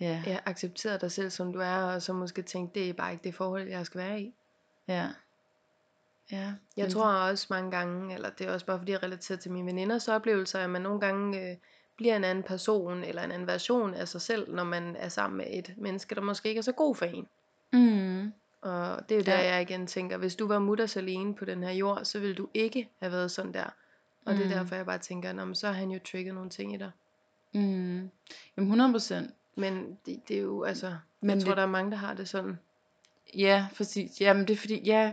ja, 0.00 0.22
ja, 0.26 0.38
accepteret 0.46 1.00
dig 1.00 1.12
selv, 1.12 1.30
som 1.30 1.52
du 1.52 1.58
er, 1.58 1.76
og 1.76 2.02
så 2.02 2.12
måske 2.12 2.42
tænkt, 2.42 2.74
det 2.74 2.88
er 2.88 2.92
bare 2.92 3.12
ikke 3.12 3.24
det 3.24 3.34
forhold, 3.34 3.68
jeg 3.68 3.86
skal 3.86 4.00
være 4.00 4.20
i. 4.20 4.34
ja. 4.88 5.08
Ja, 6.32 6.52
Jeg 6.76 6.90
tror 6.90 7.04
også 7.04 7.46
mange 7.50 7.70
gange, 7.70 8.14
eller 8.14 8.30
det 8.30 8.46
er 8.46 8.52
også 8.52 8.66
bare 8.66 8.78
fordi 8.78 8.92
jeg 8.92 9.02
relaterer 9.02 9.38
til 9.38 9.50
mine 9.50 9.66
veninders 9.66 10.08
oplevelser, 10.08 10.58
at 10.58 10.70
man 10.70 10.82
nogle 10.82 11.00
gange 11.00 11.50
øh, 11.50 11.56
bliver 11.96 12.16
en 12.16 12.24
anden 12.24 12.44
person, 12.44 13.04
eller 13.04 13.22
en 13.22 13.32
anden 13.32 13.48
version 13.48 13.94
af 13.94 14.08
sig 14.08 14.20
selv, 14.20 14.54
når 14.54 14.64
man 14.64 14.96
er 14.96 15.08
sammen 15.08 15.38
med 15.38 15.46
et 15.50 15.74
menneske, 15.76 16.14
der 16.14 16.20
måske 16.20 16.48
ikke 16.48 16.58
er 16.58 16.62
så 16.62 16.72
god 16.72 16.94
for 16.96 17.04
en. 17.04 17.28
Mm, 17.72 18.32
Og 18.62 19.08
det 19.08 19.14
er 19.14 19.18
jo 19.18 19.24
der, 19.24 19.38
Ja. 19.42 19.52
jeg 19.54 19.62
igen 19.62 19.86
tænker, 19.86 20.16
hvis 20.16 20.36
du 20.36 20.46
var 20.46 20.58
mutters 20.58 20.96
alene 20.96 21.34
på 21.34 21.44
den 21.44 21.62
her 21.62 21.70
jord, 21.70 22.04
så 22.04 22.18
ville 22.18 22.34
du 22.34 22.48
ikke 22.54 22.88
have 23.00 23.12
været 23.12 23.30
sådan 23.30 23.54
der. 23.54 23.64
Og 24.24 24.34
det 24.34 24.40
er 24.40 24.44
Mm. 24.48 24.50
derfor, 24.54 24.74
jeg 24.74 24.86
bare 24.86 24.98
tænker, 24.98 25.32
Nå, 25.32 25.44
men 25.44 25.54
så 25.54 25.66
har 25.66 25.74
han 25.74 25.90
jo 25.90 26.00
trigget 26.12 26.34
nogle 26.34 26.50
ting 26.50 26.74
i 26.74 26.76
dig. 26.76 26.90
mm. 27.52 27.60
Jamen 28.56 28.68
100 28.70 28.92
procent. 28.92 29.30
Men 29.56 29.98
det, 30.06 30.20
det 30.28 30.36
er 30.36 30.40
jo, 30.40 30.62
altså, 30.64 30.94
Men 31.20 31.30
jeg 31.30 31.40
tror, 31.40 31.50
det- 31.50 31.56
der 31.56 31.62
er 31.62 31.66
mange, 31.66 31.90
der 31.90 31.96
har 31.96 32.14
det 32.14 32.28
sådan. 32.28 32.58
Ja, 33.38 33.66
præcis. 33.76 34.20
Jamen 34.20 34.48
det 34.48 34.52
er 34.54 34.56
fordi, 34.58 34.82
ja, 34.84 35.12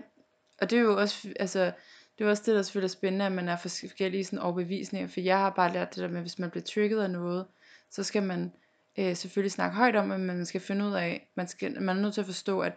og 0.62 0.70
det 0.70 0.78
er 0.78 0.82
jo 0.82 0.98
også, 1.00 1.34
altså, 1.40 1.72
det 2.18 2.26
er 2.26 2.30
også 2.30 2.44
det, 2.46 2.56
der 2.56 2.62
selvfølgelig 2.62 2.88
er 2.88 2.98
spændende, 2.98 3.26
at 3.26 3.32
man 3.32 3.48
er 3.50 3.58
forskellige 3.58 4.24
sådan 4.26 4.40
overbevisninger, 4.40 5.08
for 5.08 5.20
jeg 5.20 5.38
har 5.38 5.50
bare 5.50 5.74
lært 5.74 5.96
det 5.96 6.02
der 6.04 6.08
med, 6.08 6.22
hvis 6.22 6.40
man 6.40 6.50
bliver 6.50 6.64
trigget 6.64 7.02
af 7.04 7.10
noget, 7.12 7.46
så 7.90 8.04
skal 8.04 8.24
man 8.24 8.52
øh, 8.98 9.16
selvfølgelig 9.16 9.52
snakke 9.52 9.76
højt 9.78 9.96
om, 9.96 10.12
at 10.12 10.20
man 10.20 10.46
skal 10.46 10.62
finde 10.62 10.86
ud 10.86 10.94
af, 10.94 11.28
man, 11.36 11.48
skal, 11.48 11.82
man 11.82 11.98
er 11.98 12.02
nødt 12.02 12.14
til 12.14 12.22
at 12.22 12.28
forstå, 12.28 12.60
at 12.60 12.74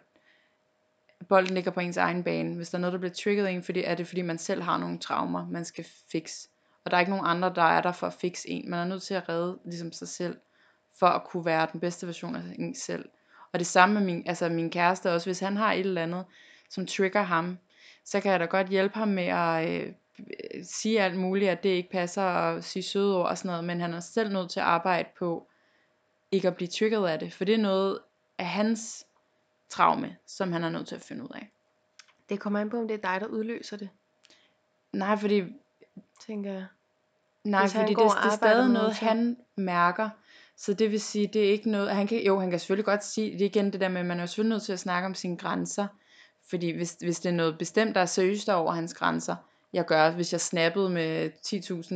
bolden 1.29 1.55
ligger 1.55 1.71
på 1.71 1.81
ens 1.81 1.97
egen 1.97 2.25
bane. 2.25 2.57
Hvis 2.57 2.71
der 2.71 2.79
er 2.79 2.81
noget, 2.81 2.93
der 2.93 2.99
bliver 2.99 3.13
trigget 3.13 3.51
en, 3.51 3.63
fordi, 3.63 3.83
er 3.83 3.95
det 3.95 4.07
fordi, 4.07 4.23
man 4.23 4.39
selv 4.39 4.63
har 4.63 4.79
nogle 4.79 4.99
traumer, 4.99 5.47
man 5.47 5.65
skal 5.65 5.87
fikse. 6.13 6.49
Og 6.85 6.91
der 6.91 6.97
er 6.97 7.01
ikke 7.01 7.11
nogen 7.11 7.27
andre, 7.27 7.53
der 7.55 7.63
er 7.63 7.81
der 7.81 7.93
for 7.93 8.07
at 8.07 8.13
fikse 8.13 8.49
en. 8.49 8.71
Man 8.71 8.81
er 8.81 8.85
nødt 8.85 9.03
til 9.03 9.15
at 9.15 9.29
redde 9.29 9.59
ligesom 9.65 9.93
sig 9.93 10.09
selv, 10.09 10.37
for 10.99 11.07
at 11.07 11.25
kunne 11.25 11.45
være 11.45 11.69
den 11.73 11.81
bedste 11.81 12.07
version 12.07 12.37
af 12.37 12.43
en 12.59 12.75
selv. 12.75 13.09
Og 13.53 13.59
det 13.59 13.67
samme 13.67 13.95
med 13.95 14.03
min, 14.03 14.23
altså 14.27 14.49
min 14.49 14.71
kæreste 14.71 15.13
også, 15.13 15.27
hvis 15.27 15.41
han 15.41 15.57
har 15.57 15.73
et 15.73 15.81
eller 15.81 16.03
andet, 16.03 16.25
som 16.71 16.87
trigger 16.87 17.23
ham, 17.23 17.59
så 18.05 18.21
kan 18.21 18.33
jeg 18.33 18.41
da 18.41 18.45
godt 18.45 18.69
hjælpe 18.69 18.99
ham 18.99 19.09
med 19.09 19.27
at 19.27 19.69
øh, 19.69 19.93
sige 20.63 21.01
alt 21.01 21.19
muligt, 21.19 21.51
at 21.51 21.63
det 21.63 21.69
ikke 21.69 21.91
passer, 21.91 22.23
at 22.23 22.65
sige 22.65 22.83
søde 22.83 23.19
ord 23.19 23.29
og 23.29 23.39
sådan 23.39 23.49
noget, 23.49 23.65
men 23.65 23.81
han 23.81 23.95
er 23.95 24.01
selv 24.01 24.33
nødt 24.33 24.51
til 24.51 24.61
at 24.61 24.67
arbejde 24.67 25.09
på, 25.19 25.47
ikke 26.33 26.49
at 26.49 26.57
blive 26.57 26.69
trigget 26.69 27.09
af 27.09 27.19
det, 27.19 27.33
for 27.33 27.45
det 27.45 27.55
er 27.55 27.59
noget 27.59 27.99
af 28.39 28.47
hans 28.47 29.07
traume, 29.73 30.17
som 30.27 30.53
han 30.53 30.65
er 30.65 30.69
nødt 30.69 30.89
til 30.89 30.95
at 30.95 31.03
finde 31.03 31.23
ud 31.23 31.29
af. 31.35 31.51
Det 32.29 32.41
kommer 32.41 32.61
an 32.61 32.71
på, 32.71 32.79
om 32.79 32.89
det 32.89 32.95
er 32.95 33.11
dig, 33.11 33.21
der 33.21 33.27
udløser 33.27 33.77
det, 33.77 33.89
Nej, 34.93 35.17
fordi, 35.17 35.43
tænker 36.27 36.53
jeg. 36.53 36.67
nej, 37.45 37.63
Hvis 37.63 37.73
fordi 37.73 37.89
det, 37.89 37.99
det 37.99 38.05
er 38.05 38.37
stadig 38.37 38.69
noget, 38.69 38.95
han 38.95 39.37
mærker, 39.57 40.11
så 40.57 40.75
det 40.75 40.91
vil 40.91 41.01
sige, 41.01 41.27
det 41.33 41.45
er 41.45 41.51
ikke 41.51 41.71
noget, 41.71 41.91
han 41.91 42.07
kan, 42.07 42.23
jo, 42.25 42.41
han 42.41 42.51
kan 42.51 42.59
selvfølgelig 42.59 42.85
godt 42.85 43.05
sige, 43.05 43.33
det 43.33 43.41
er 43.43 43.47
igen 43.47 43.73
det 43.73 43.81
der 43.81 43.89
med, 43.89 44.01
at 44.01 44.07
man 44.07 44.21
er 44.21 44.27
selvfølgelig 44.27 44.55
nødt 44.55 44.63
til 44.63 44.73
at 44.73 44.81
snakke 44.81 45.07
om 45.07 45.15
sine 45.15 45.37
grænser, 45.37 45.87
fordi 46.51 46.71
hvis, 46.71 46.97
hvis 47.01 47.21
det 47.21 47.29
er 47.29 47.35
noget 47.35 47.59
bestemt, 47.59 47.95
der 47.95 48.01
er 48.01 48.07
seriøst 48.07 48.49
over 48.49 48.73
hans 48.73 48.95
grænser, 48.95 49.37
jeg 49.73 49.87
gør, 49.87 50.11
hvis 50.11 50.33
jeg 50.33 50.41
snappede 50.41 50.91
med 50.91 51.31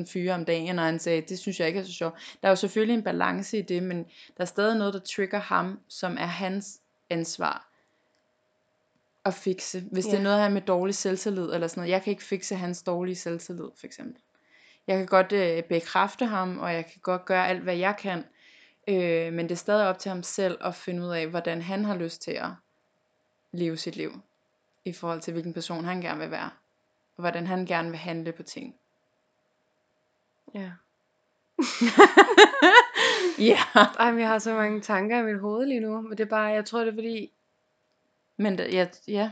10.000 0.07 0.13
fyre 0.13 0.35
om 0.35 0.45
dagen, 0.45 0.79
og 0.79 0.85
han 0.85 0.99
sagde, 0.99 1.21
det 1.21 1.39
synes 1.39 1.61
jeg 1.61 1.69
ikke 1.69 1.81
er 1.81 1.85
så 1.85 1.93
sjovt. 1.93 2.15
Der 2.43 2.49
er 2.49 2.51
jo 2.51 2.57
selvfølgelig 2.57 2.95
en 2.95 3.05
balance 3.05 3.59
i 3.59 3.63
det, 3.63 3.83
men 3.83 4.05
der 4.05 4.41
er 4.41 4.45
stadig 4.45 4.79
noget, 4.79 4.95
der 4.95 5.01
trigger 5.01 5.39
ham, 5.39 5.81
som 5.89 6.17
er 6.19 6.27
hans 6.27 6.81
ansvar 7.11 7.66
at 9.27 9.35
fikse. 9.35 9.85
Hvis 9.93 10.05
det 10.05 10.13
Ja. 10.13 10.19
er 10.19 10.23
noget, 10.23 10.41
han 10.41 10.53
med 10.53 10.63
dårlig 10.63 10.95
selvtillid, 10.95 11.53
eller 11.55 11.67
sådan 11.67 11.81
noget. 11.81 11.91
Jeg 11.93 12.03
kan 12.03 12.11
ikke 12.11 12.23
fikse 12.23 12.55
hans 12.55 12.83
dårlige 12.83 13.17
selvtillid, 13.17 13.69
for 13.79 13.87
eksempel. 13.87 14.23
Jeg 14.87 14.97
kan 14.99 15.07
godt 15.07 15.33
øh, 15.33 15.63
bekræfte 15.63 16.27
ham, 16.27 16.59
og 16.59 16.75
jeg 16.75 16.87
kan 16.87 17.01
godt 17.03 17.25
gøre 17.25 17.49
alt, 17.49 17.63
hvad 17.63 17.77
jeg 17.77 17.97
kan, 17.99 18.25
øh, 18.89 19.33
men 19.33 19.39
det 19.49 19.51
er 19.53 19.57
stadig 19.57 19.87
op 19.89 19.99
til 19.99 20.09
ham 20.09 20.23
selv 20.23 20.59
at 20.61 20.75
finde 20.75 21.03
ud 21.03 21.09
af, 21.11 21.27
hvordan 21.29 21.63
han 21.63 21.85
har 21.85 21.97
lyst 21.97 22.23
til 22.23 22.31
at 22.33 22.49
leve 23.53 23.77
sit 23.77 23.97
liv, 23.97 24.13
i 24.85 24.93
forhold 24.93 25.21
til 25.21 25.33
hvilken 25.33 25.53
person 25.55 25.85
han 25.85 26.01
gerne 26.01 26.21
vil 26.21 26.31
være. 26.31 26.51
og 27.17 27.21
hvordan 27.21 27.47
han 27.47 27.67
gerne 27.67 27.89
vil 27.91 27.99
handle 27.99 28.33
på 28.33 28.43
ting. 28.43 28.75
Ja. 30.55 30.71
Ja. 33.39 33.59
Ej, 33.99 34.11
men 34.11 34.21
jeg 34.21 34.29
har 34.29 34.39
så 34.39 34.55
mange 34.55 34.81
tanker 34.81 35.19
i 35.19 35.23
mit 35.23 35.41
hoved 35.41 35.67
lige 35.67 35.81
nu. 35.81 36.01
Men 36.01 36.11
det 36.19 36.21
er 36.25 36.29
bare, 36.29 36.45
jeg 36.47 36.65
tror 36.65 36.81
det 36.81 36.89
er 36.89 36.93
fordi, 36.95 37.31
men 38.37 38.59
der, 38.59 38.69
ja, 38.69 38.87
ja. 39.09 39.31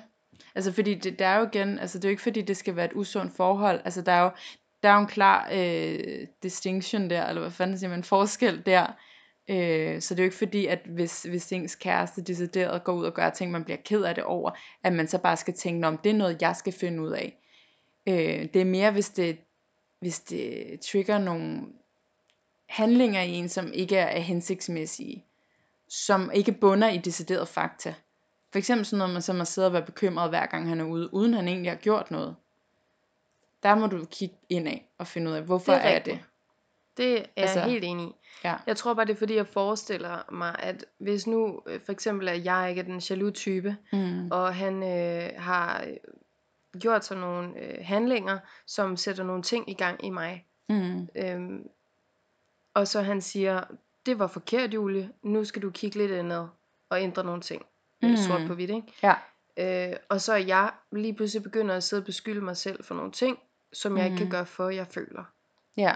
Altså 0.55 0.73
fordi 0.73 0.95
det, 0.95 1.19
der 1.19 1.27
er 1.27 1.39
jo 1.39 1.47
igen, 1.47 1.79
altså 1.79 1.99
det 1.99 2.05
er 2.05 2.09
jo 2.09 2.13
ikke 2.13 2.23
fordi 2.23 2.43
det 2.43 2.57
skal 2.57 2.77
være 2.77 2.85
et 2.85 2.93
usundt 2.95 3.37
forhold. 3.37 3.81
Altså 3.85 4.03
der 4.03 4.13
er 4.13 4.23
jo, 4.23 4.31
der 4.83 4.89
er 4.89 4.95
jo 4.95 5.01
en 5.01 5.07
klar 5.07 5.49
øh, 5.53 6.27
distinction 6.43 7.11
der, 7.11 7.27
eller 7.27 7.41
hvad 7.41 7.51
fanden 7.51 7.79
siger 7.79 7.91
man, 7.91 8.05
forskel 8.05 8.63
der. 8.67 8.87
Øh, 9.49 10.01
så 10.01 10.15
det 10.15 10.21
er 10.21 10.25
jo 10.25 10.27
ikke 10.27 10.37
fordi, 10.37 10.67
at 10.67 10.79
hvis, 10.85 11.23
hvis 11.23 11.53
ens 11.53 11.75
kæreste 11.75 12.23
decideret 12.23 12.85
går 12.85 12.93
ud 12.93 13.05
og 13.05 13.15
gør 13.15 13.31
ting, 13.31 13.51
man 13.51 13.65
bliver 13.65 13.79
ked 13.85 14.03
af 14.03 14.15
det 14.15 14.25
over, 14.25 14.51
at 14.83 14.93
man 14.93 15.09
så 15.09 15.19
bare 15.19 15.37
skal 15.37 15.55
tænke, 15.55 15.87
om 15.87 15.99
det 15.99 16.11
er 16.11 16.17
noget, 16.17 16.43
jeg 16.43 16.57
skal 16.57 16.73
finde 16.73 17.03
ud 17.03 17.11
af. 17.11 17.37
Øh, 18.07 18.49
det 18.55 18.57
er 18.57 18.65
mere, 18.65 18.91
hvis 18.91 19.09
det, 19.09 19.39
hvis 20.01 20.21
det 20.21 20.81
trigger 20.81 21.19
nogle 21.19 21.63
handlinger 22.69 23.23
i 23.23 23.31
en, 23.31 23.49
som 23.49 23.73
ikke 23.73 23.97
er 23.97 24.21
hensigtsmæssige. 24.21 25.25
Som 25.89 26.31
ikke 26.35 26.53
bunder 26.53 26.89
i 26.89 26.99
decideret 26.99 27.49
fakta. 27.49 27.95
For 28.55 28.59
eksempel 28.59 28.87
sådan 28.87 28.99
noget, 28.99 29.13
man 29.13 29.23
som 29.23 29.41
at 29.41 29.47
sidde 29.49 29.67
og 29.67 29.73
være 29.73 29.83
bekymret 29.83 30.29
hver 30.29 30.47
gang 30.47 30.69
han 30.69 30.81
er 30.81 30.85
ude, 30.85 31.15
uden 31.15 31.35
han 31.35 31.49
egentlig 31.49 31.71
har 31.71 31.77
gjort 31.77 32.11
noget. 32.11 32.37
Der 33.63 33.75
må 33.75 33.87
du 33.87 34.05
kigge 34.11 34.35
ind 34.49 34.69
af 34.69 34.87
og 34.99 35.07
finde 35.07 35.31
ud 35.31 35.37
af, 35.37 35.43
hvorfor 35.43 35.73
Det 35.73 35.81
er 35.85 35.89
er, 35.89 35.99
det. 35.99 36.19
det 36.97 37.13
er 37.13 37.17
altså, 37.17 37.31
Altså, 37.37 37.59
jeg 37.61 37.69
helt 37.69 37.85
enig 37.85 38.07
i. 38.09 38.13
Ja. 38.45 38.55
Jeg 38.67 38.77
tror 38.77 38.95
bare, 38.95 39.07
det 39.07 39.13
er 39.13 39.17
fordi, 39.17 39.35
jeg 39.37 39.47
forestiller 39.47 40.33
mig, 40.33 40.57
at 40.59 40.85
hvis 40.99 41.27
nu 41.27 41.63
øh, 41.67 41.81
for 41.85 41.93
eksempel, 41.93 42.29
at 42.29 42.45
jeg 42.45 42.67
ikke 42.69 42.79
er 42.81 42.85
den 42.85 42.99
jaloux 42.99 43.33
type, 43.35 43.77
Mm. 43.93 44.31
og 44.31 44.55
han 44.55 44.83
øh, 44.83 45.31
har 45.37 45.85
øh, 45.87 46.81
gjort 46.81 47.05
sådan 47.05 47.21
nogle 47.21 47.59
øh, 47.63 47.79
handlinger, 47.83 48.39
som 48.67 48.97
sætter 48.97 49.25
nogle 49.25 49.43
ting 49.43 49.71
i 49.71 49.75
gang 49.75 50.05
i 50.05 50.11
mig, 50.11 50.47
Mm. 50.69 51.09
øhm, 51.17 51.69
og 52.75 52.89
så 52.89 53.03
han 53.03 53.21
siger, 53.21 53.61
det 54.07 54.19
var 54.19 54.27
forkert, 54.27 54.75
Julie, 54.75 55.11
nu 55.23 55.45
skal 55.45 55.63
du 55.63 55.71
kigge 55.71 55.99
lidt 55.99 56.11
indad 56.13 56.47
og 56.91 57.03
ændre 57.03 57.25
nogle 57.25 57.41
ting. 57.43 57.67
Mm. 58.03 58.09
Mm. 58.11 58.17
Sort 58.17 58.47
på 58.47 58.55
hvidt, 58.55 58.71
ikke? 58.71 58.93
Ja. 59.03 59.15
Øh, 59.91 59.97
og 60.09 60.21
så 60.21 60.33
er 60.33 60.37
jeg 60.39 60.71
lige 60.93 61.15
pludselig 61.15 61.43
begynder 61.43 61.75
at 61.77 61.83
sidde 61.83 62.01
og 62.01 62.05
beskylde 62.07 62.41
mig 62.41 62.57
selv 62.57 62.85
for 62.85 62.95
nogle 62.95 63.13
ting, 63.13 63.39
som 63.73 63.97
jeg 63.97 64.05
ikke 64.07 64.17
kan 64.17 64.27
Mm. 64.27 64.31
gøre 64.31 64.47
for, 64.47 64.69
jeg 64.71 64.87
føler. 64.87 65.25
Ja. 65.77 65.95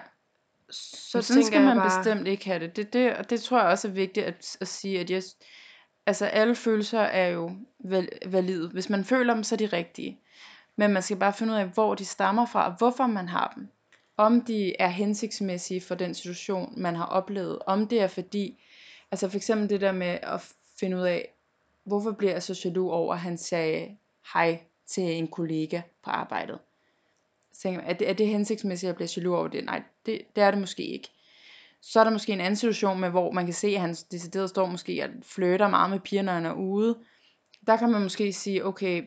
Så 0.70 1.18
Men 1.18 1.22
sådan 1.22 1.44
skal 1.44 1.60
man 1.64 1.76
bare, 1.76 1.98
bestemt 1.98 2.28
ikke 2.28 2.44
have 2.46 2.60
det. 2.60 2.76
det, 2.76 2.92
det 2.92 3.16
og 3.16 3.30
det 3.30 3.40
tror 3.42 3.58
jeg 3.58 3.66
også 3.68 3.88
er 3.88 3.92
vigtigt 3.92 4.26
at, 4.26 4.56
at 4.60 4.68
sige, 4.68 5.00
at 5.00 5.10
jeg, 5.10 5.22
altså 6.06 6.26
alle 6.26 6.54
følelser 6.54 7.00
er 7.00 7.28
jo 7.28 7.50
val, 7.84 8.08
valide. 8.26 8.68
Hvis 8.68 8.90
man 8.90 9.04
føler 9.04 9.34
dem, 9.34 9.42
så 9.42 9.54
er 9.54 9.56
de 9.56 9.66
rigtige. 9.66 10.20
Men 10.76 10.92
man 10.92 11.02
skal 11.02 11.16
bare 11.16 11.32
finde 11.32 11.52
ud 11.52 11.58
af, 11.58 11.66
hvor 11.66 11.94
de 11.94 12.04
stammer 12.04 12.46
fra, 12.46 12.66
og 12.66 12.74
hvorfor 12.78 13.06
man 13.06 13.28
har 13.28 13.52
dem. 13.56 13.68
Om 14.16 14.40
de 14.40 14.80
er 14.80 14.88
hensigtsmæssige 14.88 15.80
for 15.80 15.94
den 15.94 16.14
situation, 16.14 16.74
man 16.76 16.96
har 16.96 17.04
oplevet. 17.06 17.58
Om 17.66 17.88
det 17.88 18.00
er 18.00 18.06
fordi, 18.06 18.62
altså 19.10 19.28
for 19.28 19.36
eksempel 19.36 19.68
det 19.68 19.80
der 19.80 19.92
med 19.92 20.18
at 20.22 20.52
finde 20.80 20.96
ud 20.96 21.02
af, 21.02 21.28
hvorfor 21.88 22.12
bliver 22.12 22.32
jeg 22.32 22.42
så 22.42 22.60
jaloux 22.64 22.92
over, 22.92 23.14
at 23.14 23.20
han 23.20 23.38
sagde 23.38 23.96
hej 24.34 24.60
til 24.86 25.04
en 25.04 25.28
kollega 25.28 25.80
på 26.04 26.10
arbejdet. 26.10 26.58
Så 27.52 27.60
tænker 27.60 27.80
jeg, 27.80 27.90
er 27.90 27.94
det, 27.94 28.08
er 28.08 28.12
det 28.12 28.26
hensigtsmæssigt, 28.26 28.88
at 28.88 28.92
jeg 28.92 28.96
bliver 28.96 29.12
jaloux 29.16 29.38
over 29.38 29.48
det? 29.48 29.64
Nej, 29.64 29.82
det, 30.06 30.22
det 30.36 30.44
er 30.44 30.50
det 30.50 30.60
måske 30.60 30.82
ikke. 30.82 31.08
Så 31.80 32.00
er 32.00 32.04
der 32.04 32.10
måske 32.10 32.32
en 32.32 32.40
anden 32.40 32.56
situation 32.56 33.00
med, 33.00 33.10
hvor 33.10 33.32
man 33.32 33.44
kan 33.44 33.54
se, 33.54 33.68
at 33.68 33.80
han 33.80 33.94
decideret 34.10 34.50
står 34.50 34.66
måske 34.66 35.04
og 35.04 35.10
flytter 35.22 35.68
meget 35.68 35.90
med 35.90 36.00
piger, 36.00 36.22
når 36.22 36.32
han 36.32 36.46
er 36.46 36.52
ude. 36.52 36.98
Der 37.66 37.76
kan 37.76 37.90
man 37.90 38.02
måske 38.02 38.32
sige, 38.32 38.66
okay, 38.66 39.02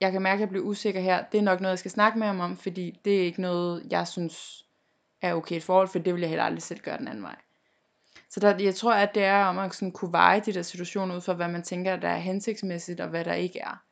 jeg 0.00 0.12
kan 0.12 0.22
mærke, 0.22 0.34
at 0.34 0.40
jeg 0.40 0.48
bliver 0.48 0.64
usikker 0.64 1.00
her. 1.00 1.24
Det 1.32 1.38
er 1.38 1.42
nok 1.42 1.60
noget, 1.60 1.70
jeg 1.70 1.78
skal 1.78 1.90
snakke 1.90 2.18
med 2.18 2.26
ham 2.26 2.40
om, 2.40 2.56
fordi 2.56 3.00
det 3.04 3.16
er 3.20 3.24
ikke 3.24 3.40
noget, 3.40 3.86
jeg 3.90 4.08
synes 4.08 4.64
er 5.22 5.34
okay 5.34 5.54
i 5.54 5.56
et 5.56 5.62
forhold, 5.62 5.88
for 5.88 5.98
det 5.98 6.14
vil 6.14 6.20
jeg 6.20 6.28
heller 6.28 6.44
aldrig 6.44 6.62
selv 6.62 6.80
gøre 6.80 6.98
den 6.98 7.08
anden 7.08 7.22
vej. 7.22 7.36
Så 8.32 8.40
der, 8.40 8.58
jeg 8.58 8.74
tror, 8.74 8.92
at 8.92 9.14
det 9.14 9.24
er 9.24 9.44
om 9.44 9.58
at 9.58 9.74
sådan 9.74 9.92
kunne 9.92 10.12
veje 10.12 10.40
de 10.40 10.52
der 10.52 10.62
situationer 10.62 11.16
ud 11.16 11.20
for, 11.20 11.34
hvad 11.34 11.48
man 11.48 11.62
tænker, 11.62 11.96
der 11.96 12.08
er 12.08 12.18
hensigtsmæssigt, 12.18 13.00
og 13.00 13.08
hvad 13.08 13.24
der 13.24 13.34
ikke 13.34 13.58
er. 13.58 13.82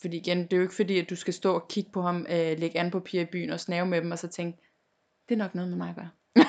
Fordi 0.00 0.16
igen, 0.16 0.42
det 0.42 0.52
er 0.52 0.56
jo 0.56 0.62
ikke 0.62 0.74
fordi, 0.74 0.98
at 0.98 1.10
du 1.10 1.16
skal 1.16 1.34
stå 1.34 1.54
og 1.54 1.68
kigge 1.68 1.90
på 1.90 2.02
ham, 2.02 2.26
øh, 2.28 2.58
lægge 2.58 2.78
an 2.78 2.90
på 2.90 3.00
piger 3.00 3.22
i 3.22 3.26
byen 3.32 3.50
og 3.50 3.60
snave 3.60 3.86
med 3.86 4.00
dem, 4.02 4.10
og 4.10 4.18
så 4.18 4.28
tænke, 4.28 4.58
det 5.28 5.34
er 5.34 5.38
nok 5.38 5.54
noget 5.54 5.70
med 5.70 5.78
mig 5.78 5.88
at 5.88 5.94
gøre. 5.94 6.10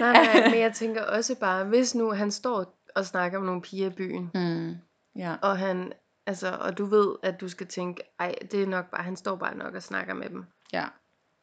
nej, 0.00 0.12
nej, 0.12 0.50
men 0.50 0.60
jeg 0.60 0.72
tænker 0.74 1.02
også 1.02 1.38
bare, 1.40 1.64
hvis 1.64 1.94
nu 1.94 2.10
han 2.10 2.30
står 2.30 2.78
og 2.94 3.06
snakker 3.06 3.38
med 3.38 3.46
nogle 3.46 3.62
piger 3.62 3.86
i 3.86 3.90
byen, 3.90 4.30
mm, 4.34 4.76
ja. 5.16 5.36
og 5.42 5.58
han, 5.58 5.92
altså, 6.26 6.56
og 6.60 6.78
du 6.78 6.84
ved, 6.84 7.16
at 7.22 7.40
du 7.40 7.48
skal 7.48 7.66
tænke, 7.66 8.02
ej, 8.18 8.34
det 8.50 8.62
er 8.62 8.66
nok 8.66 8.90
bare, 8.90 9.02
han 9.02 9.16
står 9.16 9.36
bare 9.36 9.56
nok 9.56 9.74
og 9.74 9.82
snakker 9.82 10.14
med 10.14 10.28
dem. 10.28 10.44
Ja. 10.72 10.86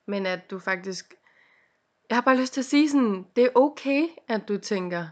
Men 0.05 0.25
at 0.25 0.51
du 0.51 0.59
faktisk, 0.59 1.13
jeg 2.09 2.17
har 2.17 2.21
bare 2.21 2.37
lyst 2.37 2.53
til 2.53 2.61
at 2.61 2.65
sige 2.65 2.89
sådan, 2.89 3.25
det 3.35 3.43
er 3.43 3.49
okay, 3.55 4.07
at 4.27 4.47
du 4.47 4.57
tænker, 4.57 5.07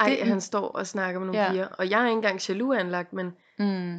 ej, 0.00 0.08
Det- 0.08 0.26
han 0.26 0.40
står 0.40 0.68
og 0.68 0.86
snakker 0.86 1.20
med 1.20 1.26
nogle 1.26 1.42
Ja. 1.42 1.50
piger, 1.52 1.66
og 1.66 1.90
jeg 1.90 2.00
er 2.02 2.06
ikke 2.06 2.16
engang 2.16 2.48
jaloux 2.48 2.76
anlagt, 2.78 3.12
men 3.12 3.32
Mm. 3.58 3.98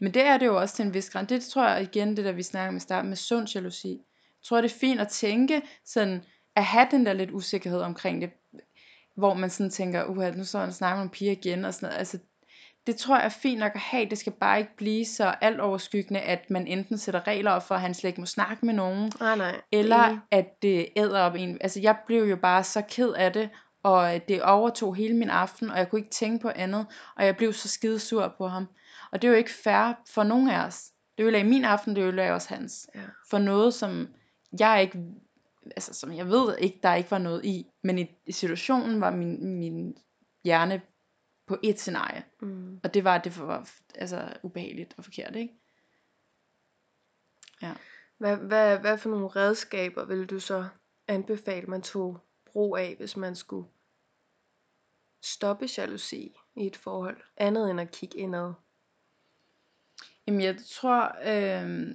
Men 0.00 0.14
det 0.14 0.22
er 0.22 0.38
det 0.38 0.46
jo 0.46 0.60
også 0.60 0.76
til 0.76 0.84
en 0.86 0.94
vis 0.94 1.10
grad. 1.10 1.26
Det 1.26 1.44
tror 1.44 1.68
jeg 1.68 1.82
igen, 1.82 2.16
det 2.16 2.24
der 2.24 2.32
vi 2.32 2.42
snakker 2.42 2.68
om 2.68 2.76
i 2.76 2.80
starten 2.80 3.08
med 3.08 3.16
sund 3.16 3.48
jalousi. 3.54 3.88
Jeg 3.90 4.44
tror, 4.48 4.60
det 4.60 4.72
er 4.72 4.78
fint 4.78 5.00
at 5.00 5.08
tænke 5.08 5.62
sådan, 5.84 6.24
at 6.56 6.64
have 6.64 6.86
den 6.90 7.06
der 7.06 7.12
lidt 7.12 7.30
usikkerhed 7.30 7.80
omkring 7.80 8.22
det, 8.22 8.30
hvor 9.16 9.34
man 9.34 9.50
sådan 9.50 9.70
tænker, 9.70 10.04
uha, 10.04 10.30
nu 10.30 10.44
står 10.44 10.58
han 10.60 10.72
snakker 10.72 10.96
med 10.96 11.00
nogle 11.00 11.10
piger 11.10 11.32
igen, 11.32 11.64
og 11.64 11.74
sådan 11.74 11.86
noget. 11.86 11.98
Altså, 11.98 12.18
det 12.86 12.96
tror 12.96 13.16
jeg 13.16 13.24
er 13.24 13.28
fint 13.28 13.60
nok 13.60 13.74
at 13.74 13.80
have. 13.80 14.06
Det 14.06 14.18
skal 14.18 14.32
bare 14.32 14.58
ikke 14.58 14.76
blive 14.76 15.04
så 15.04 15.34
alt 15.40 15.60
overskyggende, 15.60 16.20
at 16.20 16.50
man 16.50 16.66
enten 16.66 16.98
sætter 16.98 17.26
regler 17.26 17.50
op 17.50 17.62
for, 17.62 17.74
at 17.74 17.80
han 17.80 17.94
slet 17.94 18.08
ikke 18.08 18.20
må 18.20 18.26
snakke 18.26 18.66
med 18.66 18.74
nogen, 18.74 19.12
nej, 19.20 19.36
nej. 19.36 19.60
eller 19.72 20.04
enig. 20.04 20.20
at 20.30 20.62
det 20.62 20.88
æder 20.96 21.20
op 21.20 21.34
en. 21.34 21.58
Altså 21.60 21.80
jeg 21.80 21.96
blev 22.06 22.24
jo 22.24 22.36
bare 22.36 22.64
så 22.64 22.82
ked 22.88 23.12
af 23.12 23.32
det, 23.32 23.50
og 23.82 24.20
det 24.28 24.42
overtog 24.42 24.94
hele 24.94 25.16
min 25.16 25.30
aften, 25.30 25.70
og 25.70 25.78
jeg 25.78 25.90
kunne 25.90 25.98
ikke 26.00 26.10
tænke 26.10 26.42
på 26.42 26.52
andet, 26.54 26.86
og 27.16 27.24
jeg 27.24 27.36
blev 27.36 27.52
så 27.52 27.68
skide 27.68 27.98
sur 27.98 28.34
på 28.38 28.48
ham. 28.48 28.68
Og 29.12 29.22
det 29.22 29.28
er 29.28 29.32
jo 29.32 29.38
ikke 29.38 29.52
fair 29.64 29.92
for 30.08 30.22
nogen 30.22 30.48
af 30.48 30.66
os. 30.66 30.90
Det 31.18 31.24
ødelagde 31.24 31.48
min 31.48 31.64
aften, 31.64 31.96
det 31.96 32.02
ødelagde 32.02 32.32
også 32.32 32.54
hans. 32.54 32.88
Ja. 32.94 33.00
For 33.30 33.38
noget, 33.38 33.74
som 33.74 34.08
jeg 34.60 34.82
ikke, 34.82 34.98
altså 35.76 35.94
som 35.94 36.12
jeg 36.12 36.28
ved 36.28 36.56
ikke, 36.58 36.80
der 36.82 36.94
ikke 36.94 37.10
var 37.10 37.18
noget 37.18 37.44
i, 37.44 37.66
men 37.82 37.98
i, 37.98 38.06
i 38.26 38.32
situationen 38.32 39.00
var 39.00 39.10
min, 39.10 39.58
min 39.58 39.94
hjerne 40.44 40.80
på 41.46 41.58
et 41.62 41.80
scenarie. 41.80 42.24
Mm. 42.40 42.80
Og 42.84 42.94
det 42.94 43.04
var, 43.04 43.14
at 43.14 43.24
det 43.24 43.40
var 43.40 43.70
altså, 43.94 44.32
ubehageligt 44.42 44.94
og 44.96 45.04
forkert, 45.04 45.36
ikke? 45.36 45.54
Hvad, 48.18 48.36
hvad, 48.36 48.78
hvad 48.78 48.98
for 48.98 49.10
nogle 49.10 49.28
redskaber 49.28 50.04
vil 50.04 50.26
du 50.26 50.40
så 50.40 50.68
anbefale, 51.08 51.66
man 51.66 51.82
tog 51.82 52.18
brug 52.46 52.76
af, 52.76 52.94
hvis 52.98 53.16
man 53.16 53.36
skulle 53.36 53.68
stoppe 55.22 55.68
jalousi 55.78 56.36
i 56.54 56.66
et 56.66 56.76
forhold? 56.76 57.16
Andet 57.36 57.70
end 57.70 57.80
at 57.80 57.90
kigge 57.90 58.18
indad. 58.18 58.52
Jamen 60.26 60.40
jeg 60.40 60.56
tror, 60.66 61.16
øh, 61.24 61.94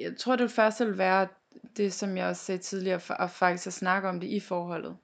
jeg 0.00 0.16
tror 0.18 0.36
det 0.36 0.50
første 0.50 0.86
vil 0.86 0.98
være 0.98 1.28
det, 1.76 1.92
som 1.92 2.16
jeg 2.16 2.26
også 2.26 2.44
sagde 2.44 2.62
tidligere, 2.62 3.00
at 3.18 3.30
faktisk 3.30 3.66
at 3.66 3.72
snakke 3.72 4.08
om 4.08 4.20
det 4.20 4.26
i 4.26 4.40
forholdet. 4.40 4.96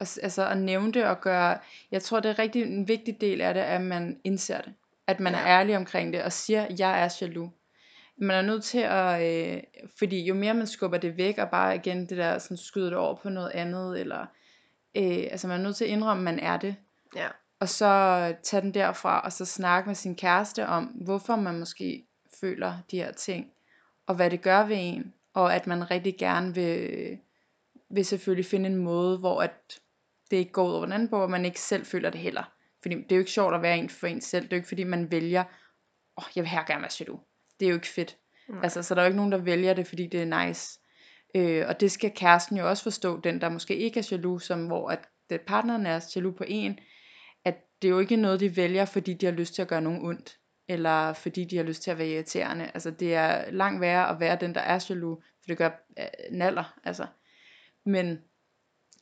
Og, 0.00 0.06
altså 0.22 0.46
at 0.48 0.58
nævne 0.58 0.92
det 0.92 1.04
og 1.04 1.20
gøre, 1.20 1.58
jeg 1.90 2.02
tror 2.02 2.20
det 2.20 2.30
er 2.30 2.38
rigtig 2.38 2.62
en 2.62 2.88
vigtig 2.88 3.20
del 3.20 3.40
af 3.40 3.54
det, 3.54 3.60
at 3.60 3.80
man 3.80 4.20
indser 4.24 4.60
det. 4.60 4.74
At 5.06 5.20
man 5.20 5.32
ja. 5.32 5.38
Ja. 5.38 5.44
er 5.46 5.60
ærlig 5.60 5.76
omkring 5.76 6.12
det 6.12 6.22
og 6.22 6.32
siger, 6.32 6.66
jeg 6.78 7.04
er 7.04 7.18
jaloux. 7.20 7.50
Man 8.20 8.36
er 8.36 8.42
nødt 8.42 8.64
til 8.64 8.78
at, 8.78 9.22
øh, 9.22 9.62
fordi 9.98 10.24
jo 10.24 10.34
mere 10.34 10.54
man 10.54 10.66
skubber 10.66 10.98
det 10.98 11.16
væk, 11.16 11.38
og 11.38 11.50
bare 11.50 11.76
igen 11.76 12.00
det 12.06 12.16
der, 12.18 12.38
sådan 12.38 12.56
skyder 12.56 12.88
det 12.88 12.98
over 12.98 13.14
på 13.14 13.28
noget 13.28 13.50
andet, 13.50 14.00
eller, 14.00 14.20
øh, 14.96 15.26
altså 15.30 15.48
man 15.48 15.60
er 15.60 15.64
nødt 15.64 15.76
til 15.76 15.84
at 15.84 15.90
indrømme, 15.90 16.30
at 16.30 16.34
man 16.34 16.44
er 16.44 16.56
det 16.56 16.76
Ja. 17.16 17.28
og 17.60 17.68
så 17.68 18.34
tage 18.42 18.60
den 18.60 18.74
derfra, 18.74 19.20
og 19.20 19.32
så 19.32 19.44
snakke 19.44 19.88
med 19.88 19.94
sin 19.94 20.16
kæreste 20.16 20.66
om, 20.66 20.84
hvorfor 20.84 21.36
man 21.36 21.58
måske 21.58 22.04
føler 22.40 22.74
de 22.90 22.96
her 22.96 23.12
ting, 23.12 23.50
og 24.06 24.14
hvad 24.14 24.30
det 24.30 24.42
gør 24.42 24.66
ved 24.66 24.76
en, 24.78 25.14
og 25.34 25.54
at 25.54 25.66
man 25.66 25.90
rigtig 25.90 26.16
gerne 26.18 26.54
vil, 26.54 27.18
vil 27.90 28.04
selvfølgelig 28.04 28.46
finde 28.46 28.68
en 28.68 28.76
måde, 28.76 29.18
hvor 29.18 29.42
at 29.42 29.80
det 30.30 30.36
ikke 30.36 30.52
går 30.52 30.68
ud 30.68 30.72
over 30.72 30.84
den 30.84 30.92
anden 30.92 31.08
på, 31.08 31.22
og 31.22 31.30
man 31.30 31.44
ikke 31.44 31.60
selv 31.60 31.86
føler 31.86 32.10
det 32.10 32.20
heller. 32.20 32.52
Fordi 32.82 32.94
det 32.94 33.12
er 33.12 33.16
jo 33.16 33.20
ikke 33.20 33.30
sjovt 33.30 33.54
at 33.54 33.62
være 33.62 33.78
en 33.78 33.88
for 33.88 34.06
en 34.06 34.20
selv, 34.20 34.44
det 34.44 34.52
er 34.52 34.56
jo 34.56 34.58
ikke 34.58 34.68
fordi 34.68 34.84
man 34.84 35.10
vælger, 35.10 35.40
åh, 35.40 36.24
oh, 36.24 36.24
jeg 36.36 36.42
vil 36.42 36.50
her 36.50 36.64
gerne 36.64 36.82
være 36.82 36.90
jaloux. 37.00 37.20
Det 37.60 37.66
er 37.66 37.70
jo 37.70 37.74
ikke 37.74 37.88
fedt. 37.88 38.16
Nej. 38.48 38.60
Altså, 38.62 38.82
så 38.82 38.94
der 38.94 39.00
er 39.00 39.04
jo 39.04 39.08
ikke 39.08 39.16
nogen, 39.16 39.32
der 39.32 39.38
vælger 39.38 39.74
det, 39.74 39.86
fordi 39.86 40.06
det 40.06 40.22
er 40.22 40.46
nice. 40.46 40.80
Øh, 41.34 41.64
og 41.68 41.80
det 41.80 41.90
skal 41.90 42.12
kæresten 42.14 42.56
jo 42.56 42.68
også 42.68 42.82
forstå, 42.82 43.20
den 43.20 43.40
der 43.40 43.48
måske 43.48 43.76
ikke 43.76 44.00
er 44.00 44.08
jaloux, 44.10 44.42
som 44.42 44.66
hvor 44.66 44.90
at 44.90 45.08
det, 45.30 45.40
partneren 45.40 45.86
er 45.86 46.12
jaloux 46.16 46.36
på 46.36 46.44
en, 46.46 46.78
at 47.44 47.56
det 47.82 47.88
er 47.88 47.92
jo 47.92 47.98
ikke 47.98 48.16
noget, 48.16 48.40
de 48.40 48.56
vælger, 48.56 48.84
fordi 48.84 49.14
de 49.14 49.26
har 49.26 49.32
lyst 49.32 49.54
til 49.54 49.62
at 49.62 49.68
gøre 49.68 49.80
nogen 49.80 50.06
ondt, 50.06 50.38
eller 50.68 51.12
fordi 51.12 51.44
de 51.44 51.56
har 51.56 51.64
lyst 51.64 51.82
til 51.82 51.90
at 51.90 51.98
være 51.98 52.08
irriterende. 52.08 52.70
Altså, 52.74 52.90
det 52.90 53.14
er 53.14 53.50
langt 53.50 53.80
værre 53.80 54.10
at 54.10 54.20
være 54.20 54.38
den, 54.40 54.54
der 54.54 54.60
er 54.60 54.86
jaloux, 54.88 55.24
for 55.24 55.46
det 55.46 55.58
gør 55.58 55.70
øh, 55.98 56.06
naller, 56.30 56.78
altså. 56.84 57.06
Men 57.84 58.18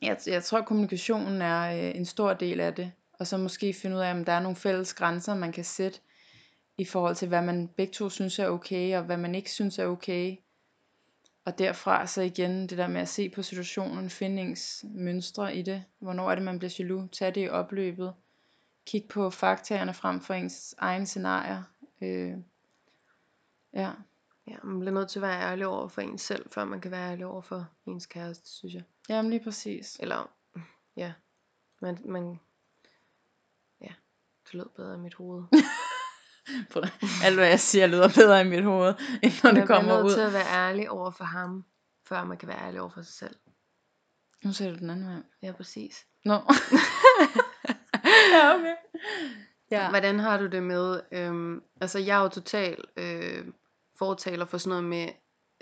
jeg, 0.01 0.17
jeg 0.27 0.43
tror, 0.43 0.61
kommunikationen 0.61 1.41
er 1.41 1.89
øh, 1.89 1.95
en 1.95 2.05
stor 2.05 2.33
del 2.33 2.59
af 2.59 2.75
det, 2.75 2.91
og 3.13 3.27
så 3.27 3.37
måske 3.37 3.73
finde 3.73 3.95
ud 3.95 4.01
af, 4.01 4.11
om 4.11 4.25
der 4.25 4.31
er 4.33 4.39
nogle 4.39 4.55
fælles 4.55 4.93
grænser, 4.93 5.35
man 5.35 5.51
kan 5.51 5.63
sætte, 5.63 5.99
i 6.77 6.85
forhold 6.85 7.15
til, 7.15 7.27
hvad 7.27 7.41
man 7.41 7.67
begge 7.67 7.93
to 7.93 8.09
synes 8.09 8.39
er 8.39 8.47
okay, 8.47 8.97
og 8.97 9.03
hvad 9.03 9.17
man 9.17 9.35
ikke 9.35 9.51
synes 9.51 9.79
er 9.79 9.85
okay. 9.85 10.35
og 11.45 11.59
derfra 11.59 12.07
så 12.07 12.21
igen 12.21 12.67
det 12.67 12.77
der 12.77 12.87
med 12.87 13.01
at 13.01 13.09
se 13.09 13.29
på 13.29 13.41
situationen, 13.41 14.09
finde 14.09 14.41
ens 14.41 14.85
mønstre 14.89 15.55
i 15.55 15.61
det. 15.61 15.83
Hvornår 15.99 16.31
er 16.31 16.35
det, 16.35 16.43
man 16.43 16.59
bliver 16.59 16.75
jaloux? 16.79 17.09
Tag 17.11 17.35
det 17.35 17.45
i 17.45 17.49
opløbet. 17.49 18.13
Kig 18.85 19.05
på 19.09 19.29
faktaerne 19.29 19.93
frem 19.93 20.21
for 20.21 20.33
ens 20.33 20.75
egen 20.77 21.05
scenarier. 21.05 21.63
Øh, 22.01 22.33
ja. 23.73 23.91
Ja, 24.47 24.55
man 24.63 24.79
bliver 24.79 24.93
nødt 24.93 25.09
til 25.09 25.19
at 25.19 25.23
være 25.23 25.41
ærlig 25.41 25.67
over 25.67 25.87
for 25.87 26.01
en 26.01 26.17
selv, 26.17 26.49
før 26.51 26.65
man 26.65 26.81
kan 26.81 26.91
være 26.91 27.11
ærlig 27.11 27.25
over 27.25 27.41
for 27.41 27.67
ens 27.85 28.05
kæreste, 28.05 28.49
synes 28.49 28.73
jeg. 28.73 28.83
Jamen 29.09 29.29
lige 29.29 29.43
præcis. 29.43 29.97
Eller, 29.99 30.31
ja, 30.95 31.13
man, 31.81 31.97
man 32.05 32.39
ja, 33.81 33.93
det 34.45 34.53
lød 34.53 34.69
bedre 34.75 34.95
i 34.95 34.97
mit 34.97 35.13
hoved. 35.13 35.43
Alt 37.25 37.35
hvad 37.35 37.47
jeg 37.47 37.59
siger 37.59 37.87
lyder 37.87 38.09
bedre 38.15 38.41
i 38.41 38.49
mit 38.49 38.63
hoved, 38.63 38.93
end 39.23 39.31
når 39.43 39.51
man 39.51 39.61
det 39.61 39.67
kommer 39.67 39.83
bliver 39.83 39.97
nødt 39.97 40.05
ud. 40.05 40.13
til 40.13 40.21
at 40.21 40.33
være 40.33 40.47
ærlig 40.47 40.89
over 40.89 41.11
for 41.11 41.23
ham, 41.23 41.65
før 42.07 42.23
man 42.23 42.37
kan 42.37 42.47
være 42.47 42.59
ærlig 42.67 42.81
over 42.81 42.89
for 42.89 43.01
sig 43.01 43.13
selv. 43.13 43.35
Nu 44.43 44.53
ser 44.53 44.71
du 44.71 44.77
den 44.77 44.89
anden 44.89 45.07
vej. 45.07 45.21
Ja, 45.41 45.51
præcis. 45.51 46.05
Nå. 46.25 46.33
ja, 48.33 48.55
okay. 48.55 48.75
Ja. 49.71 49.89
Hvordan 49.89 50.19
har 50.19 50.37
du 50.37 50.47
det 50.47 50.63
med, 50.63 51.01
øhm, 51.11 51.63
altså 51.81 51.99
jeg 51.99 52.17
er 52.17 52.21
jo 52.21 52.29
total 52.29 52.83
øh, 52.97 53.45
fortaler 53.99 54.45
for 54.45 54.57
sådan 54.57 54.69
noget 54.69 54.83
med, 54.83 55.09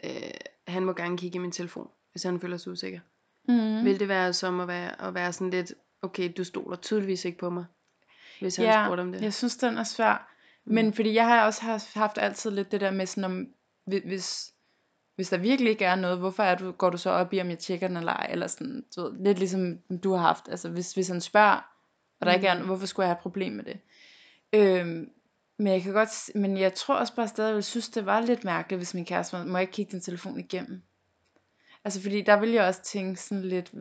øh, 0.04 0.32
han 0.68 0.86
må 0.86 0.93
gerne 0.93 1.18
kigge 1.18 1.36
i 1.36 1.39
min 1.39 1.52
telefon, 1.52 1.89
hvis 2.12 2.24
han 2.24 2.41
føler 2.41 2.58
sig 2.58 2.72
usikker. 2.72 3.00
Mm. 3.48 3.86
Vil 3.86 4.00
det 4.00 4.08
være 4.08 4.34
som 4.34 4.60
at 4.60 4.68
være, 4.68 5.02
at 5.02 5.14
være 5.14 5.34
sådan 5.34 5.50
lidt, 5.50 5.74
okay, 6.02 6.34
du 6.38 6.43
stoler 6.43 6.76
tydeligvis 6.78 7.26
ikke 7.26 7.38
på 7.38 7.50
mig, 7.50 7.66
hvis 8.39 8.56
han 8.56 8.66
Ja, 8.66 8.86
spurgte 8.86 9.02
om 9.02 9.12
det? 9.12 9.22
jeg 9.22 9.34
synes, 9.34 9.58
den 9.58 9.78
er 9.78 9.84
svær. 9.84 10.32
Men 10.66 10.93
fordi 10.93 11.14
jeg 11.14 11.26
har 11.28 11.46
også 11.46 11.62
haft, 11.62 11.93
haft 11.93 12.18
altid 12.18 12.52
lidt 12.52 12.72
det 12.72 12.82
der 12.82 12.91
med 12.91 13.06
sådan, 13.06 13.24
om, 13.24 13.48
hvi- 13.91 14.08
hvis, 14.08 14.54
hvis 15.16 15.30
der 15.30 15.38
virkelig 15.38 15.70
ikke 15.70 15.86
er 15.86 15.96
noget, 15.96 16.18
hvorfor 16.18 16.43
er 16.43 16.56
du, 16.56 16.72
går 16.72 16.89
du 16.89 16.98
så 16.98 17.10
op 17.10 17.34
i, 17.34 17.41
om 17.41 17.50
jeg 17.50 17.60
tjekker 17.60 17.88
den 17.88 17.98
eller 17.98 18.12
ej? 18.14 18.28
Eller 18.32 18.48
sådan, 18.48 18.86
du 18.96 19.02
ved, 19.02 19.24
lidt 19.24 19.39
ligesom 19.39 19.78
du 20.04 20.12
har 20.14 20.22
haft. 20.22 20.48
Altså 20.50 20.70
hvis, 20.70 20.93
hvis 20.93 21.08
han 21.08 21.22
spørger, 21.22 21.56
og 22.20 22.26
der 22.26 22.34
ikke 22.34 22.48
er, 22.48 22.60
Mm. 22.60 22.66
hvorfor 22.66 22.86
skulle 22.86 23.04
jeg 23.04 23.10
have 23.10 23.18
et 23.18 23.22
problem 23.22 23.54
med 23.54 23.64
det? 23.64 23.80
Øhm, 24.54 25.10
men 25.60 25.74
jeg 25.74 25.82
kan 25.82 25.93
godt, 25.93 26.36
men 26.36 26.58
jeg 26.58 26.74
tror 26.74 26.96
også 26.96 27.16
bare 27.16 27.28
stadig, 27.28 27.48
jeg 27.48 27.56
ville 27.56 27.64
synes, 27.64 27.89
det 27.89 28.06
var 28.06 28.20
lidt 28.22 28.43
mærkeligt, 28.43 28.80
hvis 28.80 28.93
min 28.93 29.06
kæreste, 29.06 29.38
var, 29.38 29.46
må 29.46 29.58
jeg 29.58 29.62
ikke 29.62 29.74
kigge 29.74 29.91
din 29.91 30.02
telefon 30.02 30.39
igennem? 30.39 30.82
Altså 31.86 32.01
fordi 32.01 32.21
der 32.21 32.39
ville 32.39 32.55
jeg 32.55 32.63
også 32.63 32.83
tænke 32.83 33.21
sådan 33.21 33.43
lidt, 33.43 33.73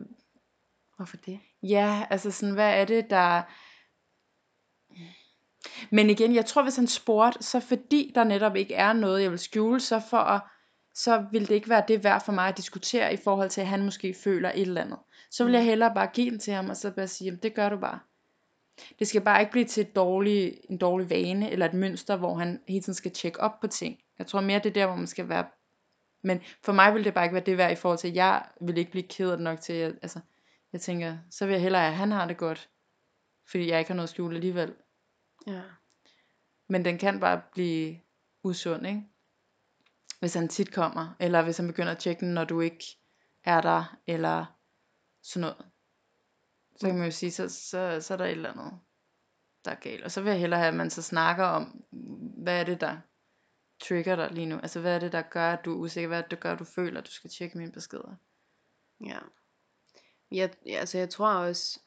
Hvorfor 0.95 1.17
det? 1.17 1.39
Ja, 1.63 2.05
altså 2.09 2.31
sådan, 2.31 2.53
hvad 2.53 2.79
er 2.79 2.85
det, 2.85 3.09
der... 3.09 3.41
Men 5.91 6.09
igen, 6.09 6.35
jeg 6.35 6.45
tror, 6.45 6.63
hvis 6.63 6.75
han 6.75 6.87
spurgte, 6.87 7.43
så 7.43 7.59
fordi 7.59 8.11
der 8.15 8.23
netop 8.23 8.55
ikke 8.55 8.73
er 8.73 8.93
noget, 8.93 9.21
jeg 9.23 9.31
vil 9.31 9.39
skjule, 9.39 9.79
så 9.79 10.01
for 10.09 10.17
at, 10.17 10.41
så 10.93 11.25
vil 11.31 11.47
det 11.47 11.55
ikke 11.55 11.69
være 11.69 11.83
det 11.87 12.03
værd 12.03 12.25
for 12.25 12.31
mig 12.31 12.47
at 12.47 12.57
diskutere 12.57 13.13
i 13.13 13.17
forhold 13.17 13.49
til, 13.49 13.61
at 13.61 13.67
han 13.67 13.83
måske 13.83 14.13
føler 14.23 14.49
et 14.49 14.61
eller 14.61 14.81
andet. 14.81 14.99
Så 15.31 15.43
vil 15.43 15.53
jeg 15.53 15.61
Mm. 15.61 15.67
hellere 15.67 15.93
bare 15.95 16.07
give 16.13 16.31
den 16.31 16.39
til 16.39 16.53
ham, 16.53 16.69
og 16.69 16.77
så 16.77 16.91
bare 16.91 17.07
sige, 17.07 17.25
jamen 17.25 17.39
det 17.43 17.53
gør 17.53 17.69
du 17.69 17.77
bare. 17.79 17.99
Det 18.99 19.07
skal 19.07 19.21
bare 19.21 19.39
ikke 19.39 19.51
blive 19.51 19.65
til 19.65 19.81
et 19.81 19.95
dårlig, 19.95 20.57
en 20.69 20.77
dårlig 20.77 21.09
vane, 21.09 21.51
eller 21.51 21.65
et 21.65 21.73
mønster, 21.73 22.15
hvor 22.17 22.35
han 22.35 22.61
hele 22.67 22.81
tiden 22.81 22.93
skal 22.93 23.11
tjekke 23.11 23.39
op 23.39 23.59
på 23.59 23.67
ting. 23.67 23.97
Jeg 24.19 24.27
tror 24.27 24.41
mere, 24.41 24.59
det 24.59 24.69
er 24.69 24.73
der, 24.73 24.85
hvor 24.85 24.95
man 24.95 25.07
skal 25.07 25.29
være... 25.29 25.45
Men 26.25 26.41
for 26.61 26.71
mig 26.71 26.93
vil 26.93 27.03
det 27.03 27.13
bare 27.13 27.25
ikke 27.25 27.33
være 27.33 27.43
det 27.43 27.57
værd 27.57 27.71
i 27.71 27.75
forhold 27.75 27.99
til, 27.99 28.07
at 28.07 28.15
jeg 28.15 28.45
vil 28.61 28.77
ikke 28.77 28.91
blive 28.91 29.07
ked 29.07 29.31
af 29.31 29.37
det 29.37 29.43
nok 29.43 29.59
til, 29.59 29.73
at, 29.73 29.95
altså, 30.01 30.19
jeg 30.73 30.81
tænker, 30.81 31.17
så 31.29 31.45
vil 31.45 31.53
jeg 31.53 31.61
hellere, 31.61 31.87
at 31.87 31.95
han 31.95 32.11
har 32.11 32.27
det 32.27 32.37
godt, 32.37 32.69
fordi 33.47 33.69
jeg 33.69 33.79
ikke 33.79 33.89
har 33.89 33.95
noget 33.95 34.07
at 34.07 34.09
skjule 34.09 34.35
alligevel. 34.35 34.75
Ja. 35.47 35.61
Men 36.69 36.85
den 36.85 36.97
kan 36.97 37.19
bare 37.19 37.41
blive 37.51 37.99
usund, 38.43 38.87
ikke? 38.87 39.01
Hvis 40.19 40.33
han 40.33 40.47
tit 40.47 40.73
kommer, 40.73 41.15
eller 41.19 41.41
hvis 41.43 41.57
han 41.57 41.67
begynder 41.67 41.91
at 41.91 41.97
tjekke 41.97 42.25
den, 42.25 42.33
når 42.33 42.43
du 42.43 42.59
ikke 42.59 42.85
er 43.43 43.61
der, 43.61 43.97
eller 44.07 44.45
sådan 45.23 45.41
noget. 45.41 45.65
Så 46.75 46.87
kan 46.87 46.95
man 46.95 47.05
jo 47.05 47.11
sige, 47.11 47.31
så, 47.31 47.49
så, 47.49 48.01
så 48.01 48.13
er 48.13 48.17
der 48.17 48.25
et 48.25 48.31
eller 48.31 48.51
andet, 48.51 48.79
der 49.65 49.71
er 49.71 49.75
galt. 49.75 50.03
Og 50.03 50.11
så 50.11 50.21
vil 50.21 50.29
jeg 50.29 50.39
hellere 50.39 50.59
have, 50.59 50.69
at 50.69 50.75
man 50.75 50.89
så 50.89 51.01
snakker 51.01 51.43
om, 51.43 51.83
hvad 52.43 52.59
er 52.59 52.63
det, 52.63 52.81
der 52.81 52.97
trigger 53.79 54.15
dig 54.15 54.31
lige 54.31 54.45
nu? 54.45 54.55
Altså, 54.55 54.79
hvad 54.81 54.95
er 54.95 54.99
det, 54.99 55.11
der 55.11 55.21
gør, 55.21 55.51
at 55.53 55.65
du 55.65 55.71
er 55.71 55.75
usikker? 55.77 56.07
Hvad 56.07 56.17
er 56.17 56.21
det, 56.21 56.31
der 56.31 56.37
gør, 56.37 56.51
at 56.53 56.59
du 56.59 56.63
føler, 56.63 56.99
at 57.01 57.07
du 57.07 57.11
skal 57.11 57.29
tjekke 57.29 57.57
mine 57.57 57.71
beskeder? 57.71 58.15
Ja. 59.05 59.19
Jeg, 60.31 60.53
ja, 60.65 60.71
altså 60.71 60.97
jeg 60.97 61.09
tror 61.09 61.33
også, 61.33 61.79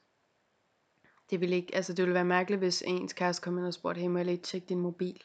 det 1.30 1.40
ville 1.40 1.56
ikke, 1.56 1.74
altså 1.74 1.92
det 1.92 2.02
ville 2.02 2.14
være 2.14 2.24
mærkeligt, 2.24 2.58
hvis 2.58 2.82
ens 2.86 3.12
kæreste 3.12 3.42
kom 3.44 3.58
ind 3.58 3.66
og 3.66 3.74
spurgte, 3.74 4.00
hey, 4.00 4.08
må 4.08 4.18
jeg 4.18 4.26
lige 4.26 4.36
tjekke 4.36 4.66
din 4.66 4.80
mobil? 4.80 5.22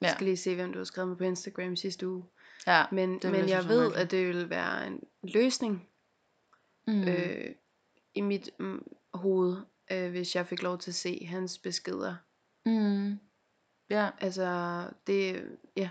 Jeg 0.00 0.08
Ja. 0.08 0.14
skal 0.14 0.24
lige 0.24 0.36
se, 0.36 0.54
hvem 0.54 0.72
du 0.72 0.78
har 0.78 0.84
skrevet 0.84 1.08
med 1.08 1.16
på 1.16 1.24
Instagram 1.24 1.76
sidste 1.76 2.08
uge. 2.08 2.24
Ja, 2.66 2.84
Men, 2.92 3.14
det 3.14 3.22
ville 3.24 3.40
men 3.40 3.48
jeg 3.48 3.62
jeg 3.62 3.68
ved, 3.68 3.80
mærkeligt. 3.80 4.02
at 4.04 4.10
det 4.10 4.28
vil 4.28 4.50
være 4.50 4.86
en 4.86 5.00
løsning 5.22 5.88
mm. 6.86 7.02
øh, 7.08 7.54
i 8.14 8.20
mit 8.20 8.50
mm, 8.58 8.86
hoved, 9.14 9.56
øh, 9.90 10.10
hvis 10.10 10.36
jeg 10.36 10.46
fik 10.46 10.62
lov 10.62 10.78
til 10.78 10.90
at 10.90 10.94
se 10.94 11.24
hans 11.26 11.58
beskeder. 11.58 12.16
Mm. 12.66 13.18
Ja, 13.90 14.10
Altså, 14.20 14.82
det, 15.06 15.44
ja. 15.76 15.90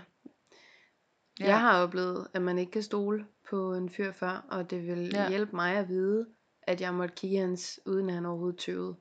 ja. 1.40 1.46
Jeg 1.46 1.60
har 1.60 1.82
oplevet, 1.82 2.26
at 2.34 2.42
man 2.42 2.58
ikke 2.58 2.72
kan 2.72 2.82
stole 2.82 3.26
på 3.50 3.74
en 3.74 3.90
fyr 3.90 4.12
før, 4.12 4.46
og 4.50 4.70
det 4.70 4.86
vil 4.86 5.10
Ja. 5.14 5.28
hjælpe 5.28 5.56
mig 5.56 5.76
at 5.76 5.88
vide, 5.88 6.26
at 6.62 6.80
jeg 6.80 6.94
måtte 6.94 7.14
kigge 7.14 7.38
hans, 7.38 7.80
uden 7.86 8.08
at 8.08 8.14
han 8.14 8.26
overhovedet 8.26 8.58
tøvede. 8.60 8.96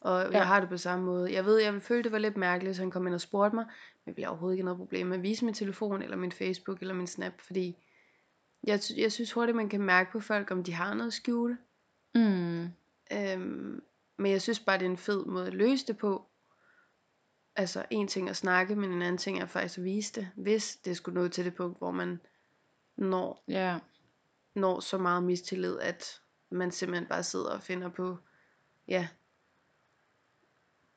Og 0.00 0.22
Ja. 0.22 0.38
jeg 0.38 0.46
har 0.46 0.60
det 0.60 0.68
på 0.68 0.76
samme 0.76 1.04
måde. 1.04 1.32
Jeg 1.32 1.44
ved, 1.44 1.58
jeg 1.58 1.72
ville 1.72 1.80
føle, 1.84 2.02
det 2.04 2.12
var 2.12 2.18
lidt 2.18 2.36
mærkeligt, 2.36 2.68
hvis 2.68 2.78
han 2.78 2.90
kom 2.90 3.06
ind 3.06 3.14
og 3.14 3.20
spurgte 3.20 3.54
mig, 3.56 3.64
men 3.64 3.72
jeg 4.06 4.16
ville 4.16 4.28
overhovedet 4.28 4.54
ikke 4.54 4.64
noget 4.64 4.78
problem 4.78 5.06
med 5.06 5.16
at 5.16 5.22
vise 5.22 5.44
min 5.44 5.54
telefon, 5.54 6.02
eller 6.02 6.16
min 6.16 6.32
Facebook, 6.32 6.80
eller 6.80 6.94
min 6.94 7.06
Snap, 7.06 7.40
fordi 7.40 7.76
jeg, 8.64 8.80
jeg 8.96 9.12
synes 9.12 9.32
hurtigt, 9.32 9.56
man 9.56 9.68
kan 9.68 9.80
mærke 9.80 10.12
på 10.12 10.20
folk, 10.20 10.50
om 10.50 10.64
de 10.64 10.72
har 10.72 10.94
noget 10.94 11.06
at 11.06 11.12
skjule. 11.12 11.58
Mm. 12.14 12.62
Øhm, 13.12 13.82
men 14.18 14.32
jeg 14.32 14.42
synes 14.42 14.60
bare, 14.60 14.78
det 14.78 14.86
er 14.86 14.90
en 14.90 14.96
fed 14.96 15.24
måde 15.24 15.46
at 15.46 15.54
løse 15.54 15.86
det 15.86 15.96
på. 15.98 16.26
Altså 17.58 17.84
en 17.90 18.08
ting 18.08 18.28
at 18.28 18.36
snakke, 18.36 18.76
men 18.76 18.92
en 18.92 19.02
anden 19.02 19.18
ting 19.18 19.40
er 19.40 19.46
faktisk 19.46 19.78
at 19.78 19.84
vise 19.84 20.12
det, 20.12 20.30
hvis 20.34 20.76
det 20.76 20.96
skulle 20.96 21.22
nå 21.22 21.28
til 21.28 21.44
det 21.44 21.54
punkt, 21.54 21.78
hvor 21.78 21.90
man 21.90 22.20
når, 22.96 23.44
Ja, 23.48 23.78
når 24.54 24.80
så 24.80 24.98
meget 24.98 25.22
mistillid, 25.22 25.78
at 25.78 26.20
man 26.50 26.70
simpelthen 26.70 27.08
bare 27.08 27.22
sidder 27.22 27.50
og 27.50 27.62
finder 27.62 27.88
på, 27.88 28.18
ja, 28.88 29.08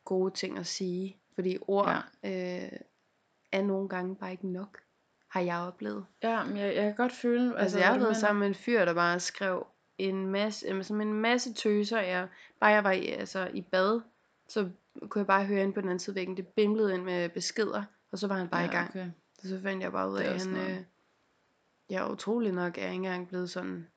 gode 0.06 0.34
ting 0.34 0.58
at 0.58 0.68
sige. 0.68 1.18
Fordi 1.36 1.58
ord 1.62 2.04
ja. 2.24 2.64
øh, 2.64 2.72
er 3.52 3.62
nogle 3.62 3.90
gange 3.90 4.16
bare 4.16 4.32
ikke 4.32 4.48
nok, 4.48 4.80
har 5.28 5.42
jeg 5.42 5.58
oplevet. 5.58 6.06
ja 6.24 6.44
men 6.44 6.58
jeg, 6.58 6.76
jeg 6.76 6.84
kan 6.84 6.96
godt 6.96 7.12
føle, 7.12 7.44
Altså, 7.44 7.58
altså 7.62 7.80
jeg 7.80 7.88
har 7.88 8.00
været 8.00 8.18
sammen 8.18 8.40
med 8.40 8.48
en 8.48 8.56
fyr, 8.56 8.86
der 8.86 8.94
bare 8.94 9.20
skrev 9.20 9.68
en 9.98 10.28
masse, 10.28 10.84
som 10.84 11.02
en 11.02 11.14
masse 11.14 11.54
tøser. 11.54 12.02
Jeg, 12.02 12.28
bare 12.60 12.72
jeg 12.72 12.84
var 12.84 12.92
i, 12.92 13.08
altså, 13.08 13.52
i 13.54 13.62
bad, 13.62 14.02
så 14.50 14.70
kunne 15.10 15.20
jeg 15.20 15.28
bare 15.28 15.46
høre 15.46 15.64
ind 15.64 15.74
på 15.74 15.82
den 15.82 15.90
anden 15.90 16.00
side 16.00 16.16
væggen. 16.16 16.38
Det 16.38 16.48
bimlede 16.48 16.94
ind 16.94 17.04
med 17.04 17.30
beskeder, 17.30 17.84
og 18.12 18.20
så 18.20 18.28
var 18.28 18.36
han 18.36 18.50
bare 18.50 18.62
ja, 18.62 18.68
i 18.68 18.72
gang. 18.72 18.90
Okay. 18.90 19.10
Så 19.44 19.60
fandt 19.62 19.84
jeg 19.84 19.92
bare 19.92 20.12
ud 20.12 20.18
af, 20.18 20.34
at 20.34 20.46
han, 20.46 20.56
øh, 20.56 20.84
jeg 21.90 22.06
er 22.06 22.12
utrolig 22.12 22.52
nok, 22.52 22.78
er 22.78 22.82
ikke 22.82 22.94
engang 22.94 23.28
blevet 23.28 23.50
sådan, 23.50 23.88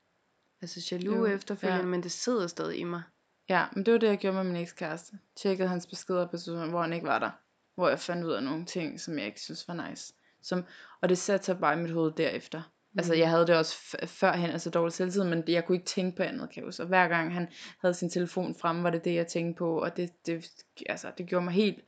altså 0.63 0.89
jaloux 0.93 1.17
Jo, 1.17 1.27
efterfølgende, 1.27 1.85
ja. 1.85 1.89
men 1.89 2.03
det 2.03 2.13
sidder 2.13 2.47
stadig 2.47 2.79
i 2.79 2.85
mig. 2.85 3.03
Ja, 3.49 3.67
men 3.73 3.87
det 3.87 3.93
var 3.93 3.99
det, 3.99 4.07
jeg 4.07 4.19
gjorde 4.19 4.37
med 4.37 4.45
min 4.45 4.57
ekskæreste. 4.57 5.19
Tjekkede 5.37 5.69
hans 5.69 5.87
beskeder 5.87 6.27
på 6.27 6.37
tidspunkt, 6.37 6.71
hvor 6.71 6.83
han 6.83 6.93
ikke 6.93 7.07
var 7.07 7.19
der. 7.19 7.31
Hvor 7.75 7.89
jeg 7.89 8.01
fandt 8.01 8.25
ud 8.25 8.33
af 8.33 8.43
nogle 8.43 8.65
ting, 8.65 9.01
som 9.01 9.19
jeg 9.19 9.27
ikke 9.27 9.41
synes 9.41 9.69
var 9.69 9.89
nice. 9.89 10.15
Som, 10.43 10.65
og 11.01 11.09
det 11.09 11.19
satte 11.19 11.47
sig 11.47 11.59
bare 11.59 11.79
i 11.79 11.83
mit 11.83 11.91
hoved 11.91 12.13
derefter. 12.13 12.63
Mm. 12.93 12.99
Altså, 12.99 13.15
jeg 13.15 13.31
havde 13.31 13.47
det 13.47 13.57
også 13.57 13.77
førhen, 14.07 14.51
altså 14.51 14.71
dårlig 14.71 14.93
selvtid, 14.93 15.25
men 15.25 15.45
jeg 15.49 15.65
kunne 15.67 15.77
ikke 15.77 15.87
tænke 15.87 16.17
på 16.17 16.23
andet, 16.23 16.51
kan. 16.51 16.73
Og 16.81 16.87
hver 16.87 17.09
gang 17.09 17.35
han 17.35 17.49
havde 17.81 17.95
sin 17.95 18.11
telefon 18.11 18.55
fremme, 18.55 18.83
var 18.83 18.91
det 18.91 19.05
det, 19.05 19.15
jeg 19.15 19.27
tænkte 19.27 19.59
på. 19.59 19.81
Og 19.83 19.97
det, 19.97 20.27
det, 20.27 20.51
altså, 20.89 21.11
det 21.19 21.27
gjorde 21.27 21.45
mig 21.45 21.55
helt 21.55 21.85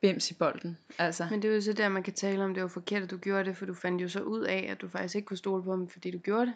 bims 0.00 0.30
i 0.30 0.34
bolden. 0.34 0.78
Altså, 0.98 1.26
Men 1.30 1.42
det 1.42 1.50
er 1.50 1.54
jo 1.54 1.60
så 1.60 1.72
der, 1.72 1.88
man 1.88 2.02
kan 2.02 2.12
tale 2.14 2.44
om, 2.44 2.54
det 2.54 2.62
var 2.62 2.68
forkert, 2.68 3.02
at 3.02 3.10
du 3.10 3.16
gjorde 3.16 3.44
det, 3.44 3.56
for 3.56 3.66
du 3.66 3.74
fandt 3.74 4.02
jo 4.02 4.08
så 4.08 4.20
ud 4.20 4.40
af, 4.40 4.66
at 4.70 4.80
du 4.80 4.88
faktisk 4.88 5.14
ikke 5.16 5.26
kunne 5.26 5.36
stole 5.36 5.62
på 5.62 5.70
ham, 5.70 5.88
fordi 5.88 6.10
du 6.10 6.18
gjorde 6.18 6.46
det. 6.46 6.54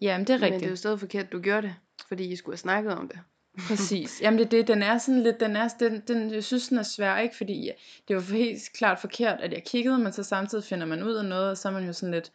jamen, 0.00 0.26
det 0.26 0.34
er 0.34 0.38
Men 0.38 0.42
rigtigt. 0.42 0.60
det 0.60 0.66
er 0.66 0.70
jo 0.70 0.76
stadig 0.76 1.00
forkert, 1.00 1.24
at 1.26 1.32
du 1.32 1.40
gjorde 1.40 1.62
det, 1.62 1.74
fordi 2.08 2.24
I 2.32 2.36
skulle 2.36 2.52
have 2.52 2.58
snakket 2.58 2.92
om 2.92 3.08
det. 3.08 3.18
Præcis. 3.68 4.20
Jamen 4.22 4.38
det 4.38 4.50
det, 4.50 4.68
den 4.68 4.82
er 4.82 4.98
sådan 4.98 5.22
lidt, 5.22 5.40
den 5.40 5.56
er, 5.56 5.68
den, 5.80 6.00
den, 6.08 6.34
jeg 6.34 6.44
synes 6.44 6.68
den 6.68 6.78
er 6.78 6.82
svær, 6.82 7.18
ikke? 7.18 7.36
Fordi 7.36 7.64
ja, 7.64 7.72
det 8.08 8.16
var 8.16 8.22
helt 8.22 8.62
klart 8.74 8.98
forkert, 9.00 9.40
at 9.40 9.52
jeg 9.52 9.64
kiggede, 9.64 9.98
men 9.98 10.12
så 10.12 10.22
samtidig 10.22 10.64
finder 10.64 10.86
man 10.86 11.02
ud 11.02 11.14
af 11.14 11.24
noget, 11.24 11.50
og 11.50 11.56
så 11.58 11.68
er 11.68 11.72
man 11.72 11.86
jo 11.86 11.92
sådan 11.92 12.14
lidt, 12.14 12.32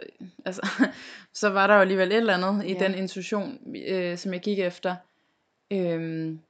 øh, 0.00 0.28
altså, 0.44 0.68
så 1.40 1.48
var 1.48 1.66
der 1.66 1.74
jo 1.74 1.80
alligevel 1.80 2.08
et 2.12 2.16
eller 2.16 2.34
andet 2.34 2.64
i 2.64 2.72
Ja. 2.72 2.78
den 2.78 2.94
intuition, 2.94 3.58
øh, 3.86 4.18
som 4.18 4.32
jeg 4.32 4.40
gik 4.40 4.58
efter. 4.58 4.96
Øhm, 5.72 6.40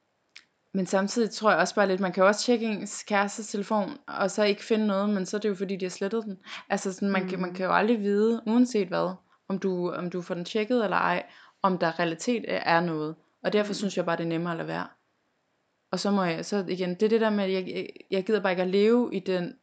men 0.74 0.86
samtidig 0.86 1.30
tror 1.30 1.50
jeg 1.50 1.58
også 1.60 1.74
bare 1.74 1.88
lidt, 1.88 2.00
man 2.00 2.12
kan 2.12 2.24
også 2.24 2.40
tjekke 2.44 2.66
ens 2.66 3.02
kærestes 3.02 3.48
telefon, 3.48 3.98
og 4.06 4.30
så 4.30 4.42
ikke 4.44 4.64
finde 4.64 4.86
noget, 4.86 5.10
men 5.10 5.26
så 5.26 5.36
er 5.36 5.40
det 5.40 5.48
jo 5.48 5.54
fordi, 5.54 5.76
de 5.76 5.84
har 5.84 5.90
slettet 5.90 6.24
den. 6.24 6.38
Altså 6.68 6.92
sådan, 6.92 7.10
man, 7.10 7.22
mm. 7.22 7.28
kan, 7.28 7.40
man 7.40 7.50
Mm. 7.50 7.56
kan 7.56 7.66
jo 7.66 7.72
aldrig 7.72 8.00
vide, 8.00 8.42
uanset 8.46 8.88
hvad, 8.88 9.14
om 9.48 9.58
du, 9.58 9.90
om 9.92 10.10
du 10.10 10.22
får 10.22 10.34
den 10.34 10.44
tjekket 10.44 10.84
eller 10.84 10.96
ej, 10.96 11.22
om 11.62 11.78
der 11.78 11.98
realitet 11.98 12.44
er 12.48 12.80
noget. 12.80 13.14
Og 13.42 13.52
derfor 13.52 13.70
Mm. 13.70 13.74
synes 13.74 13.96
jeg 13.96 14.04
bare, 14.04 14.16
det 14.16 14.22
er 14.24 14.28
nemmere 14.28 14.52
at 14.52 14.56
lade 14.56 14.68
være. 14.68 14.86
Og 15.92 16.00
så 16.00 16.10
må 16.10 16.24
jeg, 16.24 16.44
så 16.44 16.64
igen, 16.68 16.90
det 16.94 17.02
er 17.02 17.08
det 17.08 17.20
der 17.20 17.30
med, 17.30 17.44
at 17.44 17.52
jeg, 17.52 17.88
jeg 18.10 18.24
gider 18.24 18.40
bare 18.40 18.52
ikke 18.52 18.62
at 18.62 18.68
leve 18.68 19.14
i 19.14 19.18
den 19.18 19.58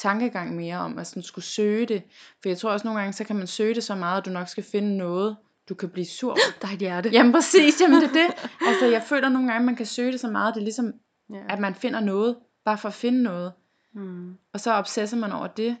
tankegang 0.00 0.56
mere 0.56 0.76
om 0.76 0.98
at 0.98 1.06
sådan 1.06 1.22
skulle 1.22 1.44
søge 1.44 1.86
det. 1.86 2.02
For 2.42 2.48
jeg 2.48 2.58
tror 2.58 2.70
også 2.70 2.86
nogle 2.86 3.00
gange, 3.00 3.12
så 3.12 3.24
kan 3.24 3.36
man 3.36 3.46
søge 3.46 3.74
det 3.74 3.84
så 3.84 3.94
meget, 3.94 4.18
at 4.18 4.24
du 4.26 4.30
nok 4.30 4.48
skal 4.48 4.64
finde 4.64 4.96
noget, 4.96 5.36
du 5.68 5.74
kan 5.74 5.88
blive 5.88 6.06
sur 6.06 6.30
over. 6.30 6.38
Der 6.62 6.68
er 6.68 6.72
et 6.72 6.78
hjerte. 6.78 7.08
Jamen 7.12 7.32
præcis, 7.32 7.80
jamen 7.80 8.00
det 8.02 8.08
er 8.08 8.12
det. 8.12 8.50
Altså 8.68 8.86
jeg 8.86 9.02
føler 9.02 9.28
nogle 9.28 9.52
gange, 9.52 9.66
man 9.66 9.76
kan 9.76 9.86
søge 9.86 10.12
det 10.12 10.20
så 10.20 10.30
meget, 10.30 10.54
det 10.54 10.60
er 10.60 10.64
ligesom, 10.64 10.92
Ja. 11.32 11.42
at 11.48 11.58
man 11.58 11.74
finder 11.74 12.00
noget, 12.00 12.36
bare 12.64 12.78
for 12.78 12.88
at 12.88 12.94
finde 12.94 13.22
noget. 13.22 13.52
Mm. 13.94 14.34
Og 14.52 14.60
så 14.60 14.72
obsesser 14.72 15.16
man 15.16 15.32
over 15.32 15.46
det, 15.46 15.76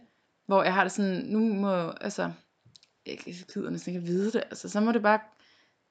hvor 0.46 0.62
jeg 0.62 0.74
har 0.74 0.82
det 0.84 0.92
sådan, 0.92 1.24
nu 1.26 1.38
må, 1.54 1.90
altså, 1.90 2.30
jeg 3.06 3.18
gider 3.54 3.70
næsten 3.70 3.90
ikke 3.94 4.00
at 4.02 4.06
vide 4.06 4.26
det, 4.32 4.36
altså 4.50 4.68
så 4.68 4.80
må 4.80 4.92
det 4.92 5.02
bare, 5.02 5.18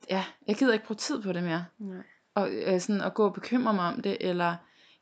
ja, 0.09 0.23
jeg 0.47 0.55
gider 0.55 0.73
ikke 0.73 0.85
bruge 0.85 0.97
tid 0.97 1.21
på 1.21 1.33
det 1.33 1.43
mere 1.43 1.65
Nej. 1.79 2.03
og, 2.35 2.49
øh, 2.51 2.79
sådan 2.79 3.01
at 3.01 3.13
gå 3.13 3.25
og 3.25 3.33
bekymre 3.33 3.73
mig 3.73 3.85
om 3.87 4.01
det, 4.01 4.17
eller 4.21 4.55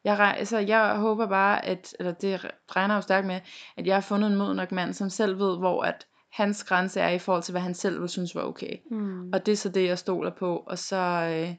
jeg, 0.07 0.35
altså, 0.37 0.57
jeg 0.57 0.97
håber 0.97 1.27
bare, 1.27 1.65
at, 1.65 1.95
eller 1.99 2.11
det 2.11 2.51
regner 2.75 2.95
jo 2.95 3.01
stærkt 3.01 3.27
med, 3.27 3.41
at 3.77 3.87
jeg 3.87 3.95
har 3.95 4.01
fundet 4.01 4.31
en 4.31 4.37
mod 4.37 4.53
nok 4.53 4.71
mand, 4.71 4.93
som 4.93 5.09
selv 5.09 5.39
ved, 5.39 5.57
hvor 5.57 5.83
at 5.83 6.07
hans 6.31 6.63
grænse 6.63 6.99
er 6.99 7.09
i 7.09 7.19
forhold 7.19 7.43
til, 7.43 7.51
hvad 7.51 7.61
han 7.61 7.73
selv 7.73 8.01
vil 8.01 8.09
synes 8.09 8.35
var 8.35 8.43
okay. 8.43 8.77
Mm. 8.91 9.29
Og 9.33 9.45
det 9.45 9.51
er 9.51 9.55
så 9.55 9.69
det, 9.69 9.87
jeg 9.87 9.97
stoler 9.97 10.31
på, 10.35 10.57
og 10.57 10.77
så 10.77 10.95
øh, 10.97 11.55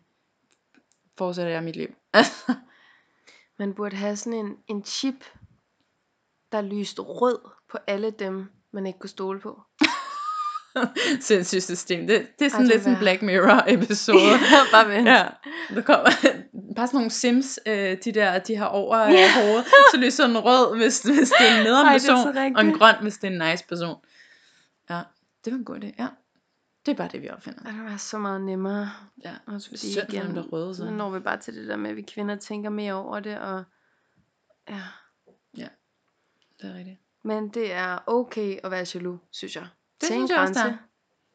fortsætter 1.18 1.53
jeg 1.53 1.64
mit 1.64 1.76
liv. 1.76 1.88
Man 3.59 3.74
burde 3.74 3.96
have 3.96 4.16
sådan 4.16 4.46
en, 4.46 4.57
en 4.68 4.84
chip, 4.84 5.24
der 6.53 6.61
lyste 6.61 7.03
rød 7.03 7.38
på 7.70 7.78
alle 7.86 8.11
dem, 8.11 8.51
man 8.72 8.86
ikke 8.86 8.99
kunne 8.99 9.11
stole 9.11 9.40
på. 9.40 9.62
Sindssygt 11.20 11.62
system. 11.62 12.07
Det, 12.07 12.26
det 12.39 12.45
er 12.45 12.51
sådan 12.51 12.61
Altså, 12.61 12.74
lidt 12.74 12.83
sådan 12.83 12.97
en 12.97 13.01
Black 13.01 13.22
Mirror 13.22 13.64
episode. 13.68 14.39
bare 14.72 14.89
vent. 14.89 15.09
Ja, 15.09 15.26
der 15.74 15.83
kommer 15.83 16.11
bare 16.76 16.87
sådan 16.87 16.99
nogle 16.99 17.11
sims, 17.11 17.59
øh, 17.66 17.97
de 18.05 18.12
der, 18.12 18.39
de 18.39 18.57
har 18.57 18.66
over 18.66 18.99
øh, 19.01 19.14
hovedet, 19.43 19.66
så 19.66 19.97
lyser 19.99 20.26
den 20.26 20.39
rød, 20.39 20.76
hvis, 20.76 21.03
hvis 21.03 21.33
det 21.41 21.49
er 21.49 21.57
en 21.57 21.62
nederen 21.62 21.87
Ej, 21.87 21.99
det 21.99 22.09
er 22.09 22.14
person, 22.14 22.57
og 22.57 22.64
en 22.64 22.72
grøn, 22.72 22.95
hvis 23.03 23.18
det 23.18 23.29
er 23.29 23.45
en 23.45 23.51
nice 23.51 23.64
person. 23.68 23.97
Ja, 24.91 25.01
det 25.45 25.53
var 25.53 25.59
en 25.59 25.64
god 25.64 25.76
idé, 25.76 25.91
ja. 25.99 26.07
Det 26.87 26.93
er 26.93 26.97
bare 26.97 27.09
det, 27.12 27.22
vi 27.22 27.31
opfinder. 27.31 27.61
Og 27.61 27.72
det 27.72 27.85
var 27.85 27.97
så 27.97 28.18
meget 28.18 28.41
nemmere. 28.41 28.91
Ja, 29.24 29.35
Også 29.47 29.68
fordi 29.68 29.89
igen, 29.91 30.37
der 30.37 30.43
røde 30.43 30.74
så 30.74 30.85
når 30.85 31.11
vi 31.11 31.20
bare 31.20 31.37
til 31.37 31.55
det 31.55 31.68
der 31.68 31.76
med, 31.76 31.91
at 31.91 31.97
vi 31.97 32.03
kvinder 32.03 32.37
tænker 32.37 32.70
mere 32.70 32.95
over 32.95 33.20
det. 33.20 33.39
Og, 33.39 33.64
ja. 34.68 34.81
Det 36.62 36.70
er 36.70 36.74
rigtigt. 36.74 37.01
Men 37.24 37.49
det 37.49 37.72
er 37.72 37.99
okay 38.07 38.59
at 38.64 38.70
være 38.70 38.87
jaloux, 38.95 39.18
synes 39.31 39.57
jeg. 39.57 39.66
Det 40.01 40.07
Til 40.07 40.14
synes 40.14 40.30
jeg 40.30 40.38
også, 40.40 40.55
der 40.55 40.70
er. 40.70 40.76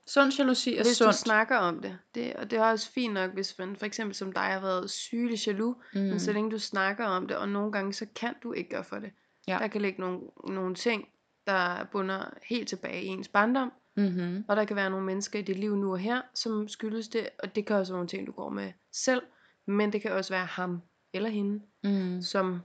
Sund 0.07 0.31
jalousi 0.37 0.75
er 0.77 0.83
Hvis 0.83 0.97
sundt. 0.97 1.13
du 1.13 1.17
snakker 1.17 1.57
om 1.57 1.81
det. 1.81 1.97
det. 2.15 2.33
Og 2.33 2.51
det 2.51 2.59
er 2.59 2.63
også 2.63 2.91
fint 2.91 3.13
nok, 3.13 3.31
hvis 3.33 3.59
man 3.59 3.75
for 3.75 3.85
eksempel 3.85 4.15
som 4.15 4.31
dig 4.33 4.43
har 4.43 4.59
været 4.59 4.89
sygelig 4.89 5.47
jaloux. 5.47 5.77
Mm. 5.93 5.99
Men 6.01 6.19
så 6.19 6.33
længe 6.33 6.51
du 6.51 6.59
snakker 6.59 7.05
om 7.05 7.27
det, 7.27 7.37
og 7.37 7.49
nogle 7.49 7.71
gange 7.71 7.93
så 7.93 8.05
kan 8.15 8.33
du 8.43 8.53
ikke 8.53 8.69
gøre 8.69 8.83
for 8.83 8.99
det. 8.99 9.11
Ja. 9.47 9.57
Der 9.61 9.67
kan 9.67 9.81
ligge 9.81 10.01
nogle, 10.01 10.19
nogle 10.47 10.75
ting, 10.75 11.07
der 11.47 11.83
bunder 11.91 12.25
helt 12.43 12.67
tilbage 12.69 13.03
i 13.03 13.07
ens 13.07 13.27
barndom. 13.27 13.71
mm-hmm. 13.95 14.45
Og 14.47 14.55
der 14.55 14.65
kan 14.65 14.75
være 14.75 14.89
nogle 14.89 15.05
mennesker 15.05 15.39
i 15.39 15.41
dit 15.41 15.59
liv 15.59 15.75
nu 15.75 15.91
og 15.91 15.99
her, 15.99 16.21
som 16.35 16.67
skyldes 16.67 17.07
det. 17.07 17.29
Og 17.39 17.55
det 17.55 17.65
kan 17.65 17.75
også 17.75 17.93
være 17.93 17.97
nogle 17.97 18.07
ting, 18.09 18.27
du 18.27 18.31
går 18.31 18.49
med 18.49 18.71
selv. 18.91 19.21
Men 19.65 19.93
det 19.93 20.01
kan 20.01 20.11
også 20.11 20.33
være 20.33 20.45
ham 20.45 20.81
eller 21.13 21.29
hende, 21.29 21.61
mm. 21.83 22.21
som, 22.21 22.59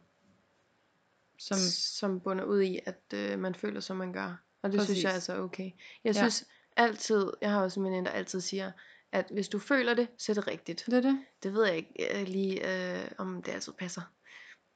Som, 1.39 1.57
som, 1.57 1.59
som 1.99 2.21
bunder 2.21 2.45
ud 2.45 2.61
i, 2.61 2.79
at 2.87 3.03
øh, 3.15 3.39
man 3.39 3.55
føler, 3.55 3.81
som 3.81 3.97
man 3.97 4.13
gør. 4.13 4.43
Og 4.63 4.71
det 4.73 4.79
Præcis. 4.79 4.95
synes 4.97 5.03
jeg 5.05 5.11
er 5.11 5.15
altså 5.15 5.37
okay. 5.43 5.71
Jeg 6.05 6.15
Ja. 6.15 6.21
synes 6.21 6.45
altid, 6.77 7.27
jeg 7.41 7.51
har 7.51 7.63
også 7.63 7.81
en 7.81 7.87
veninde, 7.87 8.11
der 8.11 8.17
altid 8.17 8.41
siger, 8.41 8.71
at 9.13 9.27
hvis 9.33 9.49
du 9.49 9.59
føler 9.59 9.95
det, 9.95 10.09
så 10.19 10.33
er 10.33 10.35
det 10.35 10.47
rigtigt. 10.47 10.83
det 10.87 10.95
er 10.95 11.01
det. 11.01 11.19
Det 11.43 11.55
ved 11.55 11.67
jeg 11.67 11.77
ikke 11.77 12.21
øh, 12.21 12.27
lige, 12.27 12.69
øh, 12.95 13.11
om 13.19 13.43
det 13.43 13.53
altid 13.53 13.73
passer. 13.73 14.03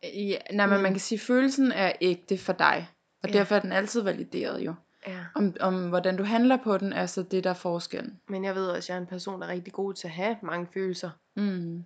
Ja, 0.02 0.38
nej, 0.52 0.66
men 0.66 0.74
Men- 0.74 0.82
man 0.82 0.92
kan 0.92 1.00
sige, 1.00 1.16
at 1.16 1.20
følelsen 1.20 1.72
er 1.72 1.92
ægte 2.00 2.38
for 2.38 2.52
dig. 2.52 2.88
Og 3.22 3.28
Ja. 3.28 3.38
derfor 3.38 3.54
er 3.56 3.60
den 3.60 3.72
altid 3.72 4.02
valideret 4.02 4.60
jo. 4.60 4.74
Ja. 5.06 5.24
Om, 5.34 5.54
om 5.60 5.88
hvordan 5.88 6.16
du 6.16 6.24
handler 6.24 6.58
på 6.64 6.78
den, 6.78 6.92
er 6.92 7.06
så 7.06 7.22
det, 7.22 7.44
der 7.44 7.50
er 7.50 7.54
forskellen. 7.54 8.20
Men 8.28 8.44
jeg 8.44 8.54
ved 8.54 8.66
også, 8.66 8.76
at 8.76 8.88
jeg 8.88 8.94
er 8.96 9.00
en 9.00 9.06
person, 9.06 9.40
der 9.40 9.46
er 9.46 9.50
rigtig 9.52 9.72
god 9.72 9.94
til 9.94 10.06
at 10.06 10.12
have 10.12 10.36
mange 10.42 10.66
følelser. 10.74 11.10
Mm. 11.36 11.84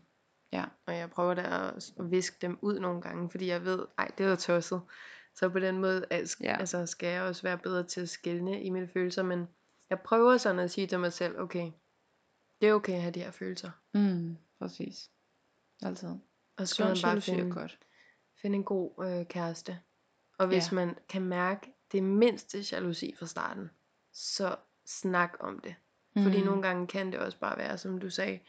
Og 0.86 0.96
jeg 0.96 1.10
prøver 1.10 1.34
da 1.34 1.42
at, 1.42 1.90
viske 2.10 2.36
dem 2.40 2.58
ud 2.62 2.78
nogle 2.78 3.00
gange, 3.02 3.30
fordi 3.30 3.46
jeg 3.46 3.64
ved, 3.64 3.78
ej, 3.98 4.08
det 4.18 4.26
er 4.26 4.36
tosset. 4.36 4.80
Så 5.38 5.48
på 5.48 5.58
den 5.58 5.78
måde 5.78 6.06
Ja. 6.40 6.56
altså, 6.58 6.86
skal 6.86 7.08
jeg 7.08 7.22
også 7.22 7.42
være 7.42 7.58
bedre 7.58 7.82
til 7.82 8.00
at 8.00 8.08
skille 8.08 8.62
i 8.62 8.70
mine 8.70 8.88
følelser. 8.88 9.22
Men 9.22 9.48
jeg 9.90 10.00
prøver 10.00 10.36
sådan 10.36 10.58
at 10.58 10.70
sige 10.70 10.86
til 10.86 11.00
mig 11.00 11.12
selv, 11.12 11.38
okay, 11.40 11.70
det 12.60 12.68
er 12.68 12.72
okay 12.74 12.92
at 12.94 13.00
have 13.00 13.12
de 13.12 13.20
her 13.20 13.30
følelser. 13.30 13.70
Mm. 13.94 14.36
Præcis. 14.58 15.10
Altid. 15.82 16.08
Og 16.56 16.68
så 16.68 16.74
skal 16.74 16.86
man 16.86 16.96
bare 17.02 17.20
finde, 17.20 17.50
godt. 17.54 17.78
finde 18.42 18.56
en 18.56 18.64
god 18.64 19.04
øh, 19.06 19.26
kæreste. 19.26 19.78
Og 20.38 20.46
hvis 20.46 20.70
Ja. 20.72 20.74
man 20.74 20.96
kan 21.08 21.22
mærke 21.22 21.72
det 21.92 22.02
mindste 22.02 22.58
jalousi 22.72 23.14
fra 23.18 23.26
starten, 23.26 23.70
så 24.12 24.56
snak 24.86 25.36
om 25.40 25.58
det. 25.58 25.74
Fordi 26.22 26.38
Mm. 26.40 26.46
nogle 26.46 26.62
gange 26.62 26.86
kan 26.86 27.12
det 27.12 27.18
også 27.20 27.38
bare 27.38 27.58
være, 27.58 27.78
som 27.78 27.98
du 27.98 28.10
sagde, 28.10 28.40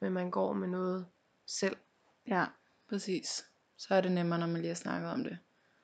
men 0.00 0.12
man 0.12 0.30
går 0.30 0.52
med 0.52 0.68
noget 0.68 1.06
selv. 1.46 1.76
Ja, 2.28 2.46
præcis. 2.88 3.46
Så 3.76 3.94
er 3.94 4.00
det 4.00 4.12
nemmere, 4.12 4.38
når 4.38 4.46
man 4.46 4.56
lige 4.56 4.68
har 4.68 4.74
snakket 4.74 5.10
om 5.10 5.24
det. 5.24 5.38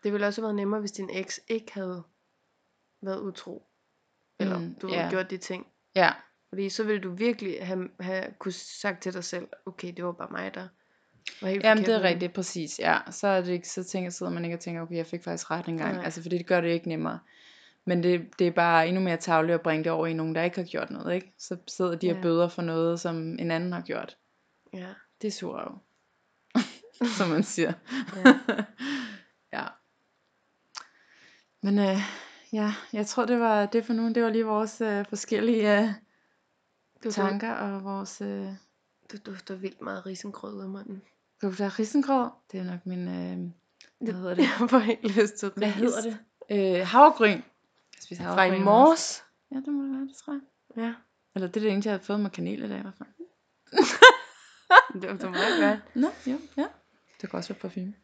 Det 0.06 0.12
ville 0.12 0.26
også 0.26 0.40
have 0.40 0.44
været 0.46 0.54
nemmere, 0.56 0.80
hvis 0.80 0.92
din 0.92 1.10
eks 1.12 1.40
ikke 1.48 1.72
havde 1.74 2.02
været 3.02 3.20
utro. 3.20 3.66
Eller 4.38 4.58
Mm, 4.58 4.74
du 4.82 4.88
havde 4.88 5.10
gjort 5.10 5.30
de 5.30 5.36
ting. 5.36 5.66
Ja, 5.94 6.10
Fordi 6.48 6.68
så 6.68 6.84
ville 6.84 7.00
du 7.02 7.10
virkelig 7.10 7.66
have, 7.66 7.88
have 8.00 8.24
kunne 8.38 8.52
sagt 8.52 9.02
til 9.02 9.14
dig 9.14 9.24
selv, 9.24 9.48
okay, 9.66 9.92
det 9.96 10.04
var 10.04 10.12
bare 10.12 10.28
mig, 10.30 10.54
der 10.54 10.68
var 11.42 11.48
helt 11.48 11.64
Jamen 11.64 11.84
det 11.84 11.94
er 11.94 12.02
rigtigt, 12.02 12.32
præcis. 12.32 12.78
Ja, 12.78 12.98
så 13.10 13.28
er 13.28 13.40
det 13.40 13.52
ikke, 13.52 13.68
så 13.68 13.84
tænker, 13.84 14.10
sidder 14.10 14.32
man 14.32 14.44
ikke 14.44 14.56
og 14.56 14.60
tænker, 14.60 14.82
okay, 14.82 14.96
jeg 14.96 15.06
fik 15.06 15.24
faktisk 15.24 15.50
ret 15.50 15.66
engang. 15.66 15.94
Nej. 15.94 16.04
Altså, 16.04 16.22
fordi 16.22 16.38
det 16.38 16.46
gør 16.46 16.60
det 16.60 16.68
ikke 16.68 16.88
nemmere. 16.88 17.18
Men 17.84 18.02
det, 18.02 18.38
det 18.38 18.46
er 18.46 18.50
bare 18.50 18.88
endnu 18.88 19.02
mere 19.02 19.16
tavligt 19.16 19.54
at 19.54 19.60
bringe 19.62 19.84
det 19.84 19.92
over 19.92 20.06
i 20.06 20.12
nogen, 20.12 20.34
der 20.34 20.42
ikke 20.42 20.56
har 20.56 20.64
gjort 20.66 20.90
noget, 20.90 21.14
ikke? 21.14 21.32
Så 21.38 21.56
sidder 21.68 21.94
de 21.94 22.10
og 22.10 22.16
Ja. 22.16 22.22
bøder 22.22 22.48
for 22.48 22.62
noget, 22.62 23.00
som 23.00 23.16
en 23.16 23.50
anden 23.50 23.72
har 23.72 23.80
gjort. 23.82 24.16
Ja. 24.72 24.88
Det 25.22 25.28
er 25.28 25.32
sur 25.32 25.60
jo. 25.60 25.78
som 27.18 27.28
man 27.28 27.42
siger. 27.42 27.72
Ja. 28.16 28.34
Men 31.66 31.78
øh, 31.78 31.96
ja, 32.52 32.72
jeg 32.92 33.06
tror 33.06 33.24
det 33.24 33.40
var 33.40 33.66
det 33.66 33.86
for 33.86 33.92
nu. 33.92 34.08
Det 34.12 34.22
var 34.22 34.30
lige 34.30 34.44
vores 34.46 34.80
øh, 34.80 35.04
forskellige 35.08 35.82
øh, 35.82 35.88
Du, 37.04 37.10
tanker 37.10 37.52
og 37.52 37.84
vores... 37.84 38.20
Øh, 38.20 38.28
du, 39.12 39.16
du 39.16 39.30
dufter 39.30 39.54
vildt 39.54 39.80
meget 39.80 40.06
risengrød 40.06 40.54
ud 40.54 40.62
af 40.62 40.68
munden. 40.68 41.02
du 41.42 41.50
der 41.50 41.78
risengrød? 41.78 42.30
Det 42.52 42.60
er 42.60 42.64
nok 42.64 42.86
min... 42.86 43.08
Øh, 43.08 43.50
hvad 44.00 44.14
hedder 44.14 44.34
det? 44.34 44.42
Jeg 44.60 44.70
får 44.70 44.78
helt 44.78 45.16
lyst 45.16 45.34
til 45.36 45.50
Hvad 45.56 45.68
ris. 45.68 45.74
hedder 45.76 46.00
det? 46.02 46.18
Øh, 46.80 46.86
havregryn. 46.86 47.30
Jeg 47.30 47.42
spiser 48.00 48.22
Fra 48.22 48.30
havregryn 48.30 48.52
i 48.52 48.56
også. 48.56 48.64
morges. 48.64 49.24
Ja, 49.50 49.56
det 49.56 49.68
må 49.68 49.82
det 49.82 49.90
være, 49.92 50.00
det 50.00 50.16
tror 50.24 50.32
jeg. 50.32 50.42
Ja. 50.84 50.94
Eller 51.34 51.48
det 51.48 51.56
er 51.56 51.60
det 51.60 51.72
eneste, 51.72 51.90
jeg 51.90 51.98
har 51.98 52.04
fået 52.04 52.20
med 52.20 52.30
kanel 52.30 52.64
i 52.64 52.68
dag 52.68 52.78
i 52.78 52.82
hvert 52.82 52.94
fald. 52.98 53.08
Det 55.02 55.10
dufter 55.10 55.30
meget 55.30 55.60
godt. 55.62 55.96
Nå, 55.96 56.08
jo, 56.32 56.38
ja. 56.56 56.66
Det 57.20 57.30
kan 57.30 57.36
også 57.36 57.48
være 57.52 57.58
parfume. 57.60 57.94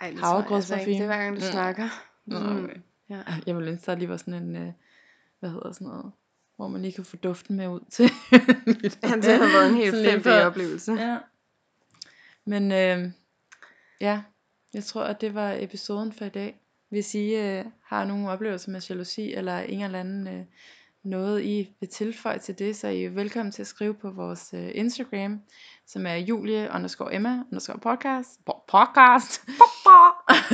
Ej, 0.00 0.10
det 0.10 0.20
jeg 0.50 0.56
altså 0.56 0.74
ikke. 0.76 0.90
Det 0.92 1.00
er 1.00 1.06
hver 1.06 1.16
gang 1.16 1.36
du 1.36 1.40
Mm. 1.40 1.50
snakker. 1.52 1.88
Nå, 2.26 2.36
okay. 2.38 2.76
Ja. 3.08 3.22
Jeg 3.46 3.56
ville 3.56 3.70
ønske, 3.70 3.86
der 3.86 3.94
lige 3.98 4.08
var 4.08 4.16
sådan 4.16 4.34
en, 4.34 4.56
øh, 4.56 4.72
hvad 5.40 5.50
hedder 5.50 5.72
sådan 5.72 5.86
noget, 5.86 6.12
hvor 6.56 6.68
man 6.68 6.82
lige 6.82 6.92
kan 6.92 7.04
få 7.04 7.16
duften 7.16 7.56
med 7.56 7.68
ud 7.68 7.80
til. 7.90 8.04
Ja, 9.02 9.16
det 9.16 9.24
har 9.38 9.58
været 9.58 9.70
en 9.70 9.76
helt 9.76 10.22
for- 10.22 10.30
oplevelse. 10.30 10.92
Ja. 10.92 11.18
Men 12.44 12.72
øh, 12.72 13.12
ja, 14.00 14.22
jeg 14.74 14.84
tror, 14.84 15.02
at 15.04 15.20
det 15.20 15.34
var 15.34 15.52
episoden 15.60 16.12
for 16.12 16.24
i 16.24 16.28
dag. 16.28 16.60
Hvis 16.88 17.14
I 17.14 17.34
øh, 17.34 17.64
har 17.82 18.04
nogle 18.04 18.30
oplevelser 18.30 18.70
med 18.70 18.80
jalousi, 18.80 19.32
eller 19.34 19.58
en 19.58 19.80
eller 19.82 20.00
anden 20.00 20.26
øh, 20.28 20.44
noget, 21.04 21.42
I 21.42 21.74
vil 21.80 21.88
tilføje 21.88 22.38
til 22.38 22.58
det, 22.58 22.76
så 22.76 22.86
er 22.86 22.90
I 22.90 23.06
velkommen 23.06 23.52
til 23.52 23.62
at 23.62 23.66
skrive 23.66 23.94
på 23.94 24.10
vores 24.10 24.54
øh, 24.54 24.70
Instagram, 24.74 25.40
som 25.86 26.06
er 26.06 26.14
julie 26.14 26.68
underscore 26.74 27.14
emma 27.14 27.42
underscore 27.50 27.78
podcast. 27.78 28.40
Po- 28.50 28.64
podcast. 28.68 29.48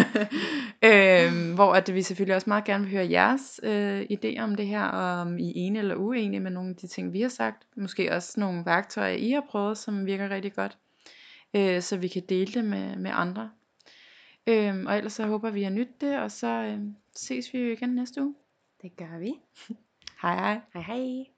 øhm, 0.90 1.54
hvor 1.54 1.74
at 1.74 1.94
vi 1.94 2.02
selvfølgelig 2.02 2.34
også 2.34 2.50
meget 2.50 2.64
gerne 2.64 2.84
vil 2.84 2.92
høre 2.92 3.10
jeres 3.10 3.60
øh, 3.62 4.02
idéer 4.02 4.40
om 4.40 4.54
det 4.54 4.66
her, 4.66 4.82
og 4.82 5.20
om 5.20 5.38
I 5.38 5.48
er 5.48 5.52
enige 5.54 5.78
eller 5.78 5.96
uenige 5.96 6.40
med 6.40 6.50
nogle 6.50 6.70
af 6.70 6.76
de 6.76 6.86
ting, 6.86 7.12
vi 7.12 7.20
har 7.20 7.28
sagt. 7.28 7.66
Måske 7.76 8.12
også 8.12 8.40
nogle 8.40 8.66
værktøjer, 8.66 9.16
I 9.16 9.30
har 9.30 9.44
prøvet, 9.48 9.78
som 9.78 10.06
virker 10.06 10.28
rigtig 10.28 10.54
godt, 10.54 10.78
øh, 11.54 11.82
så 11.82 11.96
vi 11.96 12.08
kan 12.08 12.22
dele 12.28 12.52
det 12.52 12.64
med, 12.64 12.96
med 12.96 13.10
andre. 13.14 13.50
Øhm, 14.46 14.86
og 14.86 14.96
ellers 14.96 15.12
så 15.12 15.26
håber 15.26 15.50
vi, 15.50 15.58
at 15.58 15.60
I 15.60 15.64
har 15.64 15.70
nydt 15.70 16.00
det, 16.00 16.18
og 16.18 16.30
så 16.30 16.46
øh, 16.46 16.78
ses 17.14 17.52
vi 17.52 17.58
jo 17.58 17.72
igen 17.72 17.88
næste 17.88 18.22
uge. 18.22 18.34
Det 18.82 18.96
gør 18.96 19.18
vi. 19.18 19.32
Hej 20.16 20.36
hej. 20.36 20.60
Hej 20.72 20.82
hej. 20.82 21.35